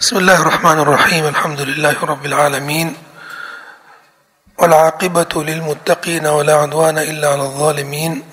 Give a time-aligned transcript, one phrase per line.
[0.00, 2.95] بسم الله الرحمن الرحيم الحمد لله رب العالمين
[4.57, 8.23] والعاقبة للمتقين ولا عدوان إلا على الظالمين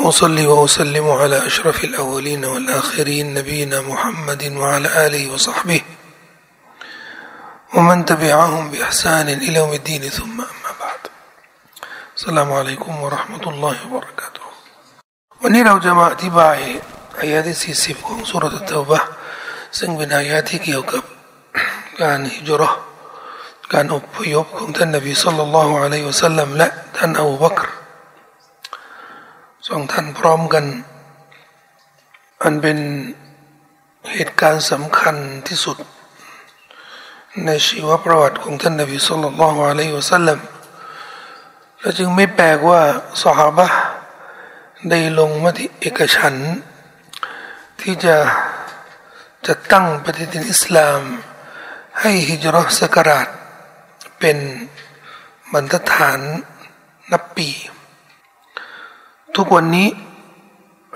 [0.00, 5.80] أصلي وأسلم على أشرف الأولين والآخرين نبينا محمد وعلى آله وصحبه
[7.74, 11.02] ومن تبعهم بإحسان إلى يوم الدين ثم أما بعد
[12.16, 14.40] السلام عليكم ورحمة الله وبركاته
[15.42, 16.56] วันนี้เราจะมาอธิบาย
[17.20, 19.00] อายะที่40ของสุรตะเตาบะ
[19.78, 21.02] ซึ่งเป็นอายะที่เกี่ยวกับ
[22.02, 22.70] การฮิจรั
[23.72, 27.62] การอพยพของท่านนบีสัลลัลลอฮุอะลัยฮิวะสัลลัมและท่านอูบักร
[29.68, 30.64] สองท่านพร้อมกัน
[32.42, 32.78] อันเป็น
[34.12, 35.16] เหตุการณ์สำคัญ
[35.48, 35.76] ที่สุด
[37.46, 40.38] ในชีวประวัติของท่านนบีสัลลัลลอฮุอะลัยฮิวะสัลลัม
[41.80, 42.80] และจึงไม่แปลกว่า
[43.22, 43.60] สหาย
[44.90, 46.34] ได้ลงมติเอกฉัน
[47.80, 48.16] ที่จะ
[49.46, 51.00] จะตั้งปฏิทินอิสลาม
[52.00, 53.28] ให้ฮิจรัสกราช
[54.18, 54.38] เป็น
[55.52, 56.20] บรรทัดฐาน
[57.12, 57.48] นับปี
[59.36, 59.88] ทุกวันนี้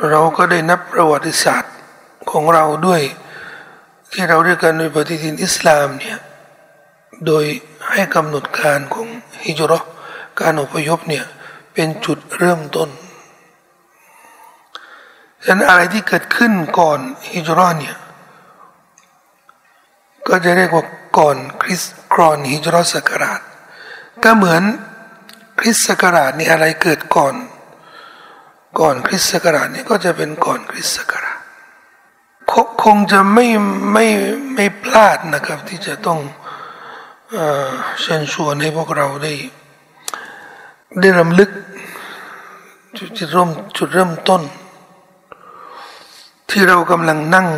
[0.09, 1.75] เราก็ได้นับประวัติศาสตร์
[2.31, 3.03] ของเราด้วย
[4.13, 6.19] ที่เราเรียกกันในปฏิทินอิสลามเนี่ย
[7.27, 7.45] โดย
[7.91, 9.07] ให้กำหนดการของ
[9.45, 9.79] ฮิจรั
[10.41, 11.25] การอพยพเนี่ย
[11.75, 12.89] เป็นจุดเริ่มต้น
[15.45, 16.99] ฉะนั้นอะไรที่เกิดขึ้นก่อน
[17.33, 17.97] ฮิจรัเนี่ย
[20.29, 20.85] ก็จะเรียกว่า
[21.19, 23.41] ก่อนคริสกรอนฮิจรัสกราช
[24.25, 24.63] ก็เหมือน
[25.59, 27.35] คริสต์ศักราชนี่อะไรเกิดก่อน
[28.81, 31.39] ก่อนคริสต์ศักราชนี่ก็จะเป็นก่อนคริสต์ศักราช
[32.83, 33.47] คงจะไม่
[33.93, 34.07] ไม่
[34.55, 36.19] ไม่พลาดนะครับ ที่จะต้อง
[38.01, 39.35] เชิญชวนให้พวกเราได้
[41.01, 41.51] ได้รำลึก
[42.97, 44.43] จุดเริ่มจุดเริ่มต้น
[46.51, 47.49] ที่เรากำลังนั่ง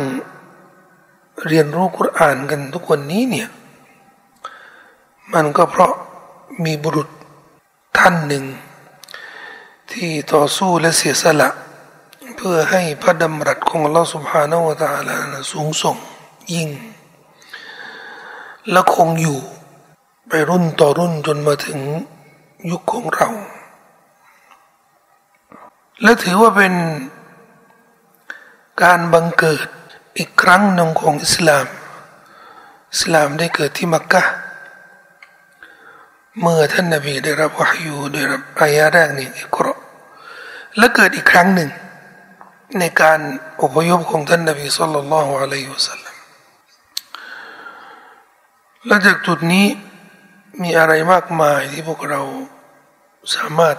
[1.45, 3.49] เรียนรู้คุรานกันทุกวันนี้เนี่ย
[5.33, 5.93] มันก็เพราะ
[6.65, 7.09] มีบุรุษ
[7.97, 8.45] ท่านหนึ่ง
[9.91, 11.49] ที่ต่อสู้และเสียสละ
[12.35, 15.97] เพื่อให้พระดำรัสของเราสุภาโนวตาลานะสูงส่ง
[16.53, 16.69] ยิ่ง
[18.71, 19.39] และคงอยู่
[20.27, 21.79] ไปรุ่นต่อรุ่นจนมาถึง
[22.69, 23.29] ยุคของเรา
[26.01, 26.73] และถือว่าเป็น
[28.83, 29.67] การบังเกิด
[30.17, 31.65] อีกครั้งหนึ่งของอิสลาม
[32.93, 34.23] อิสลามได้เกิดที่มักกะ
[36.39, 39.73] เมื่อท่านนบีได้รับวะฮยูได้รับอายะแรกนี่อิกรอ
[40.77, 41.69] และเกิดอีกครั้งหนึ่ง
[42.79, 43.19] ในการ
[43.61, 46.15] อพยพของท่านนบีสุลต่านละฮ์อะลัยฮิวสัลลัม
[48.85, 49.65] และจากจุดนี้
[50.61, 52.21] มีอะไรมากมายที่พวกเรา
[53.35, 53.77] สามารถ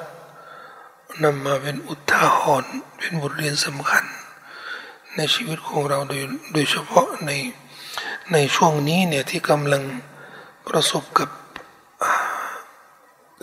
[1.25, 4.04] นำมาเป็นอุทาหรณ์เป็นบทเรียนสำคัญ
[5.18, 7.30] ในชีวิตของเราโดยโดยเฉพาะใน
[8.32, 9.82] ในช่วงนี้เนี่ยที่กำลัง
[10.68, 11.28] ประสบกับ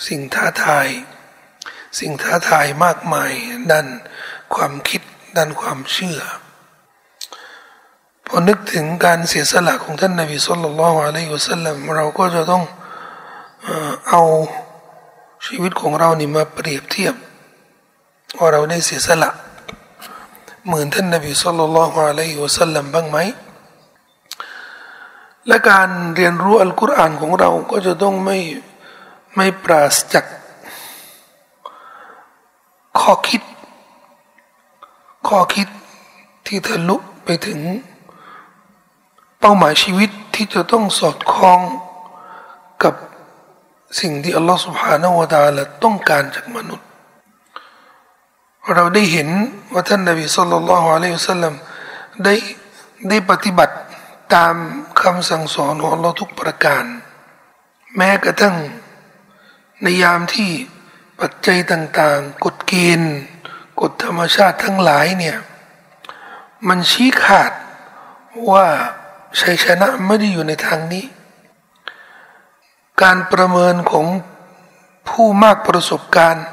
[0.07, 0.87] สิ่งท้าทาย
[1.99, 3.31] สิ่งท้าทายมากมาย
[3.71, 3.87] ด้าน
[4.55, 5.01] ความคิด
[5.37, 6.19] ด้านความเชื่อ
[8.25, 12.63] พอนึกถึงการเสียสละของท่านนบีสุลต่านละอะลัยฮุสลัมเราก็จะต้อง
[14.09, 14.21] เอา
[15.45, 17.15] ชีวิตของเรานี่มาเปรียบเทียบ
[18.37, 19.31] ว่าเราได้เสียสละ
[20.67, 23.17] เหมือนท่านนบีสุลต่านละฮ์อะลัยฮิวสัลลัมบ้างไหม
[25.47, 28.37] และการเรียนรู้อัลกุรอานของเราก็จะต้องไม่
[29.35, 30.25] ไม่ปราศจาก
[32.99, 33.41] ข้อคิด
[35.27, 35.67] ข้อคิด
[36.45, 37.59] ที่ทะลุไปถึง
[39.39, 41.61] เป้าหมายชีวิตที่จะต้องสอดคล้อง
[42.83, 42.93] กับ
[43.99, 46.84] สิ่งที่อัลลอฮฺสุบฮานาวะตาละต้องการจากมนุษย์
[48.73, 49.29] เราได้เห็น
[49.73, 51.53] ว่าท่านนบีสุลต่านละฮ์อะลัยฮิสซลลัม
[52.23, 52.33] ได้
[53.09, 53.75] ได้ปฏิบัติ
[54.35, 54.55] ตาม
[55.01, 56.83] คำสั่งสอนของเราทุกประการ
[57.95, 58.55] แม้กระทั่ง
[59.81, 60.51] ในยามที่
[61.19, 63.15] ปัจจัยต่างๆ กฎเกณฑ์
[63.81, 65.37] กฎธรรมชาติทั้งหลายเนี่ย
[66.67, 67.51] มันชี้ขาด
[68.51, 68.65] ว่า
[69.41, 71.05] ชัยชนะไม่ได้อยู่ในทางนี้
[73.01, 74.05] การประเมินของ
[75.09, 76.45] ผู้มากประสบการณ์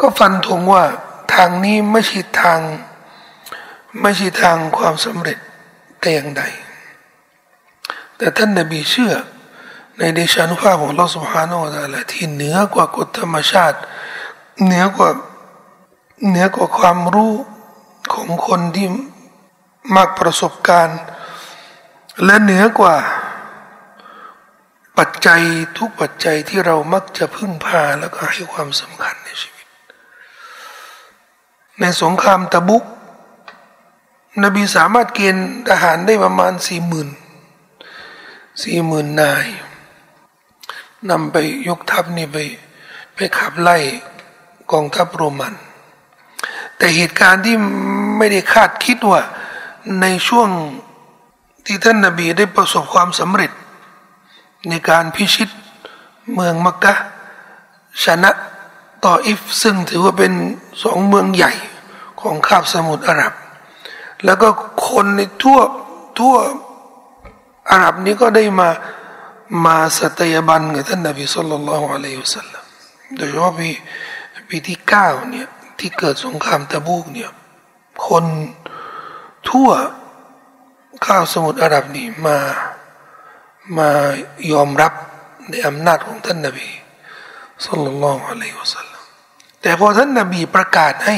[0.00, 0.84] ก็ฟันธงว่า
[1.34, 2.60] ทางนี้ไม่ใช่ทาง
[4.00, 5.38] ไม่ใช่ทางความสำเร็จ
[6.00, 6.42] แต่อย่างใด
[8.16, 9.14] แต่ท่านนบีเชื่อ
[9.98, 13.78] ในเดชานุภาพของเราสุภาโนตาละที่เหนือกว่ากฎธรรมชาติ
[14.64, 15.10] เหนือกว่า
[16.28, 17.32] เหนือกว่าความรู้
[18.12, 18.88] ของคนที่
[19.94, 21.00] มากประสบการณ์
[22.24, 22.96] และเหนือกว่า
[24.98, 25.42] ปัจจัย
[25.78, 29.55] ทุกปัจจัยที่เรามักจะพึ่งพาแล้วก็ให้ความสำคัญในชีวิต
[31.80, 32.84] ในสงครามตะบุก
[34.42, 37.08] นบีสามารถเกณฑ์ทหารได้ประมาณสี่หมื่น
[38.62, 39.46] สี่หมื่นนาย
[41.10, 41.36] นำไป
[41.68, 42.36] ยกทัพนี่ไป
[43.14, 43.76] ไปขับไล่
[44.72, 45.54] กองทัพโรมัน
[46.76, 47.56] แต่เหตุการณ์ที่
[48.16, 49.22] ไม่ได้คาดคิดว่า
[50.00, 50.48] ในช่วง
[51.66, 53.52] ที่ท่านนาบีได้ประสบความสำเร็จ
[54.68, 55.48] ในการพิชิต
[56.34, 56.94] เมืองมักกะ
[58.04, 58.30] ชนะ
[59.06, 60.32] ตออิฟซึ่งถือว่าเป็น
[60.82, 61.52] สองเมืองใหญ่
[62.20, 63.32] ของคาบสมุทรอาหรับ
[64.24, 64.48] แล้วก็
[64.88, 65.60] คนในทั่ว
[66.18, 66.36] ทั่ว
[67.70, 68.68] อาหรับนี้ก็ได้มา
[69.64, 72.64] มาสัตยาบันกับท่านนบีสุลต่านละฮ์อะลัยฮิสัลลัม
[73.16, 73.68] โดยเฉพาะปี
[74.48, 75.48] ปีที่เก้าเนี่ย
[75.78, 77.30] ที่เกิดสงครามตะบูกเนี่ย
[78.06, 78.24] คน
[79.50, 79.70] ทั่ว
[81.06, 82.36] ข้าวสมุทรอาหรับนี่มา
[83.78, 83.90] มา
[84.52, 84.92] ยอมรับ
[85.48, 86.68] ในอำนาจของท่านนบี
[87.66, 88.95] สุลต่านละฮ์อะลัยฮิสัลลัม
[89.62, 91.16] แต่พอท่านนบีประกาศให้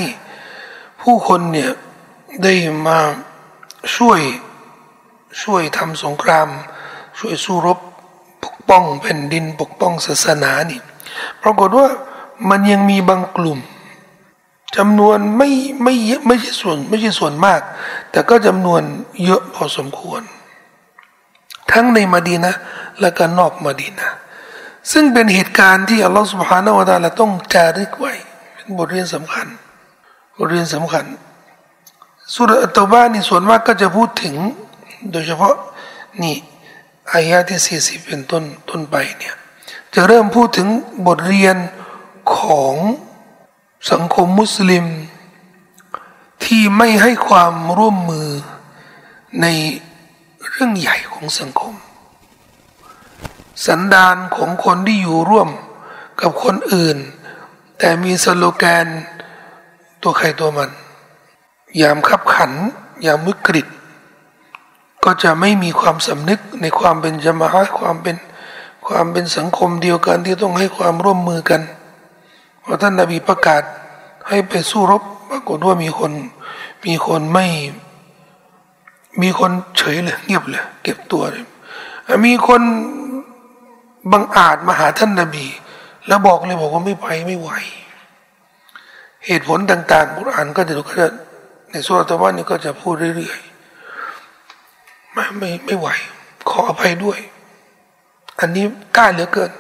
[1.02, 1.70] ผู้คนเนี่ย
[2.43, 2.55] ได้
[2.87, 2.99] มา
[3.96, 4.20] ช่วย
[5.43, 6.49] ช่วยทำสงคราม
[7.19, 7.79] ช่วยสู้รบ
[8.44, 10.81] ปกป้องแผ่นดินปกป้องศาสนานี่
[11.43, 11.87] ปรากฏว่า
[12.50, 13.58] มันยังมีบางกลุ่ม
[14.76, 15.50] จำนวนไม่
[15.82, 17.61] ไม่เยอะไม่ใช่ส่วนไม่ใช่ส่วนมาก
[18.11, 18.82] แต่ก็จำนวน
[19.25, 20.23] เยอะพอสมควร
[21.73, 22.55] ทั้งในมาดีนะ
[23.00, 24.11] และก็นอกมาดีนะ
[24.93, 28.14] ซึ่งเป็นเหตุการณ์ที่อัลลอฮฺสุบฮานาวะตาละต้องจารึกไว้
[28.76, 29.47] บทเรียนสำคัญ
[30.37, 31.05] บทเรียนสำคัญ
[32.35, 34.35] สุรอัตบานี่ส่วนมากก็จะพูดถึง
[35.12, 35.55] โดยเฉพาะ
[36.23, 36.37] นี่
[37.12, 39.35] อายะที่สี่สิบเป็นต้นต้นไปเนี่ย
[39.94, 40.69] จะเริ่มพูดถึง
[41.06, 41.56] บทเรียน
[42.37, 42.75] ของ
[43.91, 44.85] สังคมมุสลิม
[46.44, 48.29] ที่ไม่ให้ความร่วมมือ
[49.43, 49.47] ใน
[50.49, 51.75] เรื่องใหญ่ของสังคม
[53.67, 55.49] สันดานของคนที่อยู่ร่วม
[56.20, 56.97] กับคนอื่น
[57.79, 58.87] แต่มีสโลแกน
[60.03, 60.71] ตัวใครตัวมัน
[61.81, 62.53] ยามขับขัน
[63.07, 63.67] ยามวิกฤต
[65.05, 67.49] ก็จะไม่มีความสำนึกในความเป็นจมา
[67.79, 68.17] ความเป็น
[68.87, 71.61] ความเป็นสังคมเดียวกันที่ต้องให้ความร่วมมือกัน
[72.63, 73.63] พอท่านนาบีประกาศ
[74.29, 76.13] ให้ไปสู้รบปรากฏว่ามีคน
[76.87, 77.47] มีคนไม่
[79.23, 81.45] มีคนเฉยเลยเงียบเลยเก็บตัวเลย
[82.27, 82.63] มีคน
[84.13, 85.47] บังอาจมาหาท่านนาบี
[86.08, 87.50] แล้วบอกเลยบอกว่าไม่ไปไม่ไหว
[89.26, 91.08] เหตุผลต่างๆกุรอานก็จะก็จะ
[91.70, 95.88] ในสุรตะวันนี่ก็จะพูดเรื่อยๆไม่ไม่ไม่ไหว
[96.49, 97.19] ขออภัยด้วย
[98.40, 98.64] อันนี้
[98.96, 99.50] กล้าเหลือเกิน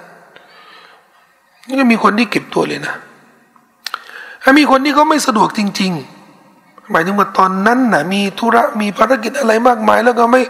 [1.66, 2.94] นี่ก็มีคนที่เก็บตัวเลยนะ
[4.42, 5.92] ถ้ามีคนที่เขาไม่สะดวกจริง
[6.42, 10.42] ๆ หมายถึงว่าตอนนั้นนะมีธุระมีภารกิจอะไรมากมาย แล้วก็ไม่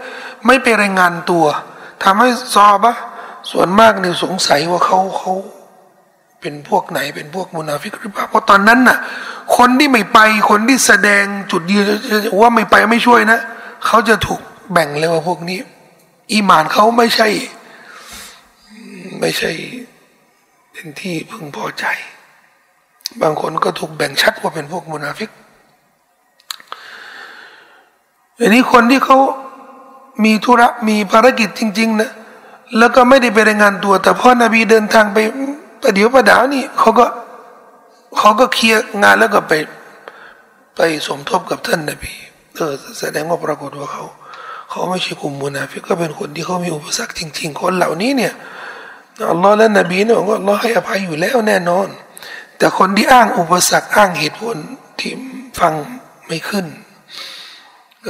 [0.45, 1.45] ไม่ไปรายงานตัว
[2.03, 2.95] ทำให้ซอบะ
[3.51, 5.33] ส่วนมากเนี่ยสงสัยว่าเขาเขา
[6.41, 8.97] เป็นพวกไหนเป็นพวกมุนาฟิกหรือเปล่าเพราะตอนนั้นน่ะ
[9.57, 10.19] คนที่ไม่ไป
[10.49, 11.85] คนที่แสดงจุดยืน
[12.41, 13.39] ว่าไม่ไปไม่ช่วยนะ
[13.85, 14.41] เขาจะถูก
[14.71, 15.59] แบ่งเลยว่าพวกนี้
[16.31, 17.27] อีมานเขาไม่ใช่
[19.19, 19.51] ไม่ใช่
[20.71, 21.85] เป็นที่พึงพอใจ
[23.21, 25.29] บางคนก็ถูกแบ่งชัดว่าเป็นพวกมุนาฟิก
[28.39, 29.17] อันนี้คนที่เขา
[30.23, 32.11] มีธุระมีภารกิจจริง ๆ นะ
[32.77, 35.17] แล้วก็ไม่ได้ไปรายงานตัว แต่พ่อนบีเดินทางไป
[35.81, 37.05] ประเดี๋ยวประดาวนี่เขาก็
[38.17, 39.53] เขาก็เคลียร์งานแล้วก็ไป
[40.75, 42.13] ไปสมทบกับท่านนบี
[42.55, 44.05] เออแสดงว่าปรากฏว่าเขา
[44.69, 48.33] เขาไม่ใช่กลุ่มมุนาฟิกก็เป็นคนที่เขามีอุปสรรคจริง ๆ คนเหล่านี้เนี่ย
[49.31, 51.87] อัลลอฮ์และนบีเนี่ยบอกว่าอัลลอฮ์ให้อภัยอยู่แล้วแน่นอน
[52.57, 54.57] แต่คนที่อ้างอุปสรรคอ้างเหตุผล
[54.99, 55.11] ที่
[55.59, 55.73] ฟัง
[56.27, 56.65] ไม่ขึ้น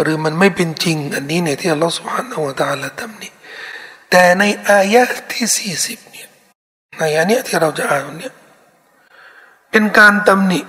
[0.01, 3.31] หรือมันไม่เป็นจริง อันนี้เนี่ยที่อัลลอฮ์สุบฮานาอัลตาละตำนี้
[4.11, 5.99] แต่ในอายะที่สี่สิบ
[6.99, 8.33] ในอันเนี้ยที่เราจะอ่านเนี่ย
[9.71, 10.59] เป็นการตำหนิ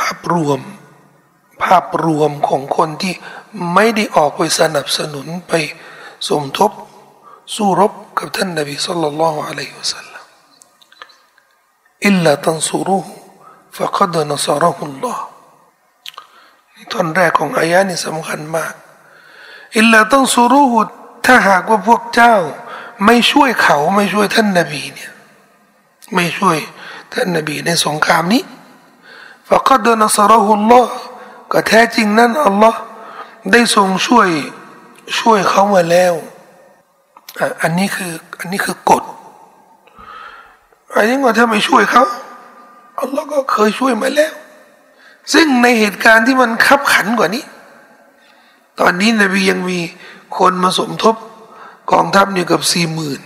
[0.00, 0.60] ภาพรวม
[1.64, 3.14] ภาพรวมของคนที่
[3.74, 5.52] ไม่ได้ออกไปสนับสนุนไป
[6.28, 6.70] สมทบ
[7.54, 10.24] สู้รบกับท่านนบีสัลลัลลอฮุอะลัยฮิวสัลลัม
[12.06, 13.12] อิลลาตันซูรุห์
[13.76, 15.24] ฟะกัดนัสรหุลลอฮ์
[16.74, 18.72] นี่ตอนแรกของอายะนี่สำคัญมาก
[19.78, 20.92] อิลลาตันซูรุห์
[21.26, 22.36] ถ้าหากว่าพวกเจ้า
[23.06, 25.12] ไม่ช่วยเขาไม่ช่วยท่านนบีเนี่ย
[26.14, 26.58] ไม่ช่วย
[27.12, 28.42] ท่านนบีในสงครามนี้
[29.48, 30.92] ฟะกัดนัสรหุลลอฮ์
[31.52, 32.80] ก็แท้จริงนั้นอัลลอฮ์
[33.52, 34.28] ได้ทรงช่วย
[35.18, 36.14] ช่วยเขามาแล้ว
[37.62, 39.02] อันนี้คืออันนี้คือกฎ
[40.94, 42.04] อันนี้ว่าถ้าไม่ช่วยเขา
[43.00, 44.32] อัลลอฮ์ก็เคยช่วยมาแล้ว
[45.32, 47.44] ซึ่งในเหตุการณ์ที่มันคับขันกว่านี้
[48.80, 49.78] ตอนนี้นบียังมี
[50.38, 51.16] คนมาสมทบ
[51.92, 53.20] กองทัพอยู่กับสี่หมื่น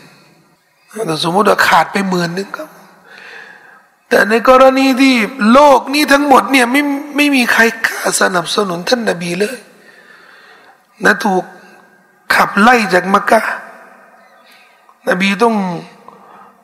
[1.06, 2.68] แต่สมมติว่าขาดไปหมื่นนึงครับ
[4.14, 5.14] แต่ในกรณีที่
[5.52, 6.82] โลกนี้ทั้งหมดเนี่ยไม่
[7.16, 9.56] ไม่มีใครกล้าสนับสนุนท่านนบีเลย
[11.04, 11.44] นะถูก
[12.34, 13.40] ขับไล่จากมักกะ
[15.08, 15.54] นบีต้อง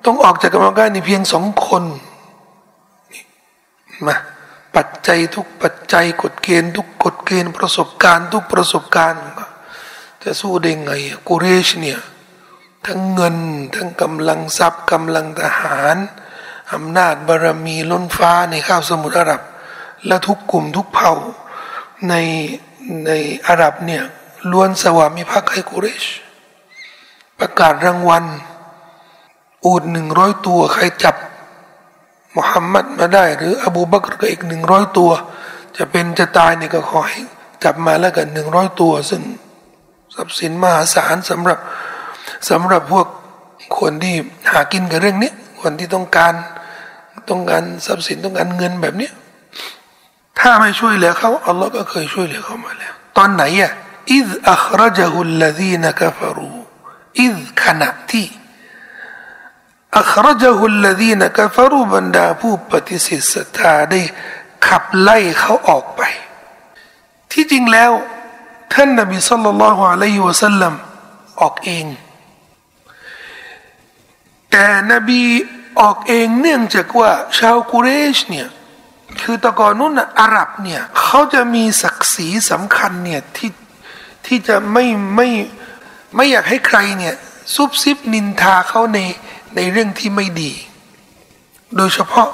[0.04, 1.84] ต้องออกจากมักกะนี่เพียงสองคน
[4.06, 4.16] มา
[4.76, 9.20] ปัจจัยทุกปัจจัยกฎเกณฑ์ทุกกฎเกณฑ์ประสบการณ์ ทุกประสบการณ์
[10.22, 10.92] จะสู้ได้ไง
[11.28, 12.00] กุเรชเนี่ย
[12.86, 13.36] ทั้งเงิน
[13.74, 15.98] ทั้งกำลังทรัพย์กำลังทหาร
[16.72, 19.42] อำนาจบารมีล้นฟ้าในข้าวสมุทรอาหรับ
[20.06, 21.12] และทุกกลุ่มทุกเผ่า
[22.08, 22.14] ใน
[23.06, 23.10] ใน
[23.46, 24.02] อาหรับเนี่ย
[24.50, 26.04] ล้วนสวามิภักดิ์ให้กุเรช
[27.38, 28.24] ประกาศรางวัล
[29.64, 31.16] อูดหนึ่งร้อยตัวใครจับ
[32.36, 35.10] มุฮัมมัดมาได้ หรืออบูบักรก็อีกหนึ่งร้อยตัว
[35.76, 37.22] จะเป็นจะตายเนี่ยก็ขอให้
[37.64, 39.22] จับมาแล้วกันหนึ่งร้อยตัว ซึ่ง
[40.14, 41.58] ทรัพย์สินมหาศาลสำหรับ
[42.50, 43.06] สำหรับพวก
[43.78, 44.14] คนที่
[44.50, 46.32] หากินกับเรื่องนี้คนที่ต้องการ
[47.30, 49.10] ต้องการทรัพย์สินต้องการเงินแบบนี้
[50.38, 53.72] ถ้าไม่ช่วยเหลือเขาอัลลอฮ์ก็เคยช่วยเหลือเขามาแล้ว ตอนไหนอะ
[54.12, 56.50] อิดอัครจฮุลลดีนกฟรู
[57.20, 58.26] อิดขณะที่
[59.98, 64.00] อัครจฮุลลดีนกฟรูบรรดาผู้ปฏิเสธศรัทธาได้
[64.66, 66.02] ขับไล่เขาออกไป
[67.32, 67.92] ที่จริงแล้ว
[68.72, 70.74] ท่านนบีสัลลัลลอฮุอะลัยฮิวะสัลลัม
[71.40, 71.86] ออกเอง
[74.50, 75.22] แต่นบี
[75.78, 78.48] ออกเองเนื่องจากว่าชาวกุเรชเนี่ย
[79.22, 83.50] คือตะกอนนู้นอาหรับเนี่ยเขาจะมีศักดิ์ศรีสำคัญเนี่ยที่
[84.26, 84.84] ที่จะไม่
[85.16, 85.28] ไม่
[86.16, 87.14] ไม่อยากให้ใครเนี่ย
[87.54, 88.98] ซุบซิบนินทาเขาใน
[89.56, 90.52] ในเรื่องที่ไม่ดี
[91.76, 92.28] โดยเฉพาะ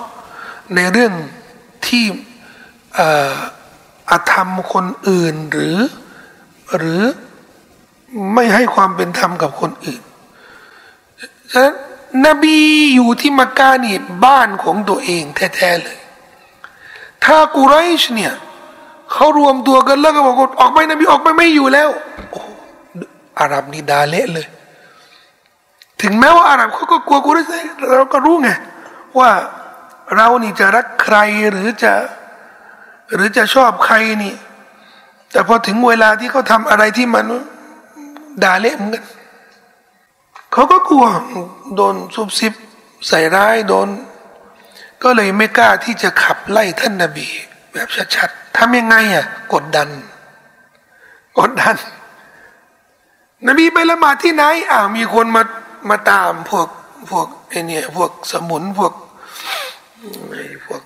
[0.75, 1.13] ในเรื่อง
[1.87, 2.05] ที่
[4.11, 5.79] อาธรรมคนอื่นหรือ
[6.77, 7.03] หรือ
[8.35, 10.03] ไม่ให้ความเป็นธรรมกับคนอื่น
[11.53, 11.75] ฉะนั้น
[12.25, 12.59] นบี
[12.95, 15.99] อยู่ที่มักกะนี่บ้านของตัวเองแท้ๆเลย
[17.25, 18.33] ถ้ากุไรชเนี่ย
[19.13, 21.89] เขารวมตัวกันแล้วก็บอกออกไปนบีออกไปไม่อยู่แล้ว
[22.31, 22.41] โอ้
[23.39, 24.47] อาหรับนี่ดาเละเลย
[26.03, 27.53] ถึงแม้ว่าอาหรับเขาก็กลัวกุไรช
[27.97, 28.51] เราก็รู้ไง
[29.19, 29.31] ว่า
[30.17, 31.17] เรานี่จะรักใคร
[31.51, 31.93] หรือจะ
[33.15, 34.35] หรือจะชอบใครนี่
[35.33, 37.25] แต่พอถึงเวลาที่เขาทำอะไรที่มัน
[38.43, 39.05] ด่าเละเหมือนกัน
[40.57, 41.07] เขาก็กลัว
[41.77, 42.53] โดนซุบซิบ
[43.09, 43.89] ใส่ร้ายโดน
[45.03, 47.29] ก็เลยไม่กล้าที่จะขับไล่ท่านนาบี
[47.73, 49.89] แบบชัดๆทำยังไงอะกดดัน
[51.39, 51.77] กดดัน
[53.49, 55.43] นบีไปละหมาดที่ไหนอ่ามีคนมา
[55.91, 56.69] มาตามพวก
[57.11, 58.93] พวกไอเนี่ยพวกสมุนพวก
[60.31, 60.37] ไอ
[60.67, 60.83] พวก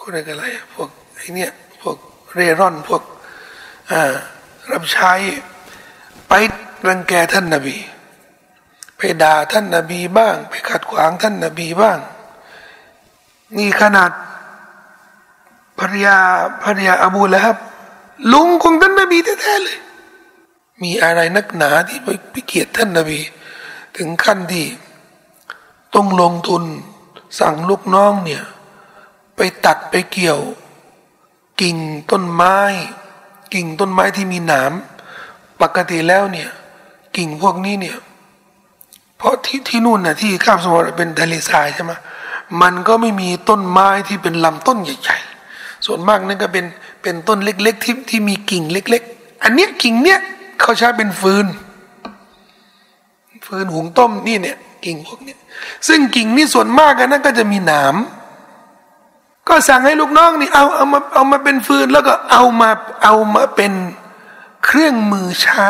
[0.00, 1.50] คนอะไรกันอะพวกไอเนี่ย
[1.80, 1.96] พวก
[2.34, 3.02] เร่ร่อนพวก
[3.90, 4.14] อ่า
[4.72, 5.12] รับใช้
[6.28, 6.32] ไป
[6.88, 7.76] รังแกท่านนาบี
[8.96, 11.98] ไปด่าท่านนาบีบ้าง ไปขัดขวางท่านนาบีบ้าง
[13.56, 14.10] นี่ขนาด
[15.78, 16.16] ภรรยา
[16.64, 17.56] ภรรยาอบูละครับ
[18.32, 19.78] ลุงของท่านนาบีแท้ๆเลย
[20.82, 21.98] มีอะไรนักหนาที่
[22.32, 23.20] ไปเกียดท่านนาบี
[23.96, 24.66] ถึงขั้นที่
[25.94, 26.64] ต้องลงทุน
[27.38, 28.42] สั่งลูกน้องเนี่ย
[29.36, 30.40] ไปตัดไปเกี่ยว
[31.60, 31.76] กิ่ง
[32.10, 32.56] ต้นไม้
[33.54, 34.72] กิ่งต้นไม้ที่มีหนาม
[35.60, 36.50] ปกติแล้วเนี่ย
[37.16, 37.96] กิ่งพวกนี้เนี่ย
[39.24, 41.92] ราะที่ที่นู่นน่ะที่ข้ามสมุทรเป็นทะเลทรายใช่ไหม
[42.62, 45.18] มันก็ไม่มีต้นไม้ที่เป็นลำต้นใหญ่
[45.50, 46.64] ๆ ส่วนมากนั่นก็เป็น
[47.02, 50.20] เป็นต้นเล็ก ๆ ที่ที่มีกิ่งเล็ก ๆ อันเนี้ยกิ่งเนี้ย
[50.60, 51.46] เขาใช้เป็นฟืน
[53.46, 55.38] ฟืนหุงต้มนี่เนี่ยกิ่งพวกเนี้ย
[55.88, 57.96] ซึ่งกิ่งนี่ส่วนมากกันนั่นก็จะมีหนาม
[59.48, 62.70] ก็สั่งให้ลูกน้องนี่เอาเอามาเอามาเป็นฟืนแล้วก็เอามา
[63.02, 63.72] เอามาเป็น
[64.64, 65.68] เครื่องมือใช้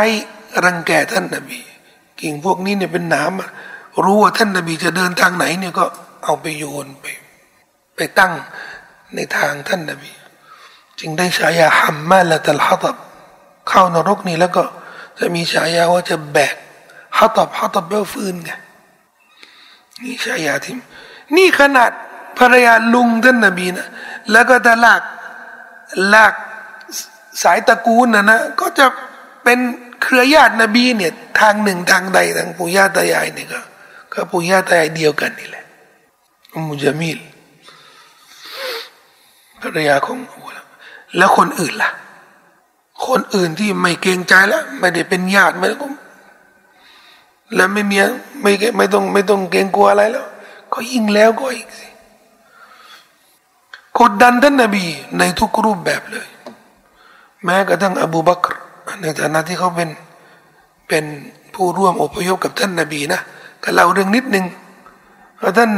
[0.65, 1.61] รังแกท่านนบี
[2.25, 5.85] กิ่งพวกนี้เนี่ยเป็นน้ำรู้ว่าท่านนบีจะเดินทางไหนเนี่ยก็
[6.25, 7.07] เอาไปโยนไป
[7.97, 8.33] ไปตั้ง
[9.15, 10.13] ในทางท่านนบี
[11.01, 12.97] จึงได้ฉายาฮัมมาละตัลฮัตับ
[13.69, 14.63] เข้านรกนี่แล้วก็
[15.19, 16.57] จะมีฉายาว่าจะแบก
[17.19, 18.51] ฮัตับฮัตับเบลฟืนไง
[20.03, 20.75] นี่ฉายาที่
[21.37, 21.91] นี่ขนาด
[22.39, 23.89] ภรรยาลุงท่านนบีนะ
[24.31, 25.03] แล้วก็ถ้าลาก
[26.15, 26.35] ลาก
[27.43, 28.87] สายตระกูลนะนะก็จะ
[29.45, 29.59] เป็น
[30.05, 33.61] เครือญาตินบีเนี่ยทางหนึ่งทางใดทางปู่ย่าตายายเนี่ยก็
[34.13, 35.65] ก็ปู่ย่าตายายเดียวกันนี่แหละ
[36.69, 37.19] มุจามิล
[39.61, 40.65] ภรรยาของอูละ
[41.17, 41.91] แล้วคนอื่นล่ะ
[43.07, 45.87] คนอื่นที่ไม่เกรงใจแล้ว ไม่ได้เป็นญาติไม่ก็
[47.55, 47.97] แล้วไม่มี
[48.43, 50.27] ไม่ไม่ต้องไม่ต้องเกรงกลัวอะไรแล้ว
[50.73, 51.87] ก็ยิ่งแล้วก็อีกสิ
[53.99, 54.85] กดดันท่านนบี
[55.19, 56.29] ในทุกรูปแบบเลย
[57.45, 58.55] แม้กระทั่งอบูบักร
[59.03, 59.89] ในฐานะที่เขาเป็น
[60.89, 61.05] เป็น
[61.55, 63.21] ผู้ร่วมอพยพกับท่านนาบีนะ
[63.63, 64.45] ก็เล่าเรื่องนิดนึง
[65.37, 65.71] เพราะท่าน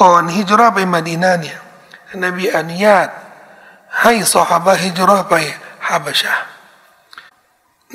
[0.00, 1.58] ก่อนฮิจราไปมาดีนาเนี่ย
[2.24, 3.08] นบีอนุญาต
[4.02, 5.34] ให้สหบะฮิจราไป
[5.88, 6.34] ฮาบชา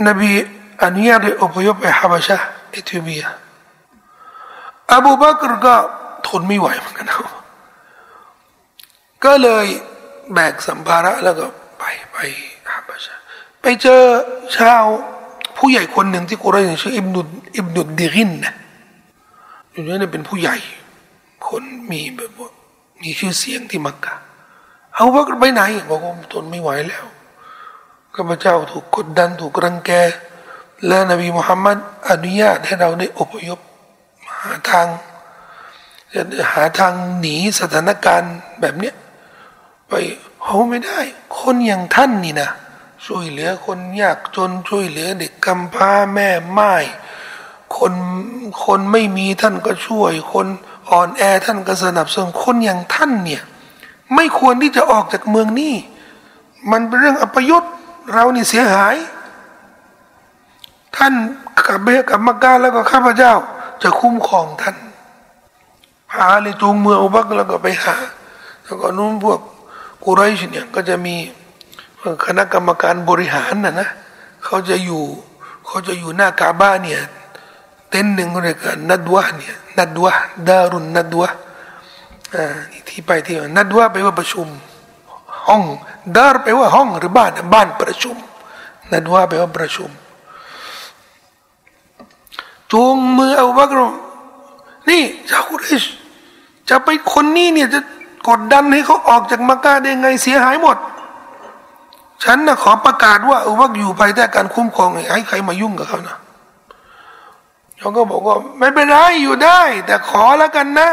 [0.07, 0.31] นบี
[0.83, 2.37] อนุญาตให้อพยพไปฮาบชะ
[2.71, 3.23] เอธิโอเปีย
[4.91, 5.75] อบูบักรก็
[6.27, 7.07] ทนไม่ไหวเหมือนกัน
[9.25, 9.65] ก็เลย
[10.33, 11.45] แบกสัมภาระแล้วก็
[11.79, 12.17] ไปไป
[13.67, 14.01] ไปเจอ
[14.57, 14.83] ชาว
[15.57, 17.21] ผู้ใหญ่คนหนึ่งที่กุเรชชื่ออิบนุ
[17.55, 18.53] อิบนุดดิรินนะ
[19.71, 20.55] อยู่นี่เป็นผู้ใหญ่
[21.47, 22.49] คนมีแบบว่า
[23.01, 24.15] มีชื่อเสียงที่มักกะ
[24.93, 27.05] เอาว่าไปไหนบอกว่าทนไม่ไหวแล้ว
[28.15, 29.91] ข้าพเจ้าถูกกดดันถูกรังแก
[30.87, 31.77] และนบีมุฮัมมัด
[32.09, 33.59] อนุญาตให้เราได้อพยพ
[34.41, 34.87] หาทาง
[36.51, 38.95] หาทางหนีสถานการณ์แบบเนี้ย
[39.87, 39.93] ไป
[40.43, 40.99] เขาไม่ได้
[41.39, 42.49] คนอย่างท่านนี่นะ
[43.05, 46.73] ช่วยเหลือคนยากจนช่วยเหลือเด็กกำพร้าแม่ไม้
[47.77, 47.93] คน
[48.63, 50.47] คนไม่มีท่านก็ช่วย คน
[50.89, 53.43] อ่อนแอท่านก็สนับสนุนคนอย่างท่านเนี่ย
[54.15, 55.73] ไม่ควรที่จะออกจากเมืองนี้
[56.71, 57.63] มันเป็นเรื่องอัปยศ
[58.13, 58.95] เรานี่เสียหาย
[60.97, 61.13] ท่าน
[61.67, 63.33] กับเบกับมักกะแล้วก็ข้าพเจ้า
[63.83, 64.77] จะคุ้มครองท่าน
[66.11, 67.95] พาเลยจูงมืองอุบักแล้วก็ไปหา
[68.63, 69.39] แล้วก็นู้นพวก
[70.03, 71.15] กุไรชเนี่ยก็จะมี
[72.25, 73.89] คณะกรรมการบริหารนะนะ
[74.45, 75.03] เขาจะอยู่
[75.65, 77.01] เขาจะอยู่หน้ากาบ้านเนี่ย
[77.89, 80.11] เต็นหนึ่งเรียกนัดวะเนี่ยนัดวะ
[80.47, 81.29] ดารุนนัดวะ
[82.35, 82.45] อ่า
[82.87, 84.47] ที่ไปที่นัดวะไปว่าประชุม
[85.47, 85.63] ห้อง
[86.15, 88.15] ดารไปว่าห้องหรือบ้านบ้านประชุม
[88.91, 89.89] นัดวะไปว่าประชุม
[92.71, 93.79] จูงมือเอาบักร
[94.89, 95.83] นี่ชาวคุริช
[96.69, 97.79] จะไปคนนี้เนี่ยจะ
[98.29, 100.77] กดดันให้เขาออกจากมักกะได้ไงเสียหายหมด
[102.23, 106.17] ฉันนะขอประกาศว่าอุบักอยู่ภายใต้การคุ้มครองให้ใครมายุ่งกับเขานะ
[107.79, 110.89] เขาก็บอกว่าไม่เป็นไรอยู่ได้ แต่ขอแล้วกันนะ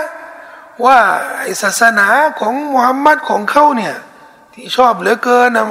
[0.84, 0.98] ว่า
[1.38, 2.06] ไอศาสนา
[2.40, 3.94] ของมุฮัมมัดของเขาเนี่ย
[4.54, 5.64] ที่ชอบเหลือเกินนะ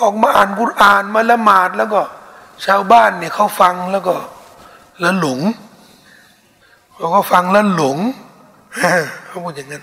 [0.00, 2.00] ออกมาอ่านกุรอานมาละหมาดแล้วก็
[2.64, 4.14] ชาวบ้านเนี่ยเขาฟังแล้วก็
[5.00, 5.40] แล้วหลง
[6.94, 7.98] เขาก็ฟังแล้วหลง
[9.26, 9.82] เขาพูดอย่างนั้น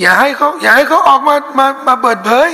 [0.00, 2.48] อย่าให้เขาอย่าให้เขาออกมามามาเปิดเผย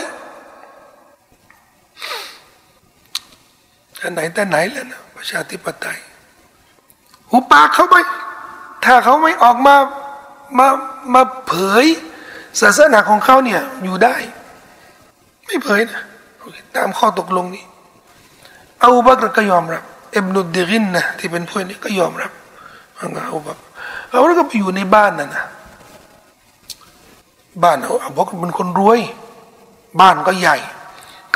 [4.02, 5.98] อันไหนแต่ไหนแล้วนะประชาธิปไตย
[7.30, 7.96] หูปากเขาไป
[8.84, 9.76] ถ้าเขาไม่ออกมา
[10.58, 10.66] มา
[11.14, 11.52] มาเผ
[11.84, 11.86] ย
[12.60, 14.14] ศาสนาของเขาเนี่ยอยู่ได้
[15.46, 16.02] ไม่เผยนะ
[16.76, 17.64] ตามข้อตกลงนี้
[18.82, 19.82] อาบักรก็ยอมรับ
[20.12, 22.32] เอ็มนุดดิรินนะที่เป็นผู้นี้ก็ยอมรับ
[22.98, 23.58] มันก็อาบัก
[24.10, 25.44] เอาก็ไปอยู่ในบ้านนั่นนะ
[27.62, 29.00] บ้านเขาอาบักเป็นคนรวย
[30.00, 30.56] บ้านก็ใหญ่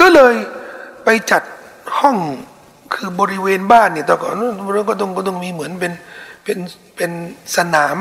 [0.01, 0.35] ก็เลย
[1.05, 1.43] ไปจัด
[1.99, 2.17] ห้อง
[2.95, 4.35] คือบริเวณบ้านเนี่ยแต่ก่อน
[4.75, 5.93] เราก็ต้องก็ต้องมีเหมือนเป็น
[6.45, 6.59] เป็น
[6.97, 7.11] เป็น
[7.57, 7.97] สนาม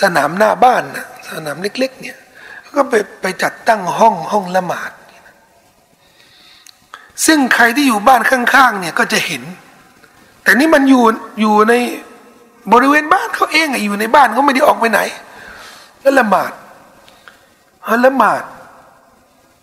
[0.00, 2.16] สนามหน้าบ้านนะสนามเล็ก ๆ เนี่ย
[2.76, 4.90] ก็ไปไปจัดตั้งห้องห้องละหมาด
[7.26, 9.42] ซึ่งใครที่อยู่บ้านข้างๆเนี่ยก็จะเห็น
[10.42, 11.04] แต่นี่มันอยู่
[11.40, 11.74] อยู่ใน
[12.72, 15.00] บริเวณบ้านเขาเองอะอยู่ในบ้านเขาไม่ได้ออกไปไหน
[16.02, 16.52] ก็ละหมาด
[18.04, 18.42] ละหมาด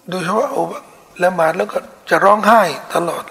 [0.10, 0.64] โดยเฉพาะโอ้
[1.24, 1.78] ละหมาดแล้วก็
[2.10, 2.62] จะร้องไห้
[2.94, 3.24] ตลอด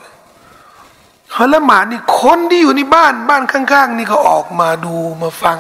[1.37, 5.59] ฮอละหมาดนี่คนที่อยู่ในบ้านบ้านข้าง ๆ นี่ก็ออกมาดูมาฟัง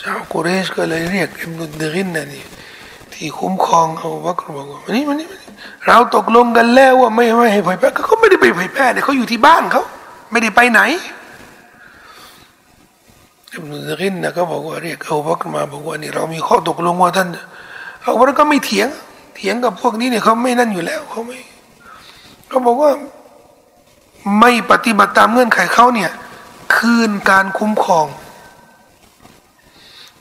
[0.00, 2.44] ชาวกุเรชก็เลยเรียกอิบนุดรินนะนี่
[3.12, 5.28] ที่คุ้มครองเอาวักบอกว่านี่มันนี่
[5.86, 9.82] เราตกลงกันแล้วว่าไม่ไม่ให้เผยแพร่เขาไม่ได้ไปเผยแพร่เนี่ยเขาอยู่ที่บ้านเขา
[10.30, 10.80] ไม่ได้ไปไหน
[13.52, 17.28] อิบนุดรินนะก็บอกว่าเรียกเอาวักมาบอกว่านี่เรามีข้อตกลงว่าท่าน
[18.02, 18.88] เอาวักก็ไม่เถียง
[19.36, 21.38] เถียงกับพวกนี้เนี่ยเขาไม่นั่นอยู่แล้วเขาไม่
[22.48, 22.90] เขาบอกว่า
[24.40, 26.10] ไม่ปฏิบัติตามเงื่อนไขเขาเนี่ย
[26.76, 28.06] คืนการคุ้มครอง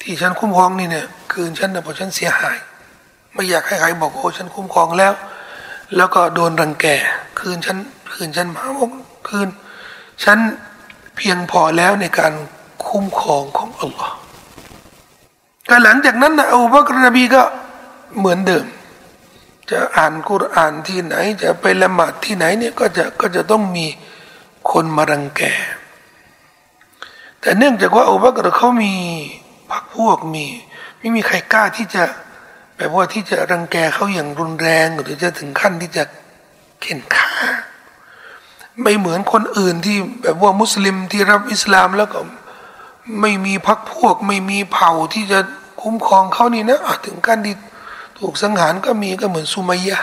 [0.02, 2.58] ที่ฉันคุ้มครองนี่เนี่ย คืนฉันนะเพราะฉันเสียหาย
[3.34, 5.14] ไม่อยากให้ใครบอกโอ้ฉันคุ้มครองแล้ว
[5.96, 6.86] แล้วก็โดนรังแก
[7.40, 7.78] คืนฉัน
[8.14, 8.92] คืนฉันมาบอก
[9.28, 9.48] คืน
[10.24, 10.38] ฉัน
[11.16, 12.34] เพียงพอแล้วในการ
[12.88, 14.16] คุ้มครองของอัลลอฮ์
[15.68, 17.42] แต่หลังจากนั้นนะอูบักรนบีก็
[18.18, 18.66] เหมือนเดิม
[19.72, 23.86] จะอ่านกุรอานที่ไหน จะไปละหมาดที่ไหนเนี่ยก็จะก็จะต้องมี
[24.72, 25.42] คนมารังแก
[27.42, 28.96] แต่เนื่องจากว่าอุบักรเขามี
[29.72, 30.46] พักพวกมี
[31.00, 32.04] ไม่มีใครกล้าที่จะ
[32.78, 36.04] แบบว่าที่จะรังแกเขาอย่างรุนแรง หรือจะถึงขั้นที่จะ
[36.82, 37.32] เข็นฆ่า
[38.82, 42.20] ไม่เหมือนคนอื่นที่แบบว่ามุสลิมที่รับอิสลามแล้วก็
[43.22, 45.40] ไม่มีพักพวก ไม่มีเผ่าที่จะ
[45.82, 47.56] คุ้มครองเขานี่นะถึงขั้นที่
[48.18, 50.00] ถูกสังหารก็มีก็เหมือนสุมัยยะ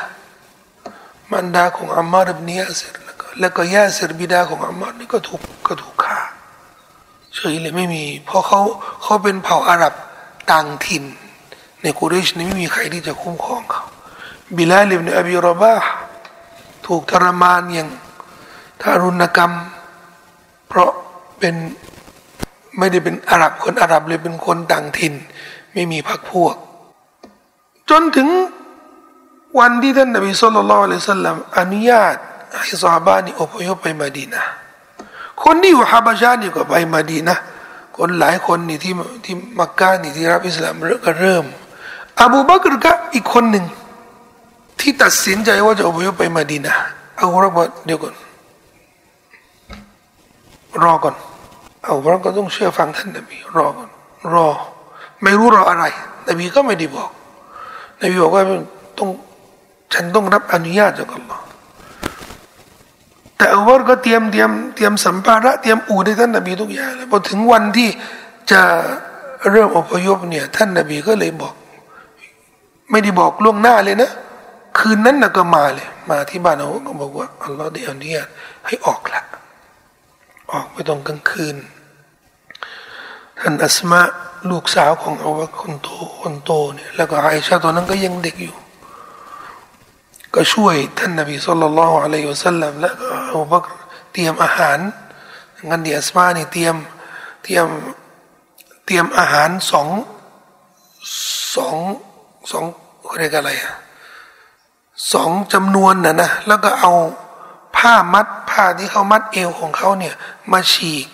[1.30, 6.18] มันดาของอัมมาร์บเนียเสร็จแล้วก็แล้วก็ยาเสร็จบิดาของอัมมาร์นี่ก็ถูกก็ถูกฆ่า
[7.34, 8.60] เฉยเลยไม่มี เพราะเขา
[9.02, 9.94] เขาเป็นเผ่าอาหรับ
[10.50, 11.04] ต่างถิ่น
[11.82, 13.84] ในกุเรชนี่ไม่มีใครที่จะคุ้มครองเขา
[14.56, 15.74] บิลาลิบเนอบีรบา
[16.86, 17.88] ถูกทรมานอย่าง
[18.80, 19.52] ทารุณกรรม
[20.68, 20.90] เพราะ
[21.38, 21.54] เป็น
[22.78, 25.14] ไม่ได้เป็นอาหรับคนอาหรับเลยเป็นคนต่างถิ่น
[25.72, 26.56] ไม่มีพรรคพวก
[27.90, 28.28] จนถึง
[29.58, 32.16] วันที่ท่านนบีสุลต่านละสัลลัมอนุญาต
[32.52, 34.42] ให้ซาบานี่อพยพไปมาดีนะ
[35.44, 37.36] คนที่อยู่ฮาบะชานี่ก็ไปมาดีนะ
[37.96, 38.92] คนหลายคนนี่ที่
[39.24, 40.74] ที่มักกะนี่ที่รับอิสลาม
[41.06, 41.44] ก็เริ่ม
[42.20, 43.64] อบูบักรก็อีกคนหนึ่ง
[44.80, 46.74] ที่ตัดสินใจว่าจะอพยพไปมาดีนะ
[47.16, 48.14] เอาเราบอกเดี๋ยวก่อน
[50.82, 51.14] รอก่อน
[51.82, 53.90] เอาเราก็ต้องเชื่อฟังท่านนบีรอก่อน
[54.32, 54.48] รอ
[55.22, 55.84] ไม่รู้รออะไร
[56.28, 57.10] นบีก็ไม่ได้บอก
[58.02, 58.44] นบีบอกว่า
[58.98, 59.08] ต้อง
[59.94, 61.44] ฉันต้องรับอนุญาตจากอัลลอฮ์
[63.36, 67.88] แต่อัลลอฮ์ก็เตรียมเตรียมเตรียมสัมภาระเตรียมอู่ให้ท่านนบีทุกอย่างแล้วพอถึงวันที่
[68.52, 68.62] จะ
[69.50, 71.54] เริ่มอพยพเนี่ยท่านนบีก็เลยบอก
[72.90, 74.10] ไม่ได้บอกล่วงหน้าเลยนะ
[74.78, 78.28] คืนนั้นนะก็มาเลย มาที่บ้านเขาก็บอกว่าอัลลอฮ์ได้อนุญาต
[78.66, 79.22] ให้ออกละ
[80.52, 81.56] ออกไปตรงกลางคืน
[83.44, 84.00] ท่านอัสมา
[84.50, 85.88] ลูกสาวของอาวะคนโต
[86.20, 88.56] คนโตเนี่ยแล้วก็ไอชาตัวนั้นก็ยังเด็กอยู่
[90.34, 93.58] ก็ช่วยท่านนบีสุลต่านละอะลัยฮิวสัลลัมแล้วก็อาวะ
[94.12, 94.78] เตรียมอาหาร
[95.68, 96.76] งั้นดีอัสมานี่เตรียม
[97.42, 97.66] เตรียม
[98.86, 99.88] เตรียมอาหารสอง
[101.54, 101.76] สอง
[102.50, 102.64] สอง
[103.18, 103.74] เรียกอะไรอะ
[105.12, 106.92] สองจำนวนนะนะแล้วก็เอา
[107.76, 110.14] ผ้ามัดผ้าที่เขามัดเอวของเขาเนี่ย
[110.52, 111.06] มาฉีก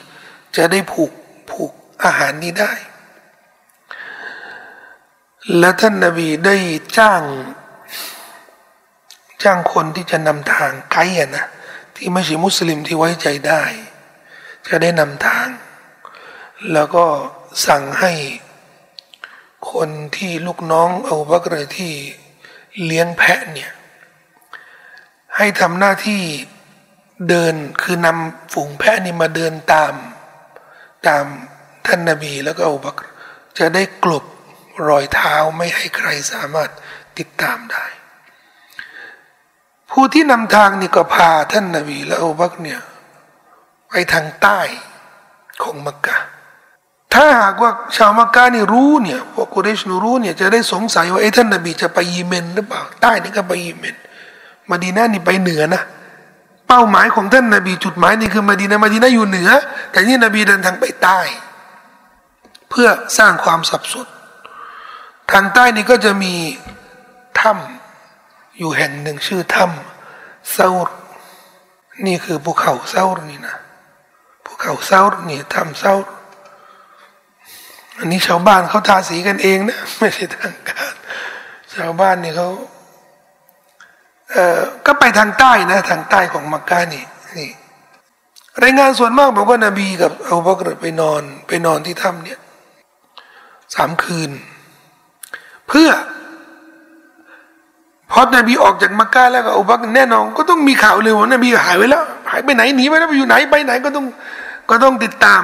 [0.57, 1.13] จะได้ผูก
[2.05, 2.73] อาหารนี้ได้
[5.59, 6.57] และท่านนาบีได้
[6.99, 7.23] จ้าง
[9.43, 11.47] จ้างคนที่จะนำทางไกด์นะ
[11.97, 13.63] ที่ไม่ใช่มุสลิมที่ไว้ใจได้
[14.67, 15.49] จะได้นำทาง
[16.73, 17.05] แล้วก็
[17.67, 18.13] สั่งให้
[19.73, 21.95] คนที่ลูกน้องเอาบักรที่
[22.85, 23.73] เลี้ยงแพะเนี่ย
[25.37, 26.23] ให้ทำหน้าที่
[27.29, 29.95] เดินคือนำฝูงแพะนี่มาเดินตาม
[31.07, 31.25] ตาม
[31.89, 32.97] ท่านนาบีแล้วก็อุบัก
[33.59, 34.25] จะได้กลบ
[34.89, 36.71] รอยเท้าไม่ให้ใครสามารถ
[37.19, 37.85] ติดตามได้
[39.91, 42.81] ผู้ที่นำทางนี่ก็พาท่านนาบีและอุบักเนี่ย
[43.89, 44.61] ไปทางใต้
[45.63, 46.19] ของมักกะ
[47.15, 53.97] ถ้าหากว่าชาวมักกะนี่รู้เนี่ยพวกกุเรชนรู้เนี่ยจะได้สงสัยว่าไอ้ท่านนาบีจะไปยีเมนหรือเปล่าใต้นี่ก็ไปยีเมน
[54.71, 55.83] มาดีนานี่ไปเหนือนะ
[56.69, 59.51] เป้าหมายของท่านนาบีจุดหมายนี่คือมาดีนามาดีนาอยู่เหนือ
[59.91, 61.21] แต่นี่นบีเดินทางไปใต้
[62.71, 64.09] เพื่อสร้างความสับสน
[65.33, 66.35] ทางใต้นี่ก็จะมี
[67.41, 70.97] ถ้ำอยู่แห่งหนึ่งชื่อถ้ำเซาร์
[72.07, 73.57] นี่คือภูเขาเซาร์นี่นะ
[74.45, 76.07] ภูเขาเซาร์นี่ถ้ำเซาร์
[77.99, 80.95] อันนี้ชาวบ้านเขาทาสีกันเองนะไม่ใช่ทางการ
[81.75, 82.49] ชาวบ้านนี่เขา
[84.33, 87.05] เอ่อก็ไปทางใต้นะทางใต้ของมักกะนี่
[87.39, 87.51] นี่
[88.63, 92.39] รายงานส่วนมากบอกว่านาบีกับอูบักรไปนอนไปนอนที่ถ้ำเนี่ย
[93.75, 94.31] สามคืน
[95.69, 95.89] เพื่อ
[98.11, 104.07] พอนบีออกจากมักกะแล้วก็อูบักแน่นอนก็ต้องมีข่าวเลยว่านบีหายไปแล้ว หายไปไหนหนีไปแล้วไปอยู่ไหนไปไหนก็ต้อง
[104.71, 105.43] ก็ต้องติดตาม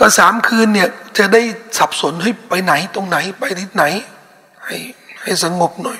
[0.00, 1.42] ก็สามคืนเนี่ย จะได้
[1.78, 3.84] สับสนให้ไปไหนตรงไหนไปที่ไหน
[4.64, 4.76] ให้
[5.22, 5.98] ให้สงบหน่อย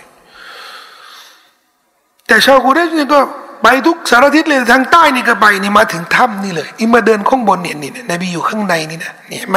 [2.26, 3.20] แต่ชาวกุเรชเนี่ยก็
[3.64, 9.56] ไปทุกสารทิศเลยทางใต้นี่ก็ไปนี่มาถึงถ้ำนี่เลยอีมาเดินข้างบนเนี่ยนี่นบีอยู่ข้างในนี่นะเนี่ยม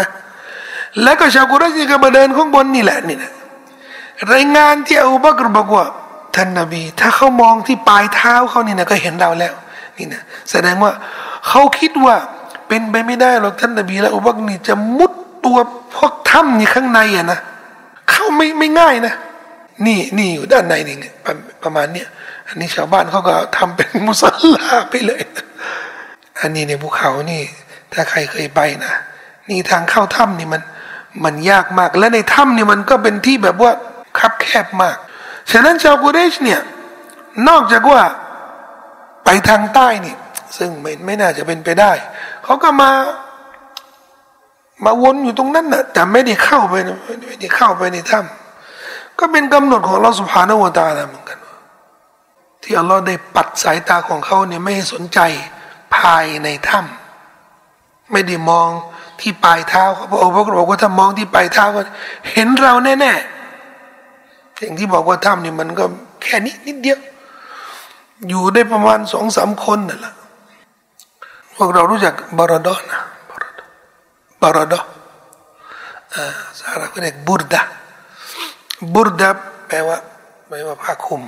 [1.03, 3.31] แล้วก็ชาวกุเรชนี่ก็มาเดินข้างบนนี่แหละนี่นะ
[4.33, 5.85] รายงานที่อูบักรบอกว่า
[6.35, 9.53] ท่านนบี ถ้าเขามองที่ปลายเท้าเขานี่นะก็เห็นเราแล้ว
[9.97, 10.91] นี่นะแสดงว่า
[11.47, 12.15] เขาคิดว่า
[12.67, 15.11] เป็นไปไม่ได้หรอกท่านนบีแล้วอูบักนี่จะมุด
[15.45, 15.57] ตัว
[15.95, 17.39] พวกถ้ำนี่ข้างในอะนะ
[18.09, 19.13] เข้าไม่ไม่ง่ายนะ
[19.85, 20.95] นี่นี่อยู่ด้านในนี่
[21.63, 22.07] ประมาณเนี้ย
[22.47, 24.23] อันนี้ชาวบ้านเขาก็ทำเป็นมุส
[24.61, 25.21] ลาไปเลย
[26.41, 27.41] อันนี้ในภูเขานี่
[27.93, 28.93] ถ้าใครเคยไปนะ
[29.49, 30.61] นี่ทางเข้าถ้ำนี่มัน
[31.23, 33.71] มันยากมาก และในถ้ำนี่มันก็เป็นที่แบบว่า
[34.19, 34.97] คับแคบมาก
[35.51, 36.61] ฉะนั้นชาวกุเรชเนี่ย
[37.47, 38.01] นอกจากว่า
[39.25, 40.15] ไปทางใต้นี่
[40.57, 41.91] ซึ่งไม่ไม่น่าจะเป็นไปได้
[42.43, 42.91] เขาก็มา
[44.85, 46.75] มาวนอยู่ตรงนั้นนะแต่ไม่ได้เข้าไป
[47.27, 51.36] ไม่ได้เข้าไปในถ้ำก็เป็นกำหนดของเราสุภาณวตาลเหมือนกัน
[52.63, 55.19] ที่อัลลอฮ์ได้ปัดสายตาของเขาเนี่ยไม่ให้สนใจ
[55.95, 58.69] ภายในถ้ำไม่ได้มอง
[59.19, 61.81] ที่ปลายเท้าเขาบอกพระบอกว่าถ้ามองที่ปลายเท้าก็
[62.31, 65.85] เห็นเราแน่ๆอย่างที่บอกว่าถ้ำนี่มันก็
[66.23, 66.99] แค่นี้นิดเดียว
[68.27, 70.13] อยู่ได้ประมาณสองสามคนนั่นแหละ
[71.55, 73.01] พวกเรารู้จักบารดอนะ
[74.41, 74.81] บารดอ
[76.15, 76.17] อ
[76.59, 77.61] สาระก็เรียกบุรดา
[78.93, 79.29] บุรดา
[79.67, 79.97] แปลว่า
[80.47, 81.21] แปลว่าผ้าคลุม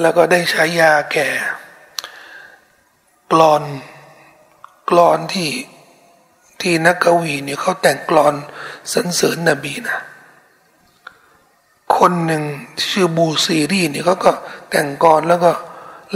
[0.00, 1.28] แล้วก็ได้ใช้ยาแก่
[3.32, 3.62] กรอน
[4.90, 5.50] กรอนที่
[6.60, 8.34] ที่นักกวีเนี่ยเขาแต่งกรอน
[8.92, 9.98] สรรเสริญนบีนะ
[11.96, 12.42] คนหนึ่ง
[12.88, 14.32] ชื่อบูซีรีเนี่ยเขาก็
[14.70, 15.52] แต่งกรแล้วก็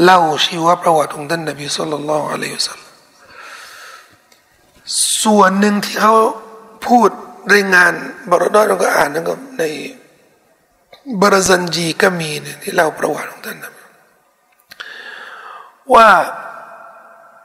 [0.03, 2.81] เล่าชีวประวัติของท่านนบีสุลต่านอะลัยฮิสซล
[5.23, 6.15] ส่วนหนึ่งที่เขา
[6.87, 7.11] พูด
[7.55, 7.93] รายงาน
[8.31, 9.63] บรดอยเราก็อ่านนะก็ใน
[11.21, 13.73] บรซันจีก็มีเนี่ยที่เล่าประวัติของท่านนะ
[15.95, 16.09] ว่า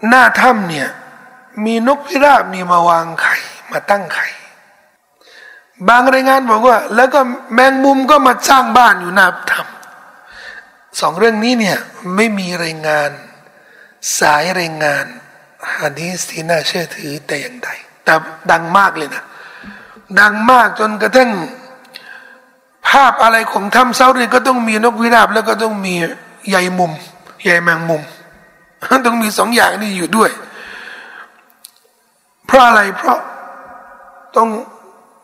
[0.07, 0.89] หน้าถ้ำเนี่ย
[1.65, 3.37] มีนกพิราบนี่มาวางไข่
[3.71, 4.27] มาตั้งไข่
[5.87, 7.19] บางรายงานบอกว่า แล้วก็
[7.53, 11.77] แมงมุมก็มาสร้างบ้านอยู่หน้าถ้ำสองเรื่องนี้เนี่ย
[12.15, 13.11] ไม่มีรายงาน
[14.19, 15.05] สายรายงาน
[15.79, 17.69] ฮะดีสที่น่าเชื่อถือแต่อย่างใด
[18.03, 18.13] แต่
[18.51, 19.23] ดังมากเลยนะ
[20.19, 21.29] ดังมากจนกระทั่ง
[22.89, 25.93] ภาพอะไรของถ้ำเซาเรีก็ต้องมีนกพิราบแล้วก็ต้องมี
[26.49, 26.91] ใยมุม
[27.43, 28.01] ใยแมงมุม
[29.05, 30.29] ต้องมีสองอย่างนี้อยู่ด้วย
[32.45, 33.19] เพราะอะไรเพราะ
[34.35, 34.49] ต้อง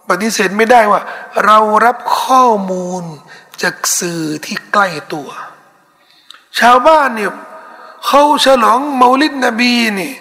[0.10, 1.02] ปฏิเสธไม่ได้ว่า
[1.46, 3.04] เรารับข้อมูล
[3.62, 5.30] จากสื่อที่ใกล้ตัว
[6.60, 7.32] ชาวบ้านเนี่ย
[8.06, 10.14] เขาฉลองมาลิดนบีนี่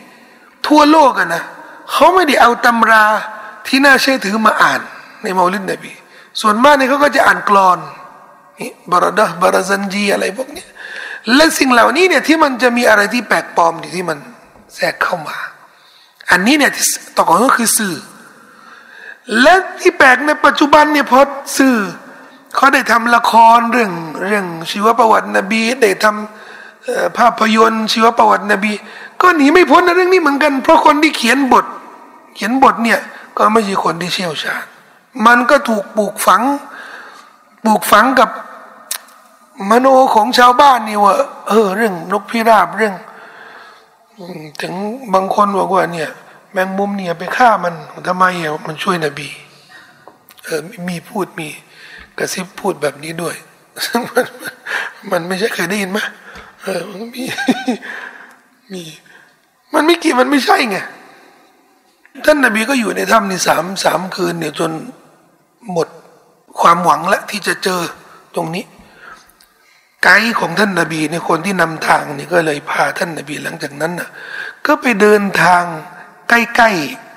[0.67, 1.43] ทั่วโลกอะนะ
[1.93, 3.05] เขาไม่ได้เอาตำรา
[3.67, 4.81] ที่น่าเชื่อถือมาอ่าน
[5.23, 5.93] ในมาลิดนบี
[6.41, 7.79] ส่วนมากเนี่ยเขาก็จะอ่านกรอน
[8.61, 10.65] นี่บารดะบารซันจีอะไรพวกนี้
[11.35, 14.19] และสิ่งเหล่านี้เนี่ยที่มันจะมีอะไรที่แปลกปลอมที่มัน
[14.75, 15.37] แทรกเข้ามา
[16.31, 16.73] อันนี้เนี่ย
[17.17, 17.97] ต่อก่อนก็คือสื่อ
[19.43, 21.21] และที่แปลกในปัจจุบันเนี่ยพอ
[21.59, 21.77] สื่อ
[22.55, 23.93] เขาได้ทำละครเรื่อง
[24.25, 28.73] เรื่องชีวประวัตินบี ได้ทำภาพยนตร์ชีวประวัตินบี
[29.23, 31.65] ก็หนีไม่พ้นในเรื่องนี้เหมือนกัน เพราะคนที่เขียนบท
[32.35, 33.01] เขียนบทเนี่ย
[33.37, 34.65] ก็ไม่ใช่คนที่เชี่ยวชาญ
[35.27, 36.43] มันก็ถูกปลูกฝัง
[37.65, 38.31] ปลูกฝังกับ
[39.71, 41.15] มโนของชาวบ้านนี่ว่า
[41.49, 42.95] เออ เรื่องนกพิราบเรื่อง
[44.61, 44.75] ถึง
[45.15, 46.11] บางคนบอกว่าเนี่ย
[46.53, 47.75] แมงมุมเนี่ยไปฆ่ามัน
[48.07, 49.29] ทำไมอะมันช่วยนบี
[50.45, 51.49] เออมีพูดมี
[52.19, 53.35] กระซิบพูดแบบนี้ด้วย
[54.13, 54.25] มัน
[55.11, 55.99] มันไม่ใช่เคยได้ยินไหม
[56.63, 57.23] เออมันมี
[58.73, 58.83] มี
[59.75, 60.79] มันไม่กี่มันไม่ใช่ไง
[62.25, 64.71] ท่านนบีก็อยู่ในถ้ำนี่สามสามคืนเนี่ยจน
[65.73, 65.89] หมด
[66.61, 67.81] ความหวังและที่จะเจอ
[68.35, 68.65] ตรงนี้
[70.03, 74.09] ไกด์ของท่านนาบีในคนที่นำทางนี่ก็เลยพาท่านนาบีหลังจากนั้นน่ะ
[74.67, 75.63] ก็ไปเดินทาง
[76.29, 76.71] ใกล้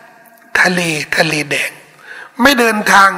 [0.05, 0.81] ๆทะเล
[1.17, 1.71] ทะเลแดง
[2.41, 3.11] ไม่เดินทาง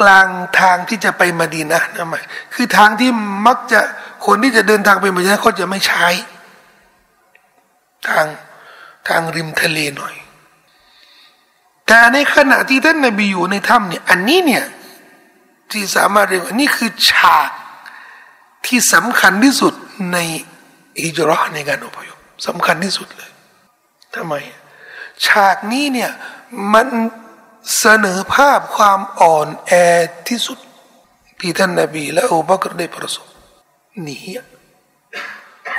[0.00, 0.28] กลาง
[0.60, 2.22] ทางที่จะไปมาดีนะนะหมาย
[2.54, 3.10] คือทางที่
[3.46, 3.80] มักจะ
[4.26, 6.08] คนที่จะเดินทางไปมาดีนะเขาจะไม่ใช้
[8.08, 8.26] ทาง
[9.08, 10.14] ทางริมทะเลหน่อย
[11.86, 14.64] แต่ในขณะที่ท่านนบีอยู่ในถ้ำเนี่ยอันนี้เนี่ย
[15.70, 17.50] ที่สามารถเรียกว่านี่คือฉาก
[18.66, 19.74] ที่สำคัญที่สุด
[20.12, 20.18] ใน
[21.02, 23.30] อิจราในการอพยพสำคัญที่สุดเลย
[24.14, 24.34] ทำไม
[25.26, 26.10] ฉากนี้เนี่ย
[26.72, 26.86] มัน
[27.78, 29.72] เสนอภาพความอ่อนแอ
[30.28, 30.58] ที่สุด
[31.40, 33.26] ที่ท่านนาบีและอูบักรได้ประสบ
[34.02, 34.18] หนี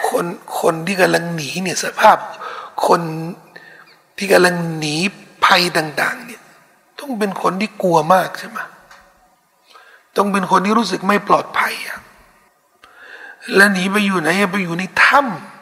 [0.08, 0.26] คน
[0.60, 2.18] คนที่กำลังหนีเนี่ยสภาพ
[2.88, 3.02] คน
[4.18, 4.98] ที่กำลังหนี
[5.46, 6.42] ภัยต่างๆเนี่ย
[7.00, 8.60] ต้องเป็นคนที่กลัวมากใช่ไหม
[10.18, 12.00] ต้องเป็นคนที่รู้สึกไม่ปลอดภัยอะ
[13.56, 15.20] และหนีไปอยู่ไหนไปอยู่ในถ้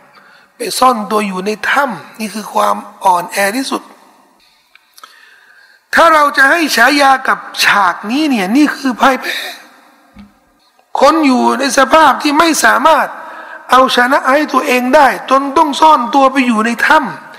[0.08, 3.82] ำไปซ่อนตัวอยู่ในถ้ำนี่คือความอ่อนแอที่สุด
[5.96, 9.38] ถ้าเราจะให้ฉายากับฉากนี้เนี่ยนี่คือพ่ายแพ้
[11.00, 13.08] คนอยู่ในสภาพที่ไม่สามารถ
[13.72, 17.31] เอาชนะให้ตัวเองได้ จนต้องซ่อนตัวไปอยู่ในถ้ำ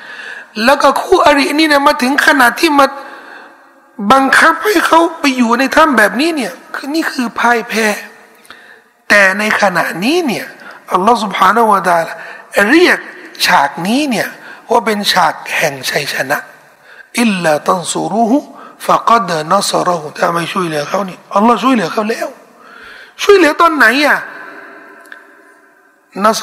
[0.65, 2.87] แล้วก็คู่อรินี่เนี่ยมาถึงขนาดที่มา
[4.13, 7.87] บังคับให้เขาไปอยู่ในถ้ำแบบนี้เนี่ยคือนี่คือพ่ายแพ้
[9.09, 10.47] แต่ในขณะนี้เนี่ย
[10.93, 12.07] อัลลอฮฺสุบฮานาวะตาล
[12.71, 12.99] เรียก
[13.47, 14.29] ฉากนี้เนี่ย
[14.71, 16.39] ว่าเป็นฉากแห่งชัยชนะ
[17.21, 18.37] อิลลาตันซูรุฮู
[18.87, 22.29] ฟะกัดนัสรหุถ้าไม่ช่วยเหลือเขานี่อัลลอฮ์ช่วยเหลือเขาแล้ว
[23.23, 24.19] ช่วยเหลือตอนไหนอะ
[26.25, 26.43] นัส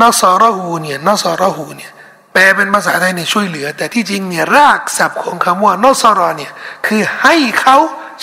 [0.00, 1.92] นัสรหูเนี่ยนัสรหูเนี่ย
[2.38, 6.52] แปลเป็นภาษาไทยเนี่ยช่วยเหลือ แต่ที่จริงเนี่ยรากศัพท์ของคำว่านัสรอเนี่ย
[6.86, 7.76] คือให้เขา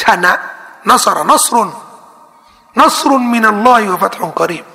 [0.03, 0.33] ชนะ
[0.89, 1.69] นัสรนัสรุน
[2.81, 4.65] นัสรุนมินัลลอฮิวะฟัตฮุกรีบ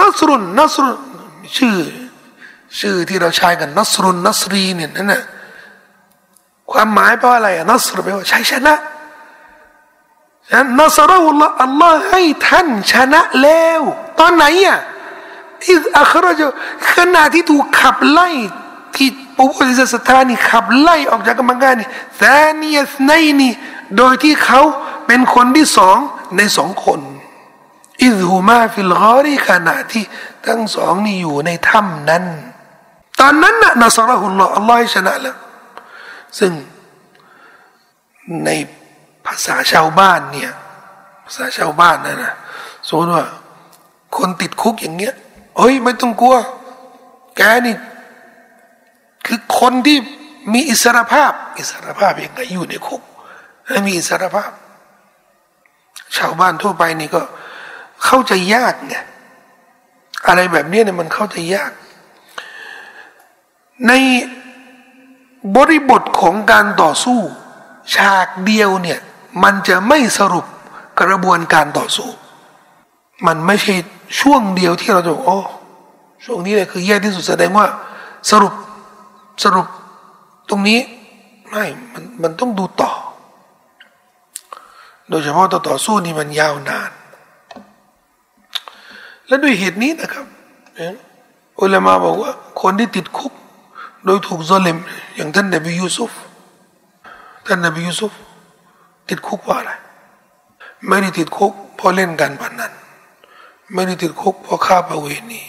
[0.00, 0.98] นัสรุนนัสรุน
[1.56, 1.78] ชื่อ
[2.80, 5.22] ชื่อที่เราใช้กันนัสรุนนัสรีเนี่ยนั่นนะ
[6.72, 8.74] ความหมายแปลว่าอะไรอะนัสรแปลว่าชัยชนะ
[10.80, 13.80] นัสรุลลอฮ์อัลลอฮ์ให้ท่านชนะแล้ว
[14.18, 14.80] ตอนไหนอะ
[15.70, 16.40] อิสอัครจ
[16.94, 18.28] ขณะที่ถูกขับไล่
[18.96, 23.52] ที่ปุบริสถานี่ขับไล่ออกจากกรรมการนี่ثاني اثنين นี่
[23.96, 24.60] โดยที่เขา
[25.06, 25.98] เป็นคนที่สอง
[26.36, 27.00] ในสองคน
[28.02, 30.04] إذ هما في الغارขณะที่
[30.46, 32.24] ทั้งสองนี่อยู่ในถ้ำนั้น
[33.20, 35.36] ตอนนั้นน่ะنصره اللهอัลลอฮ์ชนะแล้ว
[36.38, 36.52] ซึ่ง
[38.44, 38.50] ใน
[39.26, 40.52] ภาษาชาวบ้านเนี่ย
[41.24, 42.32] ภาษาชาวบ้านนะนะ
[42.86, 43.24] สมมติว่า
[44.16, 45.14] คนติดคุกอย่างเงี้ย
[45.58, 46.36] เฮ้ย ไม่ต้องกลัว
[47.36, 47.76] แกนี่
[49.26, 49.98] คือคนที่
[50.52, 53.02] มีอิสรภาพ อิสรภาพยังไงอยู่ในคุก
[53.68, 54.50] และมีอิสรภาพ
[56.16, 57.22] ชาวบ้านทั่วไปนี่ก็
[58.04, 58.96] เข้าใจยากไง
[60.26, 61.72] อะไรแบบนี้เนี่ยมันเข้าใจยาก
[63.88, 63.92] ใน
[65.56, 67.20] บริบทของการต่อสู้
[67.94, 69.00] ฉากเดียวเนี่ย
[69.42, 70.46] มันจะไม่สรุป
[71.00, 72.10] กระบวนการต่อสู้
[73.26, 73.74] มันไม่ใช่
[74.20, 75.38] ช่วงเดียวที่เราจะโอ้
[76.24, 77.66] ช่วงนี้เลยคือแย่ที่สุดแสดงว่า
[78.30, 78.54] สรุป
[79.44, 79.66] สรุป
[80.48, 80.80] ตรงนี้
[81.50, 82.92] ไม่มันมันต้องดูต่อ
[85.08, 86.90] โดยเฉพาะต่อต่อสู้นี่มันยาวนาน
[89.26, 90.26] และด้วยเหตุนี้นะครับ
[91.60, 92.30] อุลามาบอกว่า
[92.62, 93.32] คนที่ติดคุก
[94.04, 94.78] โดยถูกซอเลม
[95.14, 96.12] อย่างท่านนบียูซุฟ
[97.46, 98.12] ท่านนบียูซุฟ
[99.08, 99.72] ติดคุกว่าอะไร
[100.88, 102.72] ไม่ได้ติดคุกเพราะเล่นการพนัน
[103.74, 105.44] ไม่ได้ติดคุกเพราะฆ่าประเวณี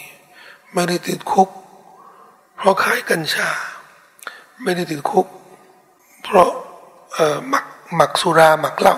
[0.73, 1.49] ไม่ได้ติดคุก
[2.57, 3.49] เพราะขายกัญชา
[4.63, 5.27] ไม่ได้ติดคุก
[6.23, 6.49] เพราะ
[7.49, 8.95] หมักหมักสุราหมักเหล้า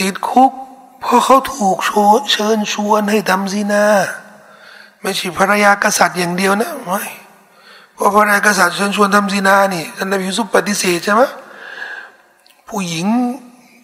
[0.00, 0.52] ติดคุก
[1.00, 1.76] เพราะเขาถูก
[2.32, 3.84] เชิญชวนให้ทำซีนา
[5.02, 7.02] ไม่ใช่ภรรยากษัตริย์อย่างเดียวนะไม่
[7.94, 11.22] เพราะภรรยากษัตริย์เชิญชวนทำซีนานี่ท่านนบียูซุปฏิเสธใช่ไหม
[12.68, 13.06] ผู้หญิง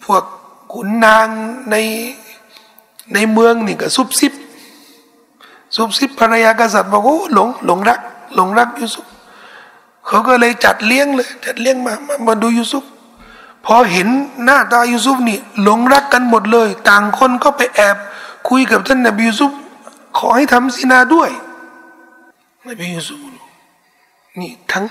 [0.03, 0.23] พวก
[0.73, 1.27] ขุนนาง
[1.71, 1.75] ใน
[3.13, 4.33] ในเมืองนี่ก็ซุบซิบ
[5.75, 7.99] ซุบซิบภรรยากษัตริย์บอกโอ้หลงหลงรัก
[8.35, 9.05] หลงรักยูซุป
[10.07, 12.83] เขาก็เลยจัดเลี้ยงเลย จัดเลี้ยงมามามาดูยูซุป
[13.65, 14.07] พอเห็น
[14.43, 17.97] หน้าตายูซุฟนี่หลงรักกันหมดเลย ต่างคนก็ไปแอบ
[18.49, 19.51] คุยกับท่านนบียูซุฟ
[20.17, 21.29] ขอให้ทำสินาด้วย
[22.69, 23.19] นบียูซุฟ
[24.39, 24.85] นี่ทั้ง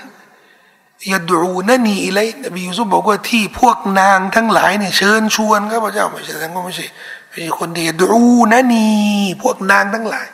[1.11, 6.85] ยาดูนันีอะไรนบียูซุฟบอกว่าที่พวกนางทั้งหลายเนี่ยเชิญชวนข้าพเจ้าไม่ใช่ทั้งก็ไม่ใช่
[7.37, 8.21] ไม่ใช่คนเดียวดู
[8.51, 8.87] นันี
[9.41, 10.27] พวกนางทั้งหลาย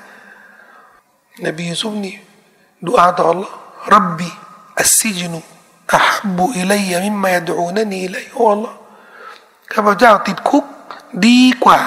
[1.45, 2.15] นบียูซุฟนี่
[2.85, 3.51] ดูอาต่อ Allah
[3.93, 4.29] รับบี
[4.79, 5.39] อัสซิจนุ
[5.95, 8.73] อับบุอิลัยมิมมายดูนันีเลยโอ้ Allah
[9.73, 10.65] ข้าพเจ้าติดคุก
[11.25, 11.79] ดีกว่า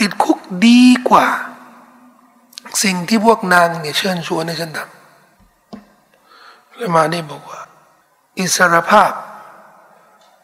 [0.00, 1.26] ติดคุกดีกว่า
[2.82, 7.60] สิ่งที่พวกนางเนี่ยเชิญชวนให้ฉันทำแล้วมาได้บอกว่า
[8.38, 9.12] อิสรภาพ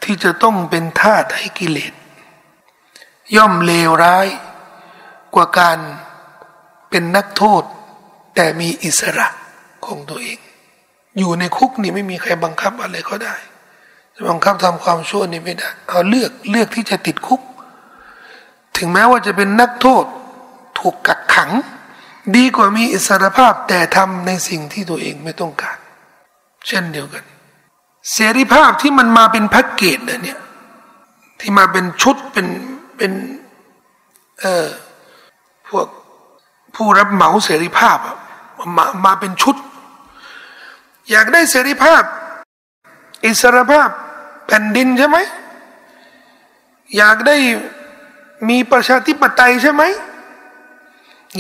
[0.03, 1.93] ที่จะต้องเป็นทาสให้กิเลส
[3.37, 4.27] ย่อมเลวร้าย
[5.35, 5.79] กว่าการ
[6.91, 7.63] เป็นนักโทษ
[8.35, 9.29] แต่มีอิสระ
[9.87, 10.39] ของตัวเอง
[11.19, 13.35] อยู่ในคุกนี่ไม่มีใครบังคับอะไรก็ได้
[14.31, 17.41] บังคับทำความชั่วนี่ไม่ได้เอาเลือกเลือกที่จะติดคุก
[18.77, 20.05] ถึงแม้ว่าจะเป็นนักโทษ
[20.79, 21.51] ถูกกักขัง
[22.37, 25.79] ดีกว่ามีอิสรภาพแต่ทำในสิ่งที่ตัวเองไม่ต้องการ
[26.67, 27.25] เช่นเดียวกัน
[28.13, 30.41] เสรีภาพที่มันมาเป็นแพ็กเกจเนี่ย
[31.41, 32.47] ที่มาเป็นชุดเป็น
[33.01, 33.15] เป็น
[34.41, 34.69] เอ่อ
[35.69, 35.87] พวก
[36.75, 37.99] ผู้รับเหมาเสรีภาพ
[38.77, 39.57] มามาเป็นชุด
[41.11, 42.03] อยากได้เสรีภาพ
[43.25, 43.89] อิสรภาพ
[44.47, 45.19] แผ่นดินใช่ไหม
[46.97, 47.37] อยากได้
[48.49, 49.83] มีประชาธิปไตยใช่ไหม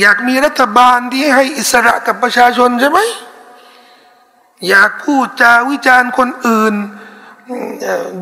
[0.00, 3.00] อยากมีรัฐบาลที่ให้อิสระกับประชาชนใช่ไหม
[4.68, 6.74] อยากพูดจาวิจารณ์คนอื่น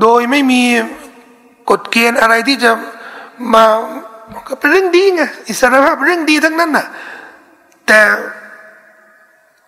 [0.00, 0.62] โดยไม่มี
[1.70, 2.70] กฎเกณฑ์อะไรที่จะ
[3.54, 3.64] มา
[4.48, 6.86] ก็เป็นเรื่องดีไงอิสรภาพเรื่องดีทั้งนั้นน่ะ
[7.86, 8.00] แต่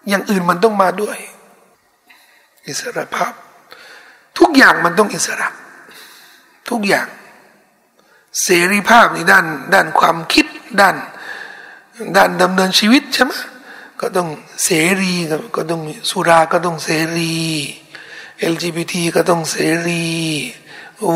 [0.08, 1.18] อย่างอื่นมันต้องมาด้วย
[2.66, 3.32] อิสรภาพ
[4.38, 5.48] ทุกอย่างมันต้องอิสระ
[6.70, 7.08] ทุกอย่าง
[8.42, 10.46] เสรีภาพในด้าน ด้านความคิด
[10.80, 10.96] ด้าน
[12.16, 13.32] ด้านดำเนินชีวิตใช่ไหม
[14.00, 14.28] ก็ต้อง
[14.64, 15.14] เสรี
[15.56, 15.80] ก็ต้อง
[16.10, 17.34] สุราก็ต้องเสรี
[18.52, 19.56] LGBT ก็ต้องเส
[19.86, 20.04] รี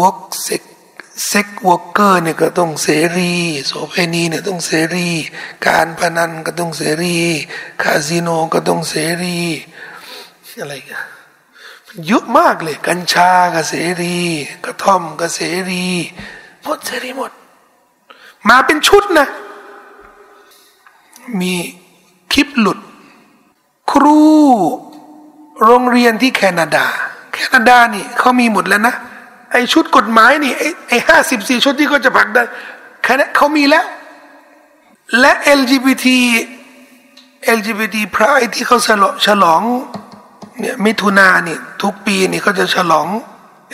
[0.01, 0.63] วกเซ็ก
[1.27, 3.35] เซ็กวอร์เกอร์เนี่ยก็ต้องเสรี
[3.67, 5.09] โสเภณีเนี่ยต้องเสรี
[5.67, 7.17] การพนันก็ต้องเสรี
[7.83, 9.39] คาสิโนก็ต้องเสรี
[10.61, 11.07] อะไรกัน
[12.07, 14.17] เยอะมากเลย กัญชาก็เสรี
[14.65, 15.41] กระท่อมก็เส
[15.71, 15.87] รี
[16.65, 17.33] หมดเสรีหมด
[18.49, 19.29] มาเป็นชุดนะ
[21.41, 21.53] มี
[22.33, 22.79] คลิปหลุด
[23.91, 24.23] ครู
[25.65, 26.87] โรงเรียนที่แคนาดา
[27.33, 28.95] แคนาดานี่เขามีหมดแล้วนะ
[29.55, 30.53] ไอชุดกฎหมายนี่
[30.89, 32.47] ไอห้าสิบสี่ชุดที่เขาจะผลักดัน
[33.37, 33.87] เขามีแล้ว
[35.21, 36.07] และ LGBT
[37.59, 38.79] LGBT พรายที่เขา
[39.27, 39.63] ฉลอง
[40.59, 43.07] เนี่ยมิถุนานี่ทุกปีนี่เขาจะฉลอง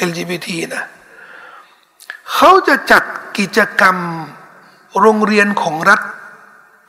[0.09, 0.85] LGBT นะ
[2.35, 3.05] เขาจะจัด
[3.39, 3.97] กิจกรรม
[5.01, 6.01] โรงเรียนของรัฐ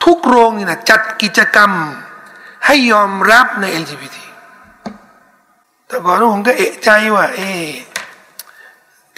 [0.04, 1.72] ทุกโรงนี่นะจัดกิจกรรม
[2.66, 4.18] ให้ยอมรับใน LGBT
[5.88, 7.42] แต่ก่อนผมก็เอะใจว่า เอ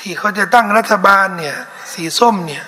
[0.04, 1.56] ที่เขาจะตั้งรัฐบาลเนี่ย
[1.94, 2.64] สีส้มเนี่ย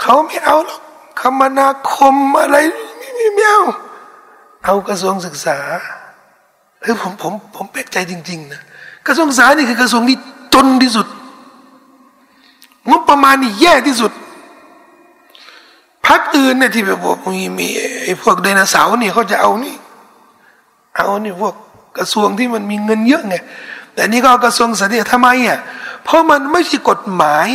[0.00, 0.80] เขาไม่เอาหรอก
[1.20, 2.56] คมนาคมอะไร
[2.98, 3.62] ไม่ไม่ไม่เอา
[4.64, 5.58] เอากระทรวงศึกษา
[6.82, 8.62] เฮ้ยผมผมผมแปลกใจจริงๆนะ
[9.06, 10.18] กระทรวงศึกษานี่คือกระทรวงที่
[10.54, 11.06] จนที่สุด
[12.88, 14.12] งบประมาณนี่แย่ที่สุด
[16.06, 16.98] พักอื่นเนี่ยที่แบบ
[17.32, 17.66] มีมี
[18.02, 19.76] ไอ้พวกไดโนเสาร์นี่เขาจะเอานี่
[20.96, 21.54] เอานี่พวก
[21.98, 23.36] กระทรวงที่มันมีเงินเยอะไง
[23.94, 25.58] แต่นี่ก็กระทรวงสาธารณสุขทำไมอะ
[26.04, 27.46] เพราะมันไม่ใช่กฎหมาย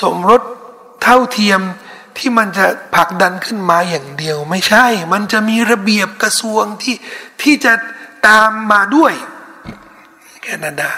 [0.00, 0.42] สมรส
[1.02, 1.60] เท่าเทียม
[2.16, 6.96] ที่มันจะผลักดันขึ้นมาอย่างเดียว ไม่ใช่ มันจะมีระเบียบกระทรวงที่
[7.42, 7.72] ที่จะ
[8.26, 9.12] ตามมาด้วย
[10.42, 10.90] แคนาดา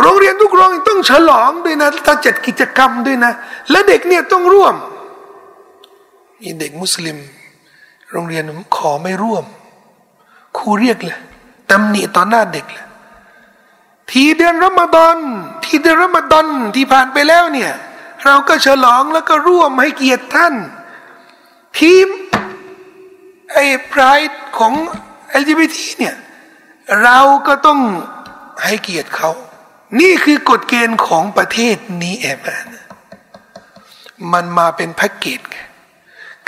[0.00, 3.32] โรงเรียนทุกโรงต้องฉลองด้วยนะต้องจัดกิจกรรมด้วยนะ
[3.70, 4.74] และเด็กเนี่ยต้องร่วม
[6.40, 7.18] มีเด็กมุสลิม
[8.12, 8.44] โรงเรียน
[8.76, 9.44] ขอไม่ร่วม
[10.58, 11.18] ครูเรียกเลย
[11.70, 12.86] ตำหนิต่อหน้าเด็กเลย
[14.12, 15.16] ทีเดือนรอมฎอน
[15.64, 16.46] ทีเดือนรอมฎอน
[16.76, 17.72] ที่ผ่านไปแล้วเนี่ย
[18.24, 20.54] เราก็ฉลองแล้วก็ร่วมให้เกียรติท่าน
[21.78, 22.08] ทีม
[23.52, 24.20] ไอ้พราย
[24.58, 24.72] ของ
[25.40, 26.14] LGBT เนี่ย
[27.02, 27.80] เราก็ต้อง
[28.64, 29.30] ให้เกียรติเขา
[30.00, 32.46] นี่คือกฎเกณฑ์ของประเทศนี้แอบ
[34.32, 35.40] มันมาเป็นแพ็กเกจ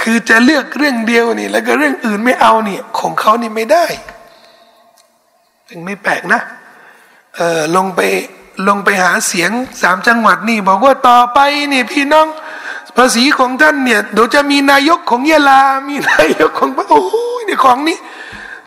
[0.03, 3.87] คือจะเลือกเรื่องเดียวนี่ แล้วก็เรื่องอื่นไม่เอาเนี่ย ของเขานี่ไม่ได้
[5.69, 6.41] ถึงไม่แปลกนะ
[7.37, 8.01] เออลงไป
[8.69, 9.51] ลงไปหาเสียง
[9.83, 11.39] สามจังหวัดนี่ บอกว่าต่อไป
[11.73, 12.27] นี่พี่น้อง
[12.97, 17.03] ภาษีของท่านเนี่ยเดี๋ยวจะมีนายกของยะลา มีนายกของโอ้
[17.39, 17.99] ยเนี่ยของนี้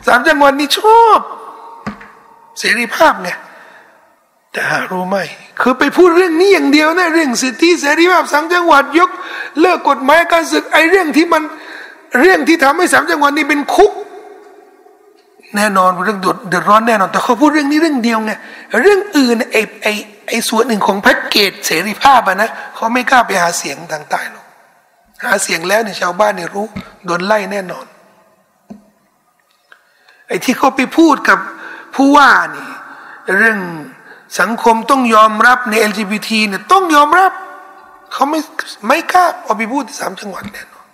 [0.07, 1.19] สามจังหวัดนี่ชอบ
[2.59, 3.29] เสรีภาพไง
[4.51, 5.17] แต่หารู้ไหม
[5.61, 9.09] คือไปพูดเรื่องนี้อย่างเดียวนะเรื่องสิทธิเสรีภาพสามจังหวัดยก
[9.61, 11.43] เลิกกฎหมายการศึกไอเรื่องที่มัน
[12.19, 13.91] เรื่องที่ทำให้สามจังหวัดนี้เป็นคุก
[15.55, 18.31] แน่นอนเรื่องเดือดร้อนแน่นอน แต่เขาพูดเรื่องนี้เรื่องเดียวไง
[18.81, 19.93] เรื่องอื่นไอ้ไอ้
[20.27, 24.45] ไอ้ส่วนหนึ่งของแพ็กเกจเสรีภาพอะนะเขาไม่กล้าไปหาเสียงทางใต้หรอก
[25.23, 26.67] หาเสียงแล้วเนี่ยชาวบ้านเนี่ยรู้
[27.05, 27.85] โดนไล่แน่นอน
[30.27, 31.39] ไอ้ที่เขาไปพูดกับ
[31.95, 32.69] ผู้ว่านี่
[33.37, 33.59] เรื่อง
[34.39, 37.31] สังคมต้องยอมรับใน LGBT เนี่ยต้องยอมรับ
[38.13, 38.39] เขาไม่
[38.87, 40.87] ไม่กล้าเอาไปพูดที่สามจังหวัดแน่นอน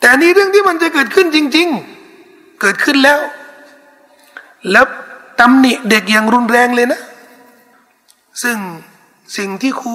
[0.00, 2.01] แต่นี่เรื่องที่มันจะเกิดขึ้นจริง ๆ
[2.62, 3.20] เกิดขึ้นแล้ว
[4.72, 4.84] แล้ว
[5.40, 7.00] ตำหนิเด็กอย่างรุนแรงเลยนะ
[8.42, 8.56] ซึ่ง
[9.36, 9.94] สิ่งที่ครู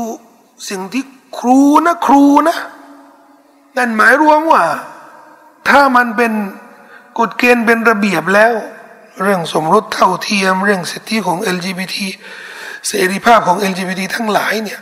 [0.70, 1.04] สิ่งที่
[1.40, 2.58] ครูนะครูนะ
[3.78, 4.64] นั่นหมายรวมว่า
[5.70, 6.32] ถ้ามันเป็น
[7.20, 8.54] กฎเกณฑ์เป็นระเบียบแล้ว
[9.22, 11.96] เรื่องสมรสเท่าเทียม เรื่องสิทธิของ LGBT
[12.88, 14.80] เสรีภาพของ LGBT ทั้งหลายเนี่ย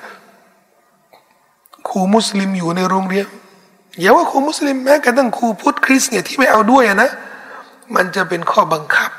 [1.89, 3.27] ครูมุสลิมอยู่ในโรงเรียน
[3.99, 7.09] อย่าว่าครูมุสลิมแม้กระทั่งครูพุทธคริสเนี่ยที่ไม่เอาด้วยนะ
[7.95, 9.11] มันจะเป็นข้อบังคับ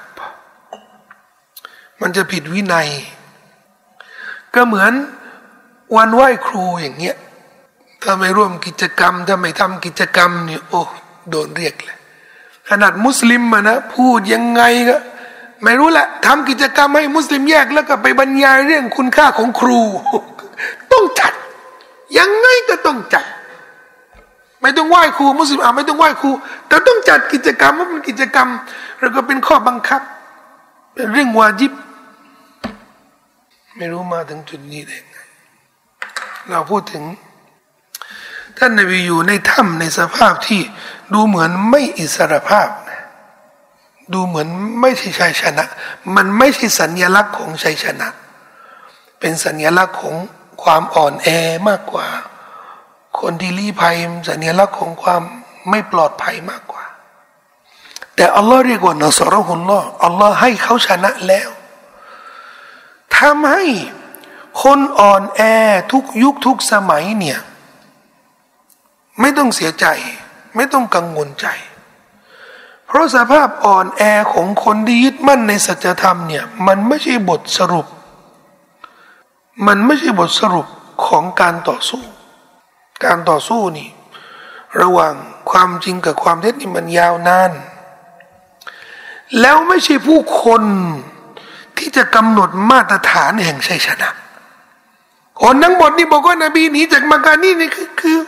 [2.00, 2.88] มันจะผิดวินัย
[4.54, 4.92] ก็เหมือน
[5.96, 7.16] วันไหว้ครูอย่างเงี้ย
[8.02, 10.82] ถ้าไม่ร่วมกิจกรรม ถ้าไม่ทำกิจกรรมเนี่ยโอ้
[11.30, 11.98] โดนเรียกเลย
[12.70, 14.96] ขนาดมุสลิมมานะพูดยังไงก็
[15.62, 19.80] ไม่รู้แหละทำกิจกรรมให้มุสลิมแยกแล้วก็ไปบรรยายเรื่องคุณค่าของครู
[20.92, 21.32] ต้องจัด
[22.18, 23.24] ยังไงก็ต้องจัด
[24.66, 26.30] ไม่ต้องไหว้ครูมุสลิมอะไม่ต้องไหว้ครู
[26.68, 28.48] แต่ต้องจัดกิจกรรมว่าเป็นกิจกรรม
[29.00, 30.02] แล้วก็เป็นข้อบังคับ
[30.94, 31.72] เป็นเรื่องวาจิบ
[33.76, 35.16] ไม่รู้มาถึงจุดนี้ได้ไง
[36.50, 37.04] เราพูดถึง
[38.58, 40.60] ท่านนบีอยู่ในถ้ำในสภาพที่
[41.14, 42.68] ดูเหมือนไม่อิสระภาพ
[44.12, 44.48] ดูเหมือน
[44.80, 45.64] ไม่ใช่ชัยชนะ
[46.16, 48.08] มันไม่ใช่สัญญลักษณ์ของชัยชนะ
[49.20, 50.14] เป็นสัญญลักษณ์ของ
[50.62, 51.28] ความอ่อนแอ
[51.68, 52.06] มากกว่า
[53.20, 53.96] คนที่ลี้ภัย
[54.28, 55.22] สัญลักษณ์ของความ
[55.70, 56.84] ไม่ปลอดภัยมากกว่า
[58.14, 61.48] แต่อัลลอฮ์เรียกว่านสรหุลลอฮ์อัลลอฮ์ให้เขาชนะแล้ว
[63.18, 63.64] ทำให้
[64.62, 65.40] คนอ่อนแอ
[65.92, 67.38] ทุกยุคทุกสมัยเนี่ย
[69.20, 69.86] ไม่ต้องเสียใจ
[70.56, 71.46] ไม่ต้องกังวลใจ
[72.86, 74.02] เพราะสภาพอ่อนแอ
[74.32, 77.86] ของคนที่ยึดมั่นในสัจธรรมเนี่ย มันไม่ใช่บทสรุป
[79.66, 80.66] มันไม่ใช่บทสรุป
[81.06, 82.02] ของการต่อสู้
[83.04, 83.88] การต่อสู้นี่
[84.82, 85.14] ระหว่าง
[85.50, 87.52] ความจริงกับความเท็จนี่มันยาวนาน
[89.40, 90.62] แล้วไม่ใช่ผู้คน
[91.78, 94.08] ที่จะกำหนดมาตรฐานแห่งชัยชนะ
[95.42, 98.18] คนทั้งหมดนี่บอกว่านบีหนีจากมักกะนี่นี่คือคือ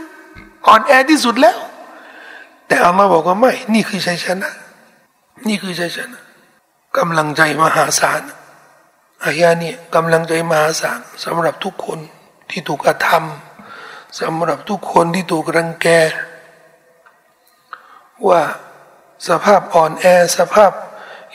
[0.67, 1.59] อ่อนแอที่สุดแล้ว
[2.67, 4.51] แต่อัลลอฮ์บอกว่าไม่ นี่คือชัยชนะ
[5.49, 6.21] นี่คือชัยชนะ
[6.99, 8.23] กำลังใจมหาศาล
[9.25, 11.99] อายานี่กำลังใจมหาศาลสำหรับทุกคน
[12.51, 13.48] ที่ถูกกระทำ
[14.21, 15.87] สำหรับทุกคนที่ถูกรังแก
[18.29, 18.43] ว่า
[19.29, 20.05] สภาพอ่อนแอ
[20.37, 20.73] สภาพ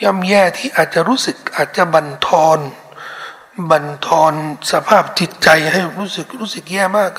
[0.02, 2.58] ย่ำแย่ที่อาจจะรู้สึกอาจจะบันทอน
[3.70, 4.32] บันทอน
[4.72, 7.10] สภาพจิตใจให้รู้สึกรู้สึกแย่มาก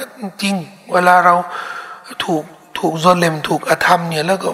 [0.42, 0.56] จริง
[0.94, 1.36] เวลาเรา
[2.26, 2.44] ถูก
[2.80, 4.50] ถูกโซเลมถูกอธรรมเนี่ยแล้วก็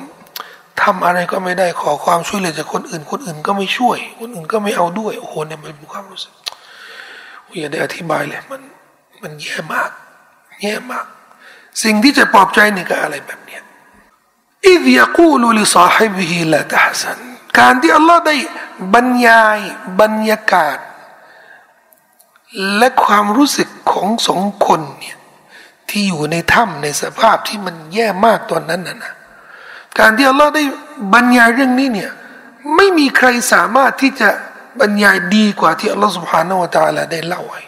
[0.82, 6.34] ทำอะไรก็ไม่ได้ขอความช่วยเหลือจากคนอื่น คนอื่นก็ไม่ช่วย คนอื่นก็ไม่เอาด้วยโอ้โหเนี่ยมันเป็นความรู้สึก
[7.60, 8.62] อย่าได้อธิบายเลยมัน
[9.22, 9.92] มันแย่มาก
[10.62, 11.06] แย่มาก
[11.84, 13.62] สิ่งที่จะปลอบใจนี่ก็อะไรแบบเนี้ย
[14.70, 17.20] อิดยากูลุลิซาฮิบิฮิละตาสัน
[17.60, 18.36] การที่อัลลอฮ์ได้
[18.94, 19.60] บรรยาย
[20.00, 20.78] บรรยากาศ
[22.78, 25.18] และความรู้สึกของสองคนเนี่ย
[25.90, 29.14] ที่อยู่ในถ้ำในสภาพที่มันแย่มากตอนนั้นนะนะ
[30.00, 30.64] การที่อัลลอฮ์ได้
[31.14, 32.12] บรรยายเรื่องนี้เนี่ย
[32.76, 34.30] ไม่มีใครสามารถที่จะ
[34.80, 37.62] บรรยายดีกว่าที่อัลลอฮ์สุบฮานาวะตาลาได้เล่าไว้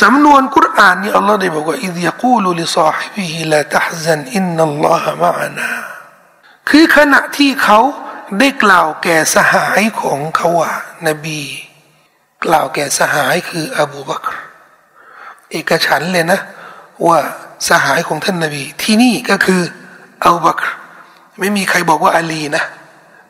[0.00, 5.68] สำนวนกุรอานนี่อัลลอฮ์ได้บอกว่าإذ يقول لصاحبه لا تحزن إن الله معنا
[6.68, 7.80] คือขณะที่เขา
[8.38, 10.72] ได้กล่าวแก่สหายของเขาว่า
[11.08, 11.40] นบี
[12.44, 14.28] กล่าวแก่สหายคืออบูบักร
[15.50, 16.40] เอกฉันท์เลยนะ
[17.06, 17.18] ว่า
[17.68, 19.62] สหายของท่านนบี ที่นี่ก็คือ
[20.24, 20.64] อบูบักร
[21.38, 22.64] ไม่มีใครบอกว่าอาลีนะ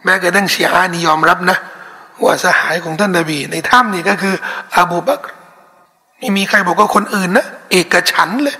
[0.04, 1.58] แม้กระทั่งชีอานี่ยอมรับนะ
[2.24, 4.34] ว่าสหายของท่านนบี ในถ้ำนี่ก็คือ
[4.78, 5.26] อบูบักร
[6.18, 8.56] ไม่มีใครบอกว่าคนอื่นนะเอกฉันเลย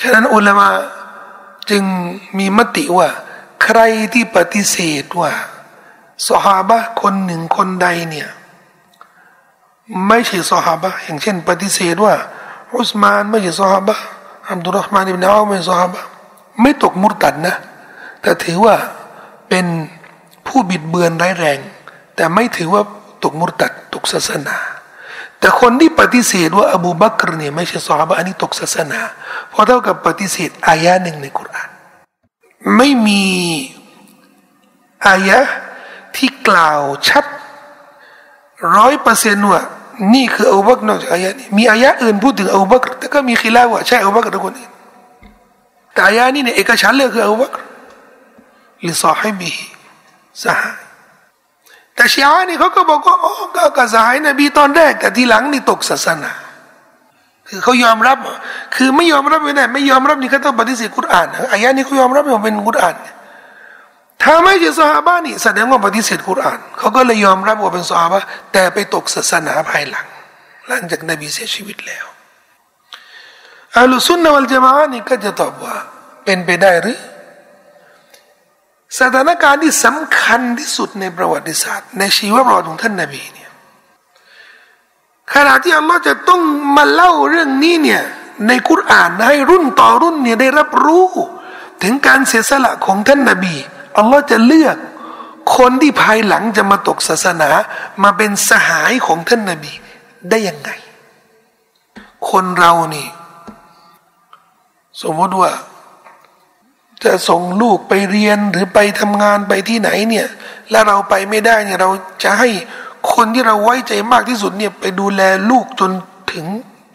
[0.00, 0.68] ฉะนั้นอุลามะ
[1.70, 1.82] จึง
[2.38, 3.08] มีมติว่า
[3.62, 3.80] ใคร
[4.12, 5.32] ที่ปฏิเสธว่า
[6.28, 8.28] สหาบะคนหนึ่งคนใดเนี่ย
[10.08, 12.14] ไม่ใช่สหาบะอย่างเช่น ปฏิเสธว่า
[12.74, 13.96] อุสมานไม่ใช่สหาบะ
[14.48, 16.02] อับดุลรหมานอิบนาอัลไม่ใช่สหาบะ
[16.60, 17.54] ไม่ตกมุรตัดนะ
[18.22, 18.74] แต่ถือว่า
[19.48, 19.66] เป็น
[20.46, 21.58] ผู้บิดเบือนร้ายแรง
[22.16, 22.82] แต่ไม่ถือว่า
[23.22, 24.56] ตกมุรตัดตกศาสนา
[25.42, 29.00] แต่คนที่ปฏิเสธว่าอบูบักรเนี่ยไม่ใช่สหาบะอันนี้ตกศาสนา
[29.50, 31.68] เพราะเท่ากับปฏิเสธอายะหนึ่งในกุรอาน
[32.76, 33.24] ไม่มี
[35.06, 35.38] อายะ
[36.16, 37.24] ที่กล่าวชัด
[38.76, 39.62] ร้อยเปอร์เซนต์ว่า
[40.14, 44.70] นี่คืออูบักนอกจากอายะนี้มีอายะอื่นพูดถึงอูบักแต่ก็มีขีลาว่าใช่อูบักหรือคนอื่น
[45.92, 47.52] แต่อายะนี้เนี่ยเอกฉันเลยคืออูบัก
[48.86, 49.50] ลิซาฮิบิ
[50.42, 50.91] สหาย
[51.96, 56.32] แต่ชีอะนี่เขาก็บอกว่าอ๋อก็กสายนบีตอนแรก แต่ทีหลังนี่ตกศาสนา
[57.48, 58.18] คือเขายอมรับ
[58.76, 62.96] คือไม่ยอมรับไม่ได้ไม่ยอมรับนี่ก็ต้องปฏิเสธกุรอานอายะนี้เขายอมรับว่าเป็นกุรอาน
[64.22, 68.18] ถ้าไม่ใช่สหาบานี่แสดงว่าปฏิเสธกุรอานเขาก็เลยยอมรับว่าเป็นสหาบะ
[68.52, 70.06] แต่ไปตกศาสนาภายหลัง
[70.68, 72.04] หลังจากนบีเสียชีวิตแล้ว
[73.78, 75.74] อัลลสุนนะวัลจามะนี่ก็จะตอบว่า
[76.24, 76.98] เป็นไปได้หรือ
[79.00, 83.50] สถานการณ์ที่สำคัญที่สุดในประวัติศาสตร์ ในชีวประวัติของท่านนบีเนี่ย
[85.34, 86.42] ขณะที่อัลลอฮ์จะต้อง
[86.76, 88.02] มาเล่าเรื่องนี้เนี่ย
[88.48, 91.06] ในกุรอานให้รุ่นต่อรุ่นเนี่ยได้รับรู้
[91.82, 93.54] ถึงการเสียสละของท่านนบี
[93.98, 94.76] อัลลอฮ์จะเลือก
[95.56, 97.50] คนที่ภายหลังจะมาตกศาสนา
[98.02, 99.72] มาเป็นสหายของท่านนบี
[100.30, 100.70] ได้ยังไง
[102.30, 103.08] คนเรานี่
[105.02, 105.50] สมมติว่า
[107.04, 110.26] จะส่งลูกไปเรียนหรือไปทำงานไปที่ไหนเนี่ย
[110.70, 111.90] แล้วเราไปไม่ได้เนี่ยเรา
[112.22, 112.48] จะให้
[113.14, 115.90] คนที่เราไว้ใจมากที่สุดเนี่ยไปดูแลลูกจน
[116.32, 116.46] ถึง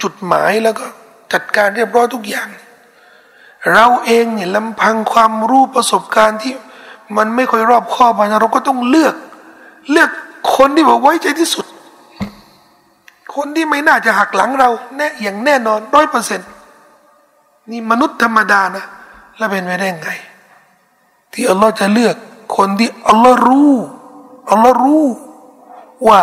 [0.01, 0.85] จุดหมายแล้วก็
[1.33, 2.47] จัดการเรียบร้อยทุกอย่าง
[3.73, 6.53] เราเองเนี่ยลำพังความรู้ประสบการณ์ที่
[7.17, 9.15] มันไม่ค่อยรอบคอบนะเราก็ต้องเลือก
[9.91, 10.09] เลือก
[10.55, 11.65] คนที่บอกไว้ใจที่สุด
[13.35, 16.49] คนที่ไม่น่าจะหักหลังเราแน่อย่างแน่นอนร้อยเปอร์เซ็นต์
[17.71, 18.85] นี่มนุษย์ธรรมดานะ
[19.37, 20.09] แล้วเป็นไปได้ไง
[21.33, 22.15] ที่อัลลอฮ์จะเลือก
[22.57, 23.73] คนที่อัลลอฮ์รู้
[24.51, 25.05] อัลลอฮ์รู้
[26.07, 26.21] ว่า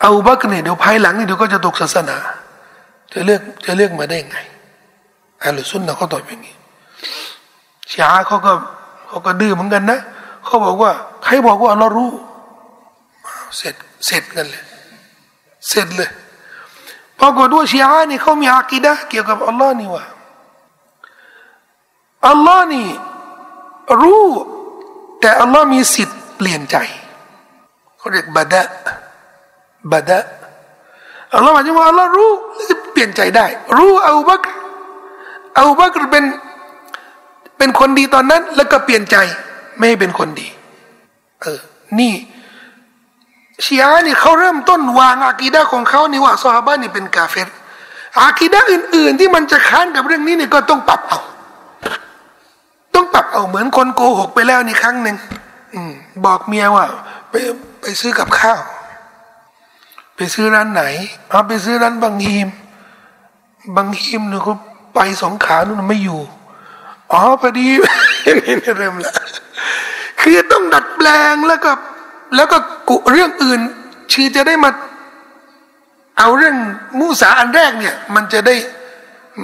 [0.00, 2.16] เอาบักเนี่ยเดี๋ยวภายหลังนี่เดี๋ยวก็จะตกศาสนา
[3.12, 4.38] จะเลือกจะเลือกมาได้ไง
[5.42, 6.56] อัลลอฮ์สุนนะเขาตอบอย่างนี้
[7.90, 8.52] ชียเขาก็
[9.08, 9.98] เขาก็ดื้อเหมือนกันนะ
[10.44, 10.92] เขาบอกว่า
[11.24, 12.10] ใครบอกว่าเรารู้
[13.56, 13.74] เสร็จ
[14.06, 14.64] เสร็จกันเลย
[15.68, 16.10] เสร็จเลย
[17.18, 20.04] พอกฏว่าชียนี่ยเขามีอากีดะเกี่ยวกับอัลลอฮ์นี่ว่า
[22.28, 22.88] อัลลอฮ์นี่
[24.02, 24.24] รู้
[25.20, 26.76] แต่อัลลอฮ์มีสิทธิ์เปลี่ยนใจ
[27.98, 28.62] เขาเรียกบาดะ
[29.92, 30.18] บาดะ
[31.34, 32.30] อัลลอฮ์หมายถึงว่าอัลลอฮ์รู้
[32.92, 33.46] เปลี่ยนใจได้
[33.76, 34.42] รู้อูบัก
[35.58, 36.24] อูบักเป็น
[37.58, 39.16] เป็นคนดีตอนนั้น แล้วก็เปลี่ยนใจ
[39.78, 40.48] ไม่เป็นคนดี
[41.42, 41.58] เออ
[41.98, 42.14] นี่
[43.64, 47.48] ชีอะนี่เขาเริ่มต้นวางอากีดะของเขานี่ว่าซอฮาบะนี่เป็นกาเฟร
[48.22, 51.20] อากีดะอื่น ๆ ที่มันจะค้านกับเรื่องนี้นี่ก็ต้องปรับเอา
[52.94, 55.16] ต้องปรับเอาเหมือนคนโกหกไปแล้วในครั้งหนึ่ง
[56.24, 56.86] บอกเมียว่า
[57.30, 57.34] ไป
[57.80, 58.60] ไปซื้อกับข้าว
[60.16, 60.82] ไปซื้อร้านไหน
[61.30, 62.48] เอาไปซื้อร้านบางฮีม
[63.76, 64.54] บางฮิมเนี่ยเขา
[64.94, 66.20] ไปสองขานู่นไม่อยู่
[67.12, 67.68] อ๋อพอดี
[68.38, 69.14] นี่เริ่มละ
[70.20, 71.72] คือต้องดัดแปลงแล้วก็
[72.34, 73.60] แล้วก็กุเรื่องอื่น
[74.12, 74.70] ชื่อจะได้มา
[76.18, 76.56] เอาเรื่อง
[76.98, 78.54] มูสาอันแรกเนี่ย มันจะได้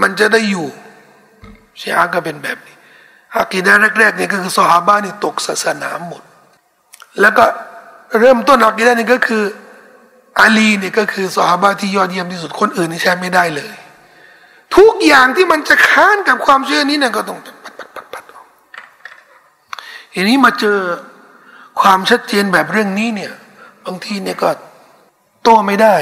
[0.01, 0.67] มันจะได้อยู่
[1.81, 2.70] ชีอะก็เป็นแบบนี้
[3.37, 6.23] อากีดะแรกๆเนี่ยก็คือสหาบ้านี่ตกศาสนาหมด
[7.21, 7.45] แล้วก็
[8.19, 9.45] เริ่มต้นอากีดะนี่ก็คือ
[10.39, 13.75] อาลีเนี่ยก็คือสหาบ้าที่ยอดเยี่ยมที่สุดคนอื่นนี่ใช้ไม่ได้เลย
[14.77, 18.25] ทุกอย่างที่มันจะค้านกับความเชื่อนี้เนี่ยก็ต้องปัดปัดปัดปัด
[20.15, 20.79] ทีนี้มาเจอ
[21.81, 23.33] ความชัดเจนแบบเรื่องนี้เนี่ย
[23.87, 24.51] บางทีเนี่ยก็
[25.43, 25.97] โตไม่ได้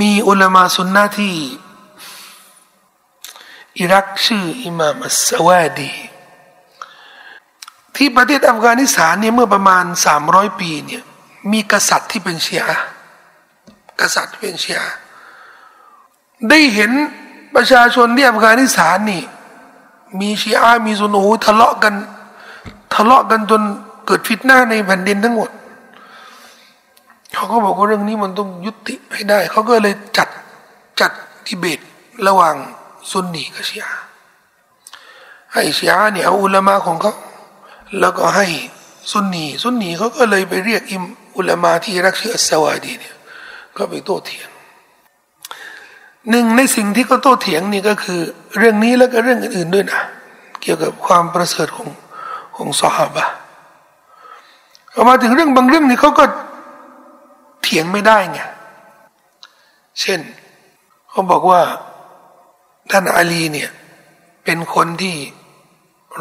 [0.00, 1.34] มีอุลามาสุนนะที่
[3.78, 5.92] อิรักชื่ออิมามอัสวาดี
[7.96, 11.02] ที่ประเทศอัฟกานิสถานเนี่ยเมื่อประมาณสามร้อยปีเนี่ย
[11.52, 12.62] มีกษัตริย์ที่เป็นเชีย
[14.00, 14.80] กษัตริย์ที่เป็นเชีย
[16.48, 16.90] ได้เห็น
[17.54, 19.22] ประชาชนที่อัฟกานิสถานนี่
[20.20, 21.94] มีชีอามีซุนโอทะเลาะกัน
[22.94, 23.62] ทะเลาะกันจน
[24.06, 25.50] เกิดฟิตหน้าในแผ่นดินทั้งหมด
[27.34, 30.28] เขาก็บอกว่าเรื่องนี้มันต้องยุติให้ได้ เขาก็เลยจัด
[31.00, 31.12] จัด
[31.46, 31.80] ดีเบต
[32.26, 32.54] ระหว่าง
[33.10, 33.94] ซุนนีกับชีอา
[35.52, 37.12] ให้ชีอาเนี่ยเอาอุลามะของเขา
[38.00, 38.46] แล้วก็ให้
[39.10, 41.02] ซุนนีซุนนีเขาก็เลยไปเรียกอิม
[41.36, 43.14] อุลามะที่รักชื่ออัสวาดีเนี่ย
[43.76, 44.48] ก็ไปโต้เถียง
[46.30, 48.20] หนึ่งในสิ่งที่เขาโต้เถียงนี่ก็คือ
[48.58, 50.00] เรื่องนี้แล้วก็เรื่องอื่นๆด้วยนะ
[50.62, 51.88] เกี่ยวกับความประเสริฐของ
[52.56, 53.24] ของสหบะ
[54.92, 56.24] พอมาถึงเรื่องบางเรื่องนี่เขาก็
[57.62, 58.40] เถียงไม่ได้ไง
[60.00, 60.20] เช่น
[61.10, 61.60] เขาบอกว่า
[62.90, 63.70] ท่านอาลีเนี่ย
[64.44, 65.16] เป็นคนที่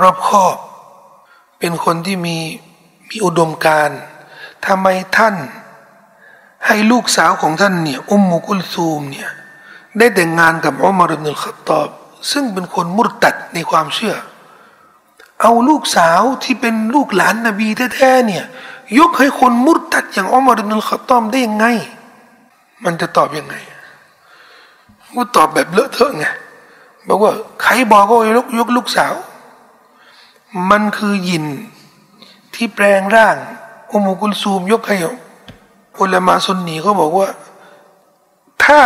[0.01, 0.57] รอบคอบ
[1.59, 2.38] เป็นคนที่มี
[3.09, 3.89] มีอุดมการ
[4.66, 4.88] ทำไม
[5.18, 5.36] ท่าน
[6.68, 9.30] ให้ลูกสาวของท่านเนี่ยอุมมุกุลซูมเนี่ย
[9.97, 11.89] ได้แต่งงานกับอุมารอิบนุลขตอบ
[12.32, 14.16] ซึ่งเป็นคนมุรตัดในความเชื่อ
[15.41, 18.43] เอาลูกสาวที่เป็นลูกหลานนบีแท้ๆเนี่ย
[18.99, 21.66] ยกให้คนมุรตัดอย่างอุมารอิบนุลขตอบได้ยังไง
[22.84, 23.55] มันจะตอบยังไง
[25.16, 26.26] ก็ตอบแบบเลอะเทอะไง
[27.07, 29.13] บอกว่าใครบอกว่ายกยกลูกสาว
[30.71, 31.45] มันคือยิน
[32.53, 33.35] ที่แปลงร่าง
[33.91, 34.97] อุมุกุลซูมยกให้
[35.99, 37.27] อุลามาซุนนีเขาบอกว่า
[38.63, 38.79] ถ้า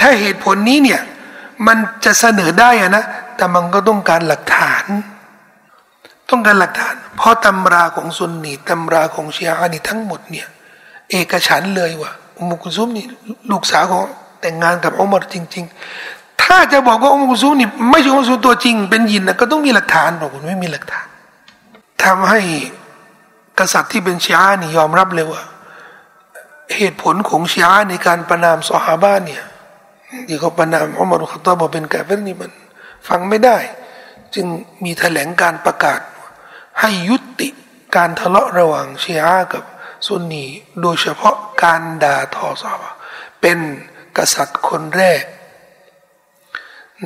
[0.00, 1.00] ถ้าเหตุผลนี้เนี่ย
[1.66, 3.04] มันจะเสนอได้อะนะ
[3.36, 4.84] แต่มันก็ต้องการหลักฐาน
[6.30, 10.46] ต้องการหลักฐาน เพราะตำราของซุนนีตำราของชีอะนี่ทั้งหมดเนี่ย
[11.10, 13.04] เอกฉันเลยว่าอุมุกุลซูมนี่
[13.50, 14.02] ลูกสาวของ
[14.40, 16.19] แต่งงานกับอุมารจริง ๆ
[16.50, 21.06] ถ้าจะบอกว่าอุมุกุลซูมนี่ไม่ใช่อุมุกุลซูมตัวจริง เป็นยินนะก็ต้องมีหลักฐานบอกคุณไม่มีหลักฐาน
[22.04, 22.40] ทำให้
[23.58, 25.42] กษัตริย์ที่เป็นชีอะนี่ยอมรับเลยว่า
[26.76, 29.42] เหตุผลของชีอะในการประนามซอฮาบะเนี่ย
[30.28, 32.50] ที่เขาประนามอุมารุขตอบเป็นกาเฟรนี่มัน
[33.08, 33.56] ฟังไม่ได้
[34.34, 34.46] จึง
[34.84, 36.00] มีแถลงการประกาศ
[36.80, 37.48] ให้ยุติ
[37.96, 39.64] การทะเลาะระหว่างชีอะกับ
[40.06, 40.44] ซุนนี
[40.80, 42.92] โดยเฉพาะการด่าทอซาบะ
[43.40, 43.58] เป็น
[44.16, 45.22] กษัตริย์คนแรก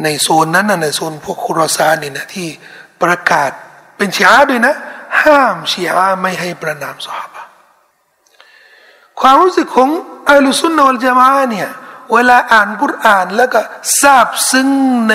[0.02, 2.48] ในโซนนั้นนะในโซนพวกคุรซานี่นะที่
[3.02, 3.50] ประกาศ
[3.96, 4.74] เป็นชีอะด้วยนะ
[5.22, 7.42] ห้ามชีอะไม่ให้ประนามซาบะ
[9.20, 9.90] ความรู้สึกของ
[10.28, 11.68] อัลสุนนวลจามะเนี่ย
[12.12, 13.60] เวลาอ่านกุรอานแล้วก็
[14.02, 14.68] ทราบซึ้ง
[15.10, 15.14] ใน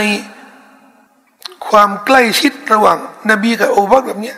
[1.67, 2.97] ความใกล้ชิดระหว่าง
[3.29, 4.33] นบีกับอูบักแบบนี้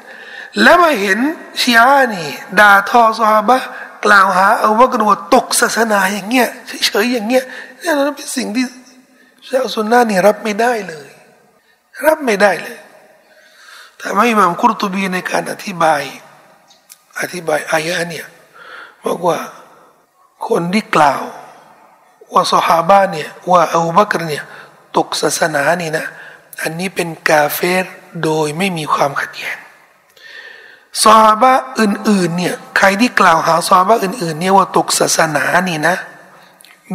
[0.61, 1.19] แล้วมาเห็น
[1.61, 2.29] ชีอานี่
[2.59, 3.57] ด่าทอซาบะ
[4.05, 6.49] กล่าวหาเอาว่ากรวตกศาสนาอย่างเงี้ย
[6.85, 7.43] เฉยๆอย่างเงี้ย
[7.81, 8.65] นี่นั่นเป็นสิ่งที่
[9.47, 11.09] ชาวสุนนะนี่รับไม่ได้เลย
[12.05, 12.79] รับไม่ได้เลย
[13.97, 16.01] แต่ไม่มามคุรตุบีในการอธิบาย
[17.19, 18.27] อธิบายอายะเนี่ย
[19.05, 19.37] บอกว่า
[20.47, 21.21] คนที่กล่าว
[22.33, 24.43] ว่าสหาบาเนี่ยว่าอูบักรเนี่ย
[24.97, 26.05] ตกศาสนานี่นะ
[26.61, 27.85] อันนี้เป็นกาเฟร
[28.23, 29.57] โดยไม่มีความขัดแย้ง
[31.03, 35.95] ซาบะอื่นๆเนี่ยใครที่กล่าวหาซาบะอื่นๆเนี่ยว่าตกศาสนานี่นะ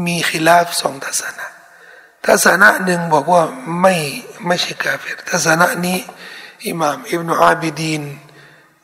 [0.06, 1.46] มี khi ลาฟสองทัศนะ
[2.26, 3.42] ทัศนะหนึ่งบอกว่า
[3.80, 3.94] ไม่
[4.46, 5.98] ไม่ใช่กาเฟรทัศนะนี้
[6.66, 8.02] อิหม่ามอิบนาอาบิดีน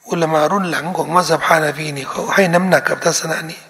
[0.08, 3.60] อุลมารุ่นหลังของมัสยิดฮานาฟีนี่เขาให้น้ำหนักกับทัศนะนี้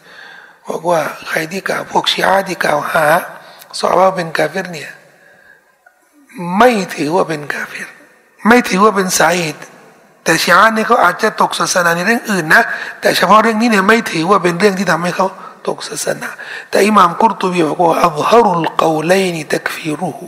[0.68, 3.07] บอกว่าใครที่กล่าวพวกชีอะที่กล่าวหา
[3.79, 4.91] สอบว่าเป็นกาเฟรเนี่ย
[6.59, 7.89] ไม่ถือว่าเป็นกาเฟร
[8.47, 9.61] ไม่ถือว่าเป็นสาเหตุ
[10.25, 12.62] แต่ชีอะนี่เขาอาจจะตกศาสนาในเรื่องอื่นนะ
[13.01, 15.27] แต่เฉพาะเรื่องนี้เนี่ยไม่ถือว่าเป็นเรื่องที่ทำให้เขา
[15.67, 16.31] ตกศาสนา
[16.71, 20.27] แต่อิหม่ามกุรตุบีบอกว่าอัลฮารุลกาวไลนีตักฟิรุหู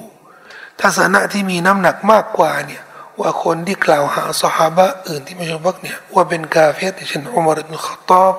[0.81, 2.83] ทัศนะที่มีน้ำหนักมากกว่าเนี่ย
[3.21, 4.79] ว่าคนที่กล่าวหาสหาย
[5.09, 8.35] อื่นที่ไม่ใช่บักเนี่ยว่าเป็นกาเฟตเช่นอุมารอิบนุขตอบ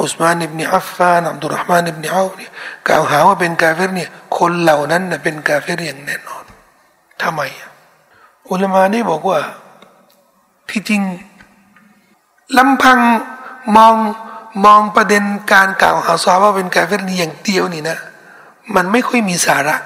[0.00, 2.50] อุสมานอิบนุอัฟฟานอับดุลรหมานอิบนุอาเนี่ย
[2.88, 6.44] กล่าวหาว่าเป็นกาเฟตเนี่ยคนเหล่านั้นนะเป็นกาเฟตอย่างแน่นอน
[7.22, 7.40] ทำไม
[8.50, 9.38] อุลามานี่บอกว่า
[10.70, 11.02] ที่จริง
[12.58, 12.98] ลำพัง
[13.76, 13.94] มอง
[14.64, 17.98] มองประเด็นการกล่าวหาซาว่าเป็นกาเฟรนี่อย่างเดียวนี่นะ
[18.74, 19.76] มันไม่ค่อยมีสาระ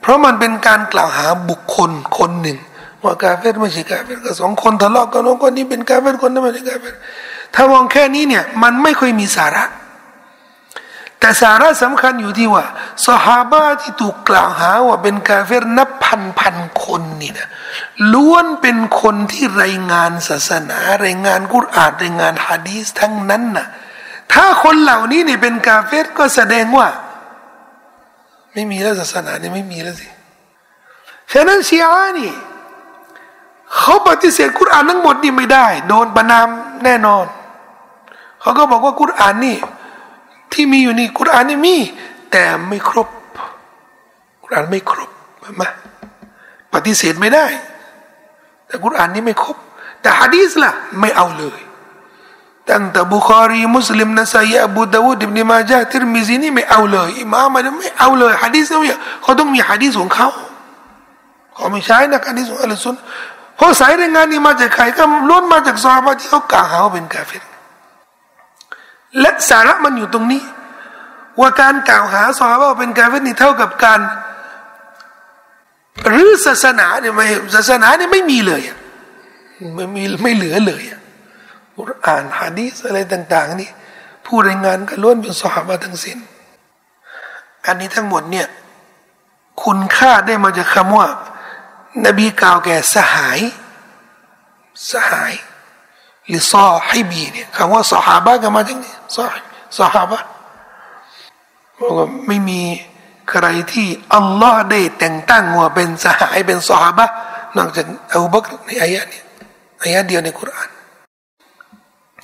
[0.00, 2.58] เพราะมันเป็นการกล่าวหาบุคคลคนหนึ่ง
[3.02, 6.94] ว่ากาเฟรไม่ใช่กาเฟรก็สองคนทะเลาะกันคนนี้เป็นกาเฟรคนนั้นไม่ใช่กาเฟร
[7.54, 9.64] ถ้ามองแค่นี้เนี่ยมันไม่ค่อยมีสาระ
[11.22, 12.64] แต่สาระสำคัญอยู่ที่ว่า
[13.06, 17.48] สหาบะที่ถูกกล่าวหาว่าเป็นกาเฟรนับพันพันคนนี่นะ
[18.12, 23.66] ล้วนเป็นคนที่รายงานศาสนา รายงานกุรอานรายงานฮะดีสทั้งนั้นน่ะ
[24.32, 26.88] ถ้าคนเหล่านี้นี่เป็นกาเฟรก็แสดงว่า
[28.52, 30.08] ไม่มีแล้วศาสนาเนี่ยไม่มีแล้วสิ
[31.32, 32.32] ฉะนั้นชีอะนี่
[33.76, 36.48] เขาปฏิเสธกุรอานทั้งหมดนี่ไม่ได้ โดนประณาม
[36.84, 37.26] แน่นอน
[38.40, 39.56] เขาก็บอกว่ากุรอานนี่
[40.52, 41.76] ที่มีอยู่นี่กุรอานนี่มี
[42.30, 43.08] แต่ไม่ครบ
[44.42, 45.10] กุรอานไม่ครบ
[45.60, 45.68] มา
[46.72, 47.46] ปฏิเสธไม่ได้
[48.66, 49.56] แต่กุรอานนี่ไม่ครบ
[50.00, 51.60] แต่ฮะดีสล่ะ ไม่เอาเลย
[52.70, 60.28] ตั้งแต่บุคารีมุสลิมนะซาอีอบูดาวูดอิบนิมาจะฮ์ติรมิซีนี่ไม่เอาเลยอิมามมันไม่เอาเลยฮะดีสเนี่ยเขาต้องมีฮะดีสของเขา
[61.54, 62.96] เขาไม่ใช่นะฮะดีสของอัลลอฮฺ
[63.56, 67.44] เพราะสายรายงานนี้มาจากใครก็ล้วนมาจากซาบะที่เขากล่าวหาว่าเป็นกาเฟร
[69.20, 70.42] และสาระมันอยู่ตรงนี้
[71.40, 74.00] ว่าการกล่าวหาซอฮาบะเป็นการเวนี่เท่ากับการ
[76.08, 78.62] หรือศาสนาเนี่ยไม่ศาสนาเนี่ยไม่มีเลย
[79.74, 83.70] ไม่มีไม่เหลือเลยอ่านฮะดีสอะไรต่าง ๆ นี่
[84.26, 86.18] ผู้รายงานก็ล้วนเป็นสหาบะทั้งสิ้น
[87.66, 88.46] อันนี้ทั้งหมดเนี่ย
[89.64, 91.06] คุณค่าได้มาจากคำว่า
[92.06, 93.40] นบีกล่าวแก่สหาย
[94.90, 95.32] สหาย
[96.26, 99.24] หรือซอให้บีเนี่ยคำว่าสหาบะกันมาจากนี้ซอ
[99.78, 100.22] สหาบะ
[101.78, 102.60] บอกว่าไม่มี
[103.30, 107.06] ใครที่อัลลอฮ์ได้แต่งตั้งว่าเป็นสหายเป็นสหาบะ
[107.56, 109.22] นอกจากอูบักในอายะนี้
[109.82, 110.68] อายะเดียวในคุราน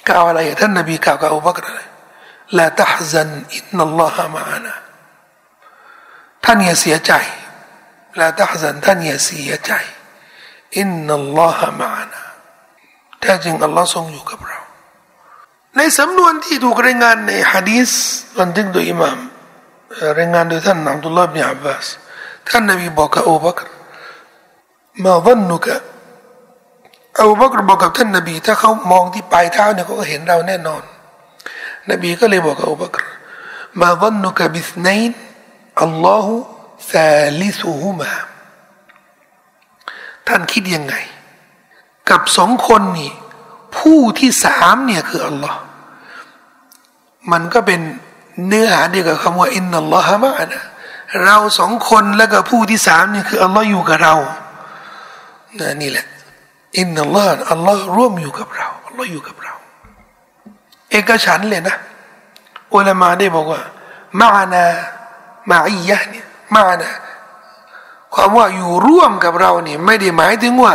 [0.09, 1.81] กล่าวอะไรท่านนบีกล่าวกับอูบักอะไร
[2.59, 4.73] لا تحزن إن الله معنا
[6.45, 7.13] ท่านอย่าเสียใจ
[8.21, 9.73] لا تحزنท่านอย่าเสียใจ
[10.79, 12.21] إن الله معنا
[13.21, 14.61] แท้จริงอัลลอฮ์ทรงอยู่กับเรา
[15.77, 17.91] ในสำนวนที่ถูกรายงานในฮะดีษ
[18.39, 19.19] บันทึกโดยอิหม่าม
[20.19, 21.87] รายงานโดยท่านอับดุลลาห์บินอับบาส
[22.49, 23.67] ท่านนบีบอกกับอูบักร
[25.05, 25.77] มาวันนุกะ
[27.21, 30.83] อูบักรบอกกับท่านนบี ถ้าเขามองที่ปลายเท้าเนี่ยเขาก็เห็นเราแน่นอน
[31.91, 33.03] นบีก็เลยบอกกับอูบักร
[33.81, 35.21] มาวันนุกะบิสไนน์
[35.83, 36.31] อัลลอฮฺ
[36.93, 38.11] ซาลิสุฮุมา
[40.27, 40.95] ท่านคิดยังไง
[42.11, 43.13] กับสองคนนี่
[43.77, 45.59] ผู้ที่สามเนี่ยคืออัลลอฮ์
[47.33, 47.81] มันก็เป็น
[48.47, 50.63] เนื้อหาเดียวกับคำว่าإن الله معنا
[51.25, 54.15] เราสองคนแล้วก็ผู้ที่สามนี่คืออัลลอฮ์อยู่กับเรา
[55.59, 56.07] นะนี่แหละ
[56.79, 59.55] إن اللهอัลลอฮ์ร่วมอยู่กับเราอัลลอฮ์อยู่กับเรา
[60.91, 61.77] เอกฉันเลยนะ
[62.75, 63.61] อุลามาได้บอกว่า
[64.21, 64.65] มานา
[65.51, 66.91] มาอียะเนี่ยมานา
[68.15, 70.75] ความว่าอยู่ร่วมกับเราเนี่ยไม่ได้หมายถึงว่า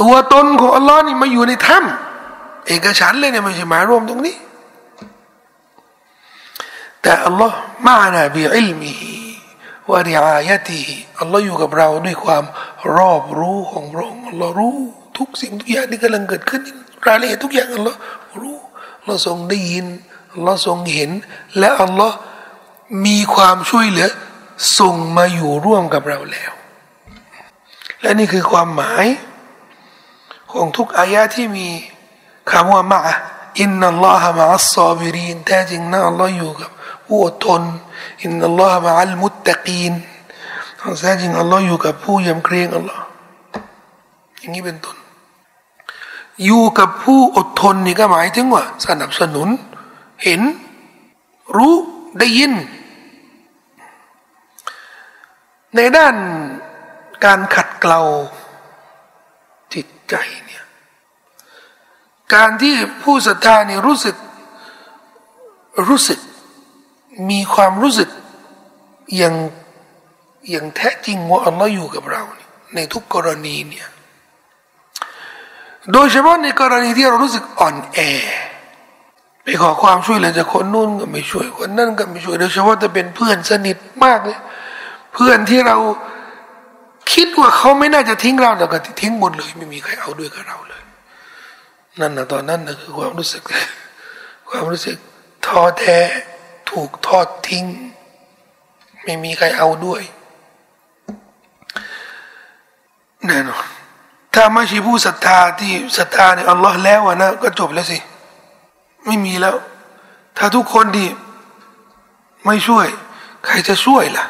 [0.00, 4.36] ตัวตนของอัลลอฮ์นี่มาอยู่ในถ้ำเอกฉันเลยเนี่ยไม่ใช่หมายรวมตรงนี้
[7.02, 8.92] แต่อัลลอฮ์มานาบิอิลมี
[9.90, 10.82] วะริอายะตี
[11.20, 12.44] อัลลอฮ์อยู่กับเราด้วยความ
[12.96, 14.78] รอบรู้ของพระองค์อัลลอฮ์รู้
[15.18, 16.62] ทุกสิ่งทุกอย่างที่กำลังเกิดขึ้น
[17.06, 17.98] รายละเอียดทุกอย่างอัลลอฮ์
[18.40, 18.58] รู้
[18.98, 19.86] อัลลอฮ์ทรงได้ยิน
[20.32, 21.10] อัลลอฮ์ทรงเห็น
[21.58, 22.16] และอัลลอฮ์
[23.06, 24.08] มีความช่วยเหลือ
[24.78, 26.52] ส่งมาอยู่ร่วมกับเราแล้ว
[28.00, 29.06] และนี่คือความหมาย
[30.52, 31.68] ของทุกอายะที่มี
[32.50, 33.00] คำว่ามะ
[33.60, 36.70] อินนัลลอฮะมะอัลซอบิรินแท้จริงนะอัลลอฮ์อยู่กับ
[37.06, 37.62] ผู้อดทน
[38.22, 39.92] อินนัลลอฮะมะอัลมุตตะกีน
[41.00, 43.04] แท้จริงอัลลอฮ์อยู่กับผู้ยำเกรงอัลลอฮ์
[44.38, 44.96] อย่างนี้เป็นต้น
[46.44, 49.48] อยู่กับผู้อดทนนี่ก็หมายถึงว่า สนับสนุน
[50.24, 50.40] เห็น
[51.56, 51.74] รู้
[52.18, 52.52] ได้ยิน
[55.76, 56.14] ในด้าน
[57.24, 58.00] การขัดเกลา
[59.74, 60.14] ริตใจ
[60.46, 60.64] เนี่ย
[62.34, 64.16] การที่ผู้ศรัทธาเนี่รู้สึก
[65.88, 66.20] รู้สึก
[67.30, 68.10] มีความรู้สึก
[69.16, 69.34] อย่าง
[70.50, 72.22] อย่างแท้จริงว่าอัลลอฮ์อยู่กับเรา
[72.74, 73.88] ในทุกกรณีเนี่ย
[75.92, 77.98] โดยเฉพาะในกรณีที่เรารู้สึกอ่อนแอ
[79.42, 84.38] ไปขอความช่วยเหลือจากคนนู้นก็ไม่ช่วยคนนั้นก็ไม่ช่วยโดยเฉพาะจะเป็นเพื่อนสนิทมากเลย
[85.14, 85.76] เพื่อนที่เรา
[87.12, 90.82] คคิดว่าเขาไม่น่าจะทิ้งเราแต่ก็ทิ้งหมดเลย ไม่มีใครเอาด้วยกับเราเลย
[92.00, 93.42] นั่นนะตอนนั้นนะคือความรู้สึก
[94.50, 94.96] ความรู้สึก
[95.46, 95.98] ท้อแท้
[96.70, 97.64] ถูกทอดทิ้ง
[99.02, 100.02] ไม่มีใครเอาด้วย
[103.26, 103.66] แน่นอน
[104.34, 107.98] ถ้าไม่ใช่ผู้ศรัทธาที่ศรัทธาในอัลลอฮ์แล้วนะก็จบแล้วสิ
[109.06, 109.56] ไม่มีแล้ว
[110.36, 111.06] ถ้าทุกคนดี
[112.46, 112.86] ไม่ช่วย
[113.44, 114.24] ใครจะช่วยล่ะ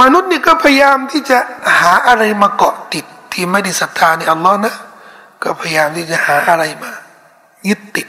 [0.00, 1.38] มนุษย์นี่ก็พยายามที่จะ
[1.78, 4.74] หาอะไรมาเกาะติด ที่ไม่ได้ศรัทธาในอัลลอฮ์นะ
[5.42, 6.92] ก็พยายามที่จะหาอะไรมา
[7.68, 8.08] ยึดติด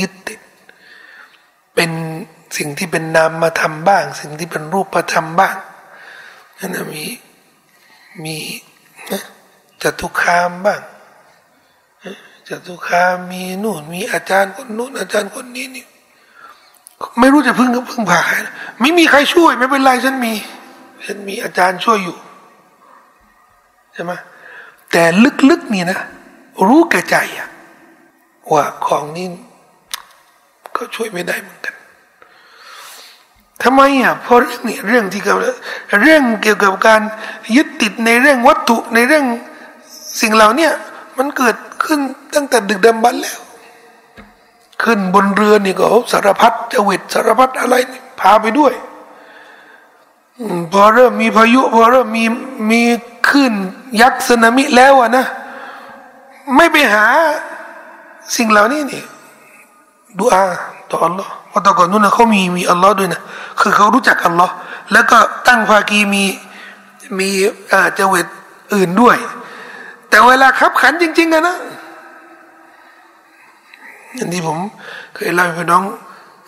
[0.00, 0.40] ยึดติด
[1.74, 1.90] เป็น
[2.56, 5.56] สิ่งที่เป็นนามมาทำบ้าง สิ่งที่เป็นรูปมาทำบ้าง
[6.58, 7.04] นั่นมี
[8.24, 8.36] มี
[9.82, 10.80] จะทุกขามบ้าง
[12.48, 15.84] จะทุกขามมีนู่น มีอาจารย์คนนู้นอาจารย์คนนี้นี่
[17.18, 18.34] ไม่รู้จะพึ่งก็พึ่งพาใคร
[18.80, 20.34] ไม่มีใครช่วย ไม่เป็นไรฉันมี
[21.06, 22.16] ฉันมีอาจารย์ช่วยอยู่
[23.92, 24.12] ใช่ไหม
[24.92, 25.04] แต่
[25.50, 25.98] ลึกๆนี่นะ
[26.68, 27.48] รู้แก่ใจอะ
[28.52, 29.26] ว่าของนี้
[30.76, 31.74] ก็ช่วยไม่ได้เหมือนกัน
[33.62, 35.38] ทำไมอะเพราะเรื่องนี้เรื่องที่เกี่ยว
[36.02, 37.00] เรื่องเกี่ยวกับการ
[37.56, 39.24] ยึดติดในเรื่องวัตถุในเรื่อง
[40.20, 40.68] สิ่งเหล่านี้
[41.18, 42.00] มันเกิดขึ้น
[42.34, 43.38] ตั้งแต่ดึกดำบรรแล้ว
[44.82, 47.74] ขึ้นบนเรือนี่ก็สารพัดจวิตสารพัดอะไร
[48.20, 48.72] พาไปด้วย
[50.72, 52.24] พอเริ่มมีพายุพอเริ่มมี
[52.70, 52.82] มี
[53.30, 53.52] ขึ้น
[54.00, 55.24] ยักษ์สึนามิแล้วอะนะ
[56.56, 57.04] ไม่ไปหา
[58.36, 59.02] สิ่งเหล่านี้นี่
[60.18, 60.42] ดูอา
[60.90, 63.20] ต่ออัลลอฮ์เพราะตอนก่อนนู้นเขามีมีอัลลอฮ์ด้วยนะ
[63.60, 64.52] คือเขารู้จักอัลลอฮ์
[64.92, 65.18] แล้วก็
[65.48, 66.24] ตั้งภากีมี
[67.18, 67.28] มี
[67.72, 68.26] อ่าจวิต
[68.74, 69.16] อื่นด้วย
[70.10, 71.56] แต่เวลาขับขันจริง ๆอะนะ
[74.14, 74.58] อย่างที่ผม
[75.14, 75.84] เคยเล่าให้พี่น้อง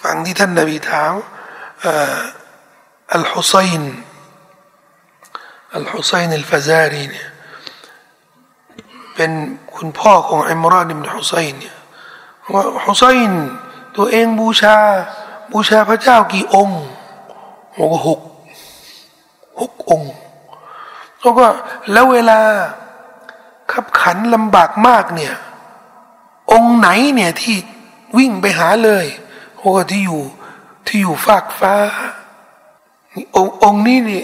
[0.03, 1.13] ฟังที่ท่านนบีถาม
[3.15, 3.95] อัลฮุซัยน์
[5.77, 7.29] อัลฮุซัยนอัลฟาซารีเนี่ย
[9.15, 9.31] เป็น
[9.77, 11.77] คุณพ่อของอิมรานอิบนฮุซัยน์เนี่ย
[12.55, 13.43] ว่าฮุซัยน์
[13.97, 14.77] ตัวเองบูชา
[15.53, 16.83] บูชาพระเจ้ากี่องค์
[17.77, 18.21] บอกว่าหก
[19.61, 20.13] หกองค์
[21.21, 21.47] แล้วก็
[21.93, 22.39] แล้วเวลา
[23.73, 25.35] ขับขันลำบากมากเนี่ย
[26.53, 27.57] องค์ไหนเนี่ยที่
[28.19, 29.07] วิ่งไปหาเลย
[29.59, 30.23] โอ้ที่อยู่
[30.87, 31.75] ที่อยู่ฟากฟ้า
[33.37, 34.23] องค์องนี้นี่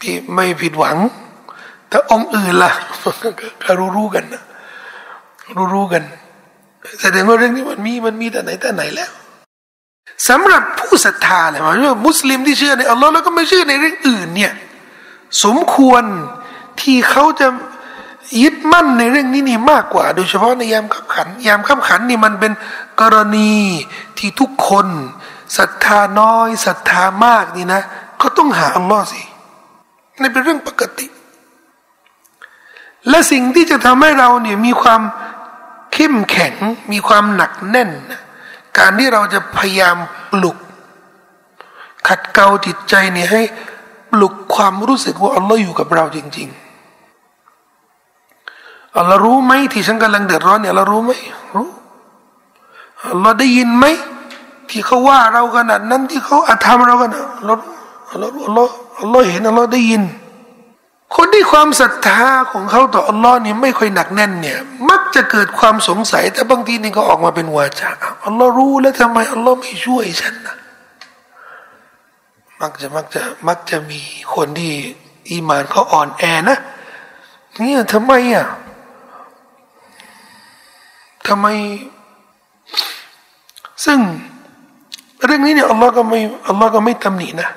[0.00, 0.96] ที่ไม่ผิดหวัง
[1.88, 2.72] แต่องค์อื่นล่ะ
[3.62, 4.42] ก็รู้รู้กันนะ
[5.56, 6.02] รู้รู้กัน
[7.00, 9.10] แสดงว่าเรื่องนี้มันมีมันมีแต่ไหนแต่ไหนแล้ว
[10.28, 14.52] สำหรับผู้ศรัทธาเลยมันว่ามุสลิมที่เชื่อในอัลลอฮ์แล้วก็ไม่เชื่อในเรื่องอื่นเนี่ย
[15.44, 16.02] สมควร
[16.80, 17.48] ที่เขาจะ
[18.42, 22.52] ยึดมั่นในเรื่องนี้นี่มากกว่า โดยเฉพาะในยามขับขัน ยามขับขันนี่มันเป็น
[23.00, 23.52] กรณี
[24.18, 24.86] ที่ทุกคน
[25.58, 27.82] ศรัทธาน้อยศรัทธามากนี่นะ
[28.20, 29.22] ก็ต้องหาอัลลอฮ์สิ
[30.20, 31.06] นี่เป็นเรื่องปกติ
[33.08, 35.00] และสิ่งที่จะทำให้เราเนี่ยมีความ
[35.92, 36.54] เข้มแข็ง
[36.92, 37.90] มีความหนักแน่น
[38.78, 39.96] การที่เราจะพยายาม
[40.32, 40.56] ปลุก
[42.08, 43.42] ขัดเกลาจิตใจเนี่ยให้
[44.12, 46.65] ปลุกความรู้สึกว่าอัลลอฮ์อยู่กับเราจริง ๆ
[48.98, 51.12] อัลลอฮ์รู้ไหมที่ฉันกำลังเดือดร้อนเนี่ยเรารู้ไหม
[51.56, 51.68] รู้
[53.12, 53.86] อัลลอฮ์ได้ยินไหม
[54.70, 57.10] ที่เขาว่าเราขนาดนั้นที่เขาอาธรรมเรากัน
[57.44, 57.54] เรา
[58.10, 60.02] อัลลอฮ์อัลลอฮ์อัลลอฮ์เห็นอัลลอฮ์ได้ยิน
[61.16, 62.22] คนที่ความศรัทธา
[62.52, 64.58] ของเขาต่ออัลลอฮ์เนี่ยไม่ค่อยหนักแน่นเนี่ย
[64.90, 67.90] มักจะเกิดความสงสัย แต่บางทีนี่ก็ออกมาเป็นวาจา
[68.26, 70.56] อัลลอฮ์รู้แล้วทำไมอัลลอฮ์ไม่ช่วยฉันนะ
[72.60, 74.00] มักจะมักจะมักจะมี
[74.34, 74.72] คนที่
[75.30, 76.58] อีมานเขาอ่อนแอนะ
[77.54, 78.46] เนี่ยทำไมอะ
[81.28, 81.46] ทำไม
[83.84, 83.98] ซึ่ง
[85.24, 87.48] เรื่องนี้เนี่ยอัลลอฮ์ก็ไม่อัลลอฮ์ก็ไม่ตำหนินะ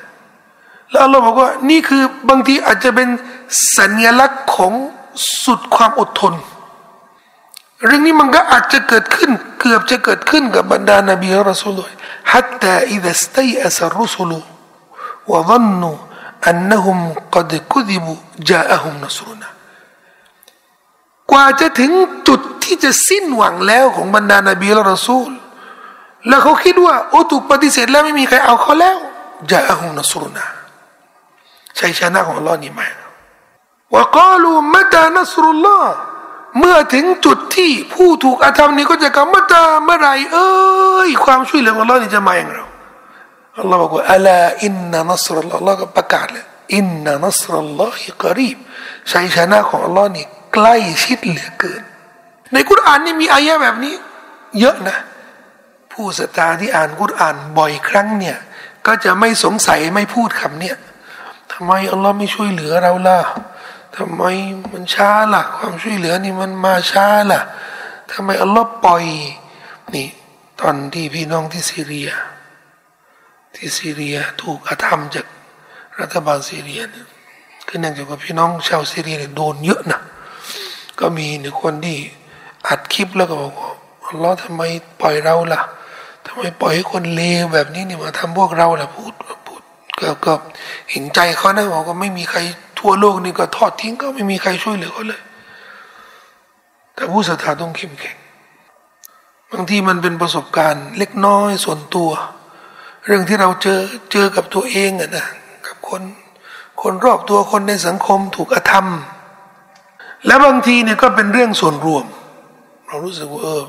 [0.89, 3.09] แล้วอัลลอฮ์บอกว่านี่คือบางทีอาจจะเป็น
[3.78, 4.74] สัญลักษณ์ของ
[5.43, 6.34] สุดความอดทน
[7.86, 11.91] เรื่องนี้มันก็อาจจะเกิดขึ้น เกือบจะเกิดขึ้นกับบรรดานบีรัสูลุย
[12.32, 14.39] ฮัตตาอิดะสตัยอัสรุสุลุ
[15.32, 15.91] วะ ظ นนู
[16.47, 16.99] อันนหุม
[17.36, 18.11] กดคุดิบุ
[18.49, 19.49] จาอะฮุมนัสรุนะ
[21.32, 21.91] กว่าจะถึง
[22.27, 25.30] จุดที่จะสิ้นหวังแล้วของบรรดานาบีและรอซูล
[26.27, 28.97] แล้วเขาคิดว่าโอ้ถูกปฏิเสธแล้วไม่มีใครเอาเขาแล้ว
[29.51, 30.45] จะอาหุนสุรนา
[31.80, 32.88] ชัยชนะของอัลลอฮ์นี่มา
[33.93, 35.93] ว่ากาลูมตานัสรุลลอฮ์
[36.59, 40.49] เมื่อถึงจุดที่ผู้ถูกอาธรรมนี้ก็จะกำมาตาเมื่อไรเอ้
[41.07, 42.65] ยความช่วยเหลือของอัลลอฮ์นี่จะมาอย่างเรา
[43.59, 48.57] อัลลอฮ์บอกว่าอัลาอินนานัสรุลลอฮ์อัลลอฮ์ก็ประกาศเลยอินนานัสรุลลอฮิกรีบ
[49.11, 51.84] ชัยชนะของอัลลอฮ์นี่ ใกล้ชิดเหลือเกิน
[52.54, 53.95] ในกุรอานนี่มีอายะแบบนี้
[54.60, 54.97] เยอะนะ
[55.91, 58.38] ผู้ศรัทธาที่อ่านกุรอานบ่อยครั้งเนี่ย
[58.86, 60.78] ก็จะไม่สงสัยไม่พูดคำเนี้ย
[61.52, 63.20] ทำไมอัลลอฮ์ไม่ช่วยเหลือเราล่ะ
[63.97, 64.24] ทำไม
[64.72, 67.41] มันช้าล่ะ ความช่วยเหลือนี่มันมาช้าล่ะ
[68.12, 69.06] ทำไมอัลลอฮ์ปล่อย
[69.95, 70.08] นี่
[70.60, 72.10] ตอนที่พี่น้องที่ซีเรีย
[73.56, 75.26] ที่ซีเรียถูกอาธรรมจาก
[76.00, 77.06] รัฐบาลซีเรียเนี่ย
[77.68, 80.00] คือเนื่องจากว่าพี่น้องชาวซีเรียเนี่ยโดนเยอะนะ
[81.00, 81.97] ก็มีหนึ่งคนที่
[82.68, 83.72] อัดคลิปแล้วก็บอกว่า
[84.06, 84.62] อัลลอทำไม
[85.02, 85.62] ปล่อยเราล่ะ
[86.26, 89.14] ทำไมปล่อยให้คนเลวแบบนี้เนี่ยมาทำพวกเราล่ะพูด
[89.47, 89.62] พูด
[90.00, 90.34] ก็ก็
[90.91, 92.39] เห็นใจเขานะบอกว่าไม่มีใคร
[92.80, 95.22] ทั่วโลกนี่ก็ทอดทิ้งก็ไม่มีใครช่วยเหลือเขาเลย
[96.93, 98.18] แต่ผู้ศรัทธาต้องเข้มแข็ง
[99.52, 102.10] บางทีมันเป็นประสบการณ์เล็กน้อยส่วนตัว
[103.06, 103.80] เรื่องที่เราเจอ
[104.12, 105.28] เจอกับตัวเองอะนะ
[105.68, 106.02] กับคน
[106.82, 108.88] คนรอบตัวคนในสังคมถูกอธรรม
[110.26, 112.05] และบางทีเนี่ยก็เป็นเรื่องส่วนรวม
[112.88, 113.63] เรารู้สึกว่าเออ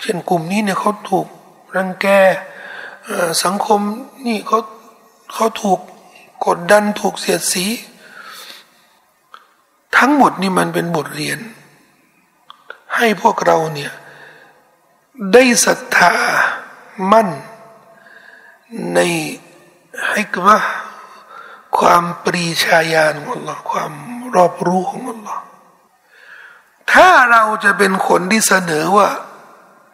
[0.00, 1.26] เช่นกลุ่มนี้เนี่ยเขาถูก
[1.76, 2.06] รังแก
[3.44, 3.80] สังคม
[4.26, 4.60] นี่เขา
[5.34, 5.80] เขาถูก
[6.46, 7.66] กดดันถูกเสียดสี
[9.96, 11.38] ทั้งหมดนี่มันเป็นบทเรียน
[12.96, 13.92] ให้พวกเราเนี่ย
[15.32, 16.12] ได้ศรัทธา
[17.12, 17.28] มั่น
[18.94, 18.98] ใน
[20.08, 20.58] ให้กว่า
[21.78, 23.92] ความปรีชาญาณของ Allah ความ
[24.34, 25.38] รอบรู้ของ Allah
[26.92, 29.08] ถ้าเราจะเป็นคนที่เสนอว่า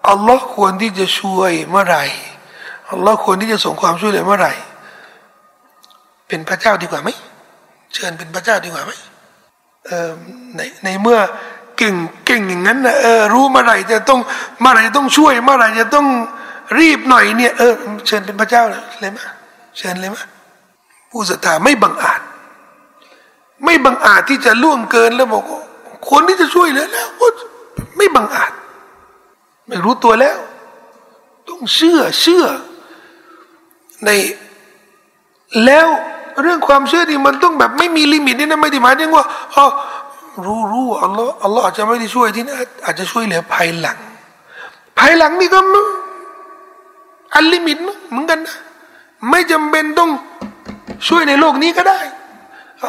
[0.09, 2.05] อัลลอฮ์ควรที่จะช่วยเมื่อไหร่
[2.91, 4.53] อัลลอฮ์ควรที่จะส่งความช่วยเหลือเมื่อไหร่
[6.29, 7.11] เป็นพระเจ้าดีกว่าไหม
[7.95, 8.93] เชิญเป็นพระเจ้าดีกว่าไหม
[9.87, 10.11] เออ
[10.57, 11.19] ในในเมื่อ
[11.79, 11.95] เก่ง
[12.27, 14.21] เก่งอย่างนั้นนะเออรู้เมื่อไหร่จะต้อง
[14.61, 16.07] เมื่อไหร่จะต้องช่วยเมื่อไหร่จะต้อง
[16.79, 17.75] รีบหน่อยเนี่ยเออ
[18.07, 19.19] เชิญเป็นพระเจ้าเลยไหม
[19.79, 20.17] เชิญเลยไหม
[21.11, 22.21] ผู้ศรัทธาไม่บังอาจ
[23.65, 25.45] ไม่บังอาจที่จะล่วงเกินแล้วบอก
[26.11, 27.07] คนที่จะช่วยเหลือแล้ว
[27.97, 28.53] ไม่บังอาจ
[29.69, 30.39] ไม่รู้ตัวแล้ว
[31.49, 32.45] ต้องเชื่อเชื่อ
[34.05, 34.11] ใน
[35.65, 35.87] แล้ว
[36.43, 39.25] เรื่องความเชื่อที่มันต้องแบบไม่มี limit นี่นะไม่ได้หมายถึงว่า
[39.55, 39.67] อ๋อ
[40.45, 43.99] รู้รู้อัลลอฮ์อัลลอฮ์อาจจะไม่ได้ช่วยที่นี่อาจจะช่วยเหลือภายหลัง
[44.99, 45.61] ภายหลังนี่ก็
[47.35, 47.79] unlimit
[48.11, 48.57] เหมือนกันนะ
[49.31, 50.11] ไม่จำเป็นต้อง
[51.09, 52.01] ช่วยในโลกนี้ก็ได้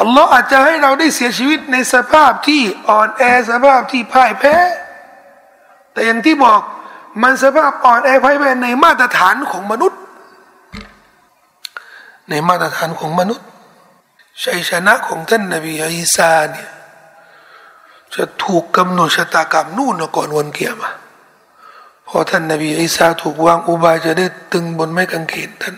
[0.00, 4.56] อัลลอฮ์อาจจะให้เราได้เสียชีวิตในสภาพที่อ่อนแอสภาพที่พ่ายแพ้
[5.92, 6.60] แต่อย่างที่บอก
[7.22, 10.00] มันสภาพอ่อนแอพ่ายแพ้ในมาตรฐานของมนุษย์
[12.28, 13.46] ในมาตรฐานของมนุษย์
[14.44, 16.70] ชัยชนะของท่านนบีอิสาเนี่ย
[18.14, 20.90] จะถูกกำหนดชะตากรรมนู่นก่อนวันเกียรมา
[22.08, 25.76] พอท่านนบีอิสาถูกวางอุบายจะได้ตึงบนไม้กางเขนท่าน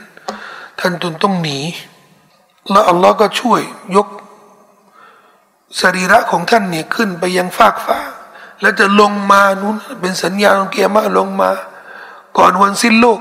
[0.81, 1.59] ท่านตุนต้องหนี
[2.71, 3.61] แล้วอัลลอฮ์ก็ช่วย
[3.97, 4.09] ยก
[5.81, 7.99] สรีระของท่านเนี่ยขึ้นไปยังฟากฟ้า
[8.61, 11.51] แล้วจะลงมานู้นเป็นสัญญาณของเกียร์มาลงมา
[12.39, 13.21] ก่อนวันสิ้นโลก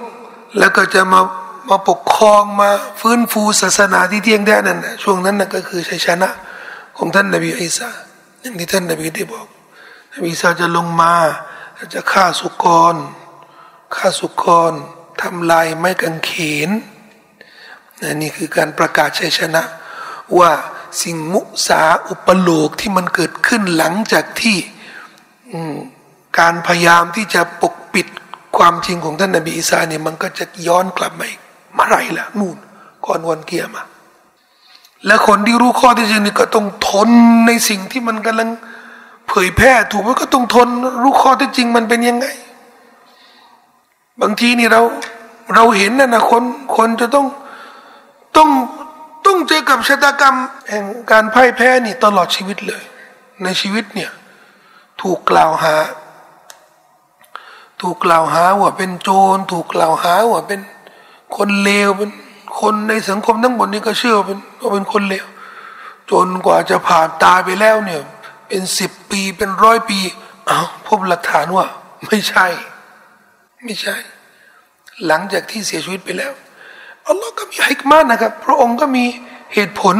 [0.59, 1.21] แล้วก็จะมา
[1.69, 2.69] มาปกครองมา
[2.99, 6.29] ฟื้นฟูศาสนาที่เที่ยงแท้นั่นนะช่วงนั้นนะก็คือชัยชนะ
[6.97, 7.89] ของท่านนบีอิสา
[8.41, 9.47] อย่างที่ท่านนบีได้บอก
[10.13, 11.13] นบีอิสาจะลงมา
[11.93, 12.95] จะฆ่าสุกร
[13.95, 14.73] ฆ่าสุกร
[15.21, 16.31] ทำลายไม้กางเข
[16.67, 16.69] น
[18.21, 19.61] นี่คือการประกาศชัยชนะ
[20.39, 20.51] ว่า
[21.03, 24.57] สิ่งมุสาอุปโลกที่มันเกิดขึ้นหลังจากที่
[26.39, 28.07] การพยายามที่จะปกปิด
[28.57, 31.39] ความจริงของท่านนบีอีสาเนี่ยมันก็จะย้อนกลับมาอีก
[31.73, 32.57] เมื่อไรล่ะนู่น
[33.05, 33.83] ก่อนวันเกียร์มา
[35.05, 37.09] และคนที่รู้ข้อที่จริงนี่ก็ต้องทน
[37.47, 38.49] ในสิ่งที่มันกำลัง
[39.29, 40.67] เผยแพร่ถูกไหมก็ต้องทน
[41.03, 42.27] รู้ข้อที่จริงมันเป็นยังไง
[44.21, 44.81] บางทีนี่เรา
[45.55, 46.43] เราเห็นนะนะคน
[46.77, 47.25] คนจะต้อง
[48.37, 48.49] ต้อง
[49.25, 50.35] ต้องเจอกับชะตากรรม
[50.69, 52.83] แห่งการพ่ายแพ้นี่ตลอดชีวิตเลย
[53.43, 54.11] ในชีวิตเนี่ย
[55.01, 55.75] ถูกกล่าวหา
[57.81, 60.61] ถูกกล่าวหาว่าเป็นโจร ถูกกล่าวหาว่าเป็น
[61.35, 62.09] คนเลวเป็น
[62.59, 65.25] คนในสังคมทั้งหมดนี้ก็เชื่อเป็นว่าเป็นคนเลว
[66.11, 68.01] จนกว่าจะผ่านตายไปแล้วเนี่ย
[68.47, 69.99] เป็นสิบปีเป็นร้อยปี
[70.49, 70.57] อ้า
[70.87, 71.65] พบหลักฐานว่า
[72.07, 72.47] ไม่ใช่
[73.63, 73.95] ไม่ใช่
[75.05, 76.33] หลังจากที่เสียชีวิตไปแล้ว
[77.07, 79.05] อัลลอฮ์ก็มีฮิกมานะครับ พระองค์ก็มี
[79.53, 79.95] เหตุผล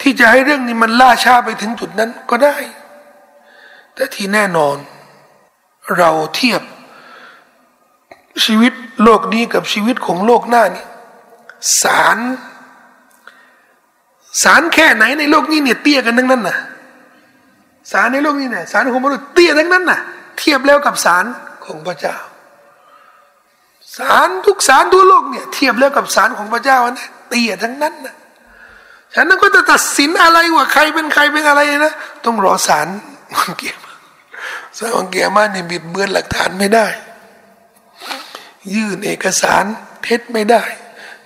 [0.00, 2.56] ที่จะให้เรื่องนี้มันล่าช้าไปถึงจุดนั้นก็ได้
[3.94, 4.76] แต่ที่แน่นอน
[5.96, 6.62] เราเทียบ
[8.44, 8.72] ชีวิต
[9.02, 10.84] โลกนี้กับชีวิตของโลกหน้านี่
[11.82, 12.18] สาร
[14.42, 16.56] สารแค่ไหนในโลกนี้เนี่ยเตี้ยกันทั้งนั้นนะ
[17.92, 20.00] สารในโลกนี้เนี่ยสารของมนุษย์เตี้ยทั้งนั้นนะ
[20.38, 21.24] เทียบแล้วกับสาร
[21.64, 22.16] ของพระเจ้า
[23.98, 28.14] สารทุกสารทั่วโลกเนี่ยเทียบแล้วกับสารของพระเจ้านะเตี้ยทั้งนั้นนะ
[29.14, 31.92] ฉันนั้นก็จะตัดสินอะไรว่าใครเป็นใครเป็นอะไรนะ
[32.24, 32.86] ต้องรอสาร
[33.36, 33.86] วันเกียร์ม
[34.76, 36.86] สารวันเกียร์มาเนี่ยบิดเบือนหลักฐานไม่ได้
[38.74, 39.64] ยื่นเอกสาร
[40.02, 40.62] เท็จไม่ได้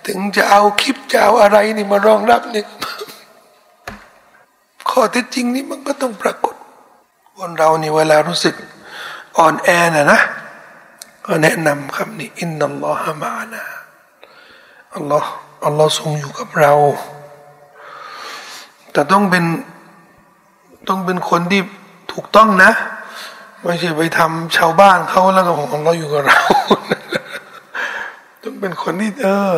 [0.05, 2.65] ถึงจะเอาคลิปจะเอาอะไรนี่มารองรับเนี่ย
[4.89, 6.55] ข้อเท็จจริงนี่มันก็ต้องปรากฏ
[7.37, 8.55] คนเรานี่เวลารู้สึก
[9.37, 10.19] อ่อนแอนะนะ
[11.25, 13.63] ก็แนะนำคำนี้อินนัลลอฮะมานะ
[14.95, 15.29] อัลลอฮ์
[15.65, 16.73] อัลลอฮ์ทรงอยู่กับเรา
[18.91, 19.45] แต่ต้องเป็น
[20.87, 21.61] ต้องเป็นคนที่
[22.11, 22.71] ถูกต้องนะ
[23.63, 26.39] ไม่ใช่ไปทำชาวบ้านเขาแล้วก็ของอัลลอฮ์อยู่กับเรา
[28.43, 29.53] ต้องเป็นคนที่เออ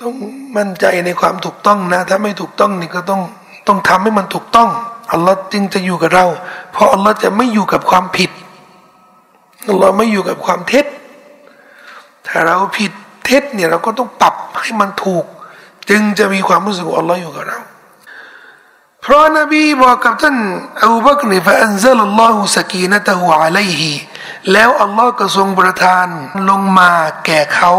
[0.00, 0.12] ต้อง
[0.56, 3.20] มั่นใจในความถูกต้องนะ ถ้าไม่ถูกต้องนี่ก็ต้อง
[3.68, 4.70] ต้องทำให้มันถูกต้อง
[5.12, 6.26] อัลลอฮ์จึงจะอยู่กับเรา
[6.72, 8.30] เพราะอัลลอฮ์จะไม่อยู่กับความผิด
[9.68, 10.86] อัลลอฮ์ไม่อยู่กับความเท็จ
[12.26, 12.92] ถ้าเราผิด
[13.24, 15.24] เท็จเนี่ยเราก็ต้องปรับให้มันถูก
[15.90, 17.60] จึงจะมีความรู้สึกว่อัลลอฮ์อยู่กับเรา
[19.02, 20.36] เพราะนบีบอกกับท่าน
[20.84, 23.92] อูบักรฟะอันซัลลอฮุสกีนะตะฮูอะลัยฮิ
[24.52, 26.06] แล้วอัลลอฮ์ก็ทรงประทาน
[26.48, 26.90] ลงมา
[27.26, 27.72] แก่เขา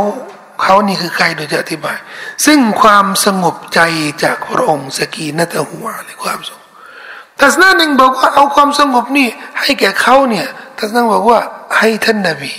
[0.61, 1.97] เขานี่คือใครโดยจะอธิบาย
[2.45, 3.79] ซึ่งความสงบใจ
[4.23, 6.64] จากพระองค์สกีนะตะฮูอะลัยความสงบ
[7.39, 9.27] ทัศนะหนึ่งบอกว่าเอาความสงบนี่
[9.61, 11.39] ให้แก่เขาเนี่ยทัศนะบอกว่า
[11.77, 12.53] ให้ท่านนบี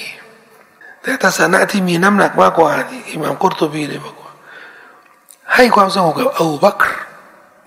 [1.02, 2.70] แต่ทัศนะที่มีน้ำหนักมากกว่า
[3.10, 4.32] อิหม่ามกุรตุบีเลยบอกว่า
[5.54, 6.86] ให้ความสงบกับอูบักร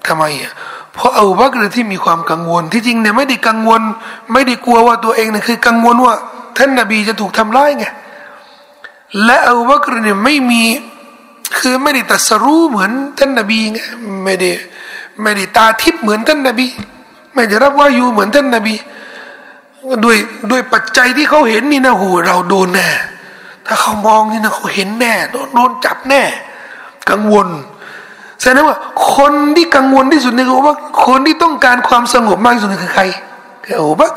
[0.07, 0.53] ทำไมอะ
[0.93, 3.81] เพราะอูบักรที่มีความกังวลที่จริงเนี่ยไม่ได้กังวล
[4.33, 6.13] ไม่ได้กลัวว่าตัวเองเนี่ยคือ กังวลว่า
[6.57, 7.85] ท่านนบีจะถูกทำร้ายไง
[9.25, 10.63] และอูบักรเนี่ยไม่มี
[11.59, 13.79] คือไม่ได้ตัดสรู้เหมือนท่านนบีไง
[14.25, 14.49] ไม่ได้
[15.21, 16.67] ไม่ได้ตาทิพย์เหมือนท่านนบี
[17.33, 18.75] ไม่ได้รับว่าอยู่เหมือนท่านนบี
[20.05, 20.17] ด้วย
[20.51, 22.89] ด้วยปัจจัยที่เขาเห็นนี่นะหูเราโดนแน่
[23.65, 26.23] ถ้าเขามองนี่นะเขาเห็นแน่โดนโดนจับแน่
[27.09, 27.47] กังวล
[28.41, 28.77] แสดงว่า
[29.15, 33.03] คนที่กังวลที่สุดนี่คือว่าคนที่ต้องการความสงบมากที่สุดคือใคร
[33.63, 34.13] คืออูบัก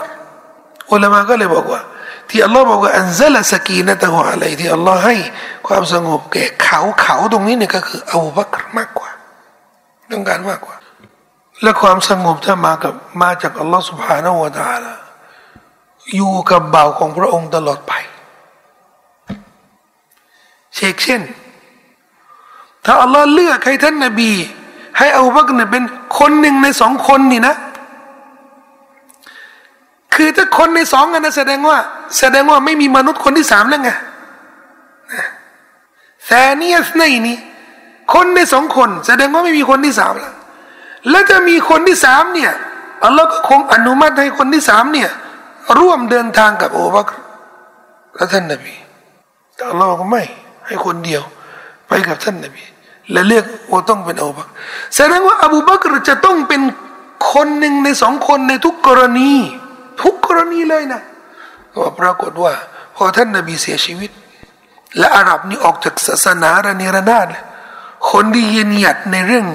[0.90, 1.80] อุลามะก็เลยบอกว่า
[2.28, 5.16] ที่อัลลอฮ์บอกว่าอันซาลสกีนะตะหัวอะไรที่อัลลอฮ์ให้
[5.66, 9.10] ความสงบแก่เขาเขาตรงนี้เนี่ยก็คืออูบักมากกว่า
[10.12, 10.76] ต้องการมากกว่า
[11.62, 14.94] และความสงบถ้ามากับมาจากอัลลอฮฺสุบฮานาอูตาละ
[16.14, 17.92] อยู่กับเบาของพระองค์ตลอดไป
[20.74, 21.22] เชกเช่น
[22.84, 24.30] ถ้าอัลลอฮ์เลือกให้ท่านนบี
[24.98, 25.82] ให้อาบักเนี่ยเป็น
[26.18, 27.54] คนหนึ่งในสองคนนี่นะ
[30.14, 31.78] คือถ้าคนในสองอันนะแสดงว่า
[32.18, 33.90] แสดงว่าไม่มีมนุษย์คนที่สามแล้วไง
[36.26, 37.38] แซนี่สในนี้
[38.14, 40.34] คนในสองคน แสดงว่าไม่มีคนที่สามแล้ว
[41.10, 42.52] แล้วจะมีคนที่สามเนี่ย
[43.04, 45.10] อัลลอฮ์ก็คงอนุมัติให้คนที่สามเนี่ย
[45.78, 47.08] ร่วมเดินทางกับอบัก
[48.14, 48.74] และท่านนบี
[49.56, 50.22] แต่เราก็ไม่
[50.66, 51.22] ให้คนเดียว
[51.88, 52.64] ไปกับท่านนบี
[53.12, 54.48] และเรียกว่าต้องเป็นอบัก
[54.94, 56.62] แสดงว่าอบูบักรจะต้องเป็น
[57.32, 59.30] คนหนึ่งในสองคนในทุกกรณี
[60.02, 61.02] ทุกกรณีเลยนะ
[61.78, 62.52] ว่าปรากฏว่า
[62.96, 64.10] พอท่านนบีเสียชีวิต
[64.98, 67.26] และอาหรับนี่ออกจากศาสนาระเนระนาด
[68.10, 69.46] คนที่ยืนหยัดในเรื่อง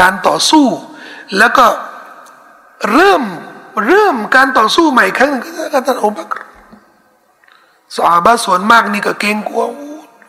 [0.00, 0.66] การต่อสู้
[1.38, 1.66] แล้วก็
[2.92, 3.22] เริ่ม
[3.86, 5.42] เริ่มการต่อสู้ใหม่ครั้งหนึ่ง
[5.72, 6.38] ก็ท่านอุบักร
[7.96, 9.62] สาบะส่วนมากนี่ก็เกรงกลัว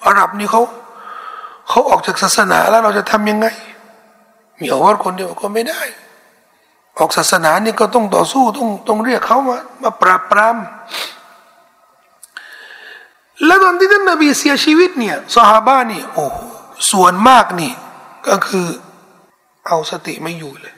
[0.06, 0.62] อาหรับนี่เขา
[1.70, 3.48] เขาออกจากศาสนาแล้วเราจะทำยังไง
[4.60, 5.82] มีอวารคนเดียวก็ไม่ได้
[6.98, 10.58] ออกศาสนานี่ก็ต้องต่อสู้ต้องต้องเรียกเขามามาปราบปราม
[13.46, 16.26] แล้วตอนที่ท่านนบีเสียชีวิตเนี่ยสหาบ้านี่โอ้
[16.92, 17.72] ส่วนมากนี่
[18.28, 18.68] ก็คือ
[19.68, 20.76] เอาสติไม่อยู่เลย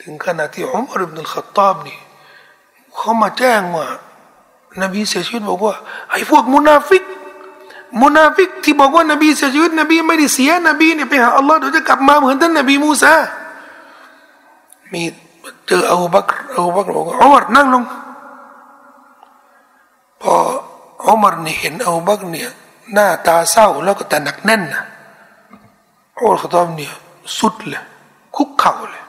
[0.00, 1.98] ถึงขนาดที่อุมรอิบนุลขัตตาบนี่
[2.94, 3.86] เขามาแจ้งว่า
[4.82, 5.74] นบีเสียชีวิตบอกว่า
[6.10, 7.04] ไอ้พวกมุนาฟิก
[8.02, 13.14] มุนาฟิกที่บอกว่านบีเสียชีวิตนบีไม่ได้เสียนบีเนี่ยไปหาอัลลอฮ์เดี๋ยวจะกลับมาเหมือนท่านนบีมูซา
[14.92, 15.02] มี
[15.66, 17.84] เจออูบักอูบักบอกว่าอุมรนั่งลง
[20.22, 20.34] พอ
[21.06, 22.48] อุมารนี่เห็นอูบักเนี่ย
[22.92, 24.82] หน้าตาเศร้าแล้วก็แต่หนักแน่นนะ
[26.18, 26.92] อุมรขตอบเนี่ย
[27.38, 27.82] สุดเลย
[28.36, 29.04] คุกเข่าเลย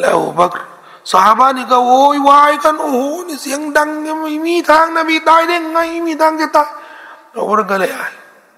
[0.00, 0.52] แล้วบัก
[1.12, 3.88] สาบานี่ก็โวยวายกันโอ้โหนี่เสียงดัง
[4.20, 6.68] ไม่มีทางนบีตายได้ไงมีทางจะตาย
[7.32, 8.12] เราก็เลยอ่าน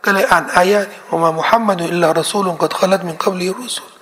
[0.04, 3.92] ก็เลยอ่านอายะนี้ว่ามุฮัมมัดอิลลารสูลุกัดขลัดมินกับลีรุสุล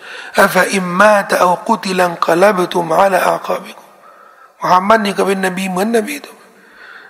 [0.42, 3.84] อัฟอิมมาตะอูกุติลันกลับตุมอาลาอาคาบิกุ
[4.60, 6.36] มุฮัมมัดนี่ก็เป็นนบีเหมือนนบีทุก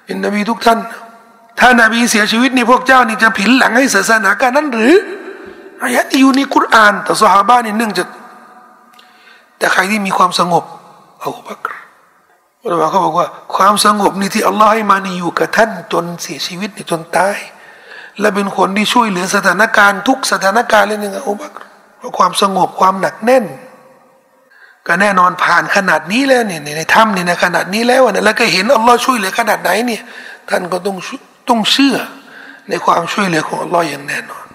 [0.05, 0.79] เป็นนบีทุกท่าน
[1.59, 4.95] ถ้านบีเสียชีวิตนี่พวกเจ้านี่จะผินหลังให้ศาสนาการนั้นหรือ
[5.83, 8.09] อายะที่อยู่ในคุรานแต่สหายนี่เนื่องจาก
[9.59, 10.65] แต่ใครที่มีความสงบ
[11.23, 11.73] อูบักร
[12.63, 13.27] อุลามะเขาบอกว่า
[13.57, 17.37] ความสงบนี่ที่อัลลอฮ์ให้มานี่อยู่กับท่านจนเสียชีวิตจนตาย
[18.21, 21.55] และเป็นคนที่ช่วยเหลือสถานการณ์ทุกสถานการณ์เลยนึงอูบัก
[22.05, 23.45] ราะความสงบความหนักแน่น
[24.87, 30.03] ก็แน่นอนผ่านขนาดนี้แล้วเนี่ยในถ้ำเนี่ยในขนาดนี้แล้วนะแล้วก็เห็นอัลลอฮ์ช่วยเหลือขนาดไหนเนี่ย
[30.49, 30.97] ท่านก็ต้อง
[31.49, 31.97] ต้องเชื่อ
[32.69, 34.47] ในความช่วยเหลือของอัลลอฮ์อย่างแน่นอน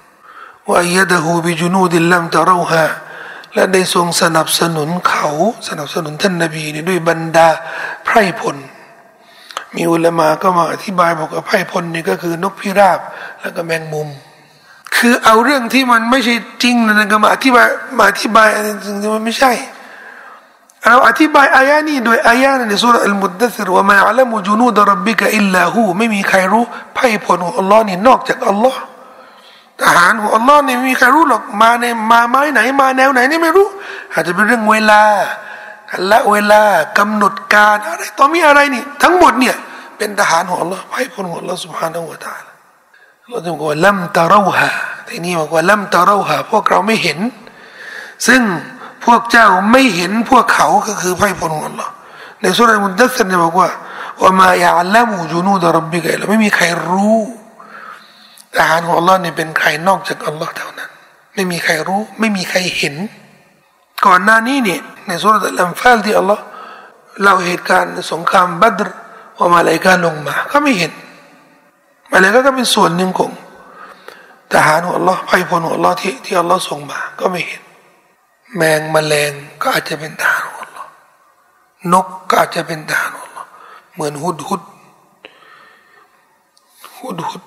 [0.67, 2.85] ว่าอัยดะฮูบิจุนูดิลลัมตะราฮา
[3.53, 5.29] และได้ทรงสนับสนุนเขา
[5.67, 7.47] สนับสนุนท่านนบีนี่ด้วยบรรดา
[8.05, 8.57] ไพรพล
[9.75, 12.99] มีอุลมาก็มาอธิบายบอกว่าไพรพลนี่ก็คือนกพิราบ
[13.41, 14.07] แล้วก็แมงมุม
[14.95, 17.67] คือเอาเรื่องที่มันไม่ใช่จริงนะก็มาอธิบาย
[17.97, 19.53] มาอธิบายอะไรจริงที่มันไม่ใช่
[20.85, 26.63] เราอธิบายอายะนี้โดยอายะในสุรอัลมุดดัสรว่ามาอัลมุจูนูดรับบิกอิลลาหูไม่มีใครรู้
[26.95, 28.79] ไพ่ผลของอัลลอฮ์นี่นอกจากอัลลอฮ์
[29.81, 33.67] ทหารของอัลลอฮ์เนี่ยไม่มีใครรู้หรอกมาในมาไม้ไหน มาแนวไหนนี่ไม่รู้
[34.13, 35.01] อาจจะเป็นเรื่องเวลา
[36.07, 36.61] และเวลา
[36.97, 39.55] กำหนดการอะไรต่อมีอะไรนี่ ทั้งหมดเนี่ย
[39.97, 42.35] เป็นทหารของอัลลอฮ์ไพ่พลของอัลลอฮ์สุบฮานาอูตา
[43.27, 44.69] เราจะบอกว่าลัมตะราหะ
[45.07, 47.19] ทีนี้บอกว่าลัมตะราหะพวกเราไม่เห็น
[48.27, 48.41] ซึ่ง
[49.05, 51.91] พวกเจ้าไม่เห็นพวกเขาก็คือไพ่พลของอัลลอฮ์
[52.41, 53.69] ในสุรษมุนดัสเนี่ยบอกว่า
[54.21, 57.17] ว่ามาอย่าละมูจูนูดะรับบิกะเราไม่มีใครรู้
[58.55, 60.89] ทหารของอัลลอฮ์เนี่ยเป็นใครนอกจากอัลลอฮ์เท่านั้น
[61.33, 62.95] ไม่มีใครรู้ ไม่มีใครเห็น
[64.05, 66.43] ก่อนหน้านี้เนี่ยในสุรอัลฟาลที่อัลลอฮ์
[67.21, 68.89] เล่าเหตุการณ์สงครามบัตร
[69.37, 70.91] ว่ามาเลกาลงมา ก็ไม่เห็น
[72.11, 73.31] มาเลกาก็เป็นส่วนหนึ่งของ
[74.53, 77.61] ทหารของอัลลอฮ์ไพ่พลของอัลลอฮ์ที่ที่อัลลอฮ์ส่งมา ก็ไม่เห็น
[78.55, 79.31] แมงมแมลง
[79.61, 80.89] ก็อาจจะเป็นทหารของอัลลอฮ์
[81.93, 83.49] นกก็อาจจะเป็นทหารของอัลลอฮ์
[83.93, 84.61] เหมือนฮุดฮุด
[86.99, 87.43] ฮุดฮุด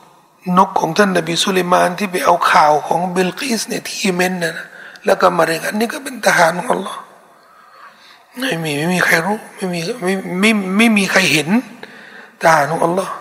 [0.59, 4.55] นกของท่านนบีสุลัยมานที่ไปเอาข่าวของเบลกิสเนี่ยที่เมนนะ
[5.05, 7.01] แล้วก็มาเรียนอันนี้ก็เป็นทหารของอัลลอฮ์
[8.39, 11.49] ไม่มีไม่มีใครรู้ไม่มีไม่ไม่ไม่มีใครเห็น
[12.43, 13.13] ทหารของอัลลอฮ์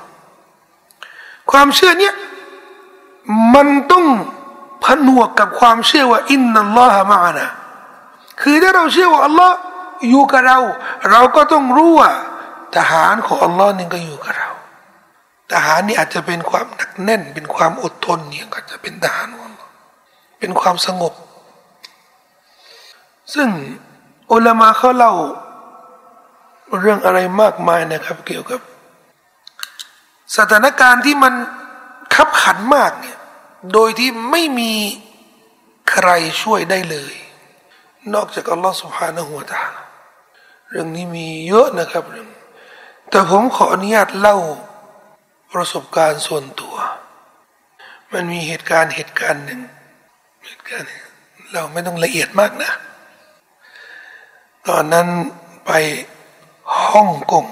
[1.51, 2.15] ความเชื่อเนี้ย
[3.53, 4.05] มันต้อง
[4.83, 7.49] ผนวกกับความเชื่อว่าอินนัลลอฮะมานะ
[8.41, 9.55] คือถ้าเราเชื่อว่าอัลลอฮ์
[10.09, 10.59] อยู่กับเรา
[11.11, 12.11] เราก็ต้องรู้ว่า
[12.75, 14.49] ทหารของอัลลอฮ์นี่ก็อยู่กับเรา
[15.51, 19.51] ทหารนี่อาจจะเป็นความหนักแน่น เป็นความอดทนเนี่ยก็จะเป็นทหารของ
[20.39, 21.13] เป็นความสงบ
[23.33, 23.49] ซึ่ง
[24.31, 25.13] อุลามาเขาเล่า
[26.79, 28.59] เรื่องอะไรมากมายนะครับ เกี่ยวกับ
[30.37, 31.33] สถานการณ์ที่มัน
[32.15, 33.17] ขับขันมากเนี่ย
[33.73, 34.73] โดยที่ไม่มี
[35.91, 36.09] ใคร
[36.41, 37.13] ช่วยได้เลย
[38.13, 39.63] นอกจากอัลลอฮฺสุภฮานะหัวตา
[40.69, 42.03] เรื่องนี้มีเยอะนะครับ
[43.09, 44.37] แต่ผมขออนุญาตเล่า
[45.53, 46.75] ประสบการณ์ส่วนตัว
[48.13, 49.61] มันมีเหตุการณ์เหตุการณ์หนึ่ง
[50.45, 50.87] เหตุการณ์
[51.53, 52.71] เราไม่ต้องละเอียดมากนะ
[54.67, 55.07] ตอนนั้น
[55.65, 55.71] ไป
[56.91, 57.45] ฮ่องกง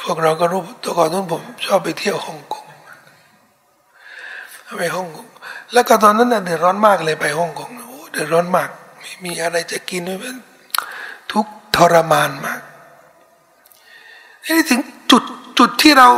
[0.00, 2.64] พวกเราก็รู้ตัวก่อนนั้นผมชอบไปเที่ยวฮ่องกง
[4.78, 5.28] ไปฮ่องกง
[5.72, 8.70] แล้วก็ตอนนั้นเดือดร้อนมากเลยไปฮ่องกงโอ้เดือดร้อนมาก
[9.24, 10.18] มีอะไรจะกินด้วย
[11.32, 12.60] ทุกทรมานมาก
[14.46, 14.80] นี่ถึง
[15.10, 15.22] จุด
[15.58, 16.08] จุดที่เรา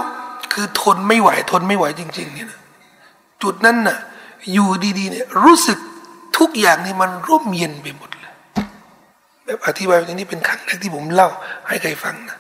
[0.53, 2.61] คือทนไม่ไหวทนไม่ไหวจริงๆเนี่ยนะ
[3.43, 3.99] จุดนั้นน่ะ
[4.53, 4.69] อยู่
[4.99, 5.79] ดีๆเนี่ยรู้สึก
[6.39, 8.35] ทุกอย่างนี่มันร่มเย็นไปหมดเลย
[9.45, 11.29] แบบอธิบายตรงนี้เป็นครั้งแรกที่ผมเล่า
[11.69, 12.39] ให้ใครฟังนะ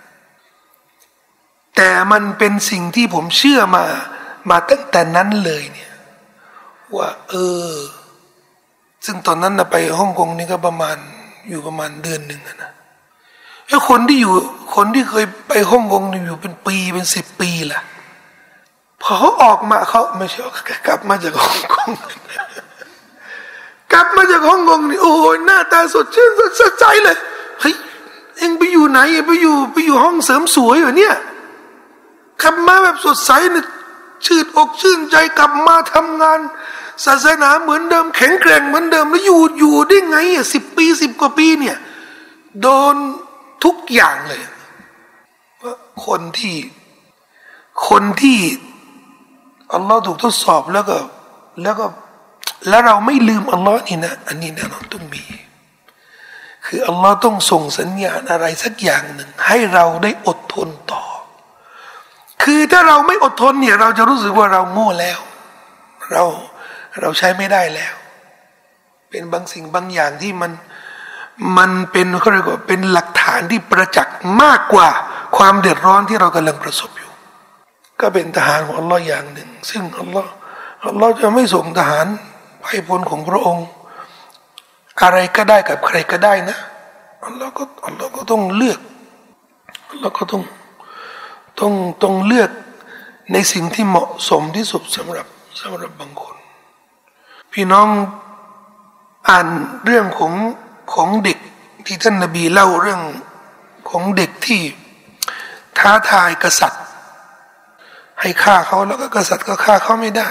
[1.76, 3.84] แต่มันเป็นสิ่งที่ผมเชื่อมา
[4.50, 5.92] มาตั้งแต่นั้นเลยเนี่ย
[6.96, 7.34] ว่า เอ
[7.68, 7.72] อ
[9.06, 10.96] ซึ่งตอนนั้นนะไปฮ่องกงนี่ก็ประมาณ
[11.48, 12.72] อยู่ประมาณเดือนหนึ่งนะ
[13.68, 14.32] แล้วคนที่อยู่
[14.74, 17.82] คนที่เคยไปฮ่องกงอยู่เป็นปีเป็นสิบปีแหละ
[19.02, 20.40] พอเขาออกมาเขาไม่ใช่
[20.86, 21.90] กลับมาจากฮ่องกง
[23.92, 27.16] กลับมาจากฮ่องกงนี่โอ้โหหน้าตาสดชื่นสดใสเลย
[27.60, 27.74] เฮ้ย
[28.38, 31.14] เอ็งไปอยู่ไหนไปอยู่ไปอยู่ห้องเสริมสวยเหรอเนี่ย
[32.42, 33.66] กลับมาแบบสดใสเนี่ย
[34.26, 36.40] ชื่นอกชื่นใจกลับมาทำงาน
[37.04, 41.76] ศาสนาเหมือนเดิม แข็งแกร่งเหมือนเดิมแล้วอยู่อยู่ได้ไงอะสิบปีสิบกว่าปีเนี่ย
[42.60, 42.94] โดน
[43.64, 44.42] ทุกอย่างเลย
[45.62, 45.74] ว่า
[46.06, 46.56] คนที่
[47.88, 48.38] คนที่
[49.74, 50.96] อัลลอฮ์ถูกทดสอบแล้วก็
[51.62, 51.86] แล้วก็
[52.68, 55.24] แล้วเราไม่ลืมอัลลอฮ์นี่นะอันนี้แน่นอนต้องมี
[56.66, 61.02] คืออัลลอฮ์ต้องส่งสัญญาณอะไรสักอย่างหนึ่ง ให้เราได้อดทนต่อ
[62.42, 65.18] คือถ้าเราไม่อดทนเนี่ย เราจะรู้สึกว่าเราโง่แล้ว
[66.10, 66.24] เรา
[67.00, 67.94] เราใช้ไม่ได้แล้ว
[69.10, 70.52] เป็นบางสิ่งบางอย่างที่มัน
[71.58, 74.88] มันเป็นเขาเรียกว่าเป็นหลักฐานที่ประจักษ์มากกว่า
[75.36, 76.90] ความเดือดร้อนที่เรากำลังประสบ
[78.00, 80.30] ก็เป็นทหารของอัลลอฮ์อย่างหนึ่ง ซึ่งอัลลอฮ์
[80.86, 82.06] อัลลอฮ์จะไม่ส่งทหาร
[82.60, 83.66] ไปพลของพระองค์
[85.02, 86.58] อะไรก็ได้กับใครก็ได้นะ
[87.24, 88.80] อัลลอฮ์ก็อัลลอฮ์ก็ต้องเลือก
[89.90, 90.42] อัลลอฮ์ก็ต้อง
[91.60, 91.72] ต้อง
[92.02, 92.50] ต้องเลือก
[93.32, 95.26] ในสิ่งที่เหมาะสมที่สุดสำหรับ
[95.60, 96.36] สำหรับบางคน
[97.52, 97.88] พี่น้อง
[99.28, 99.46] อ่าน
[99.84, 100.34] เรื่องของ
[100.94, 101.38] ของเด็ก
[101.86, 103.00] ที่ท่านนบีเล่าเรื่อง
[103.90, 104.60] ของเด็กที่
[105.78, 106.84] ท้าทายกษัตริย์
[108.20, 110.28] ให้ฆ่าเขาแล้วก็กษัตริย์ก็ฆ่าเขาไม่ได้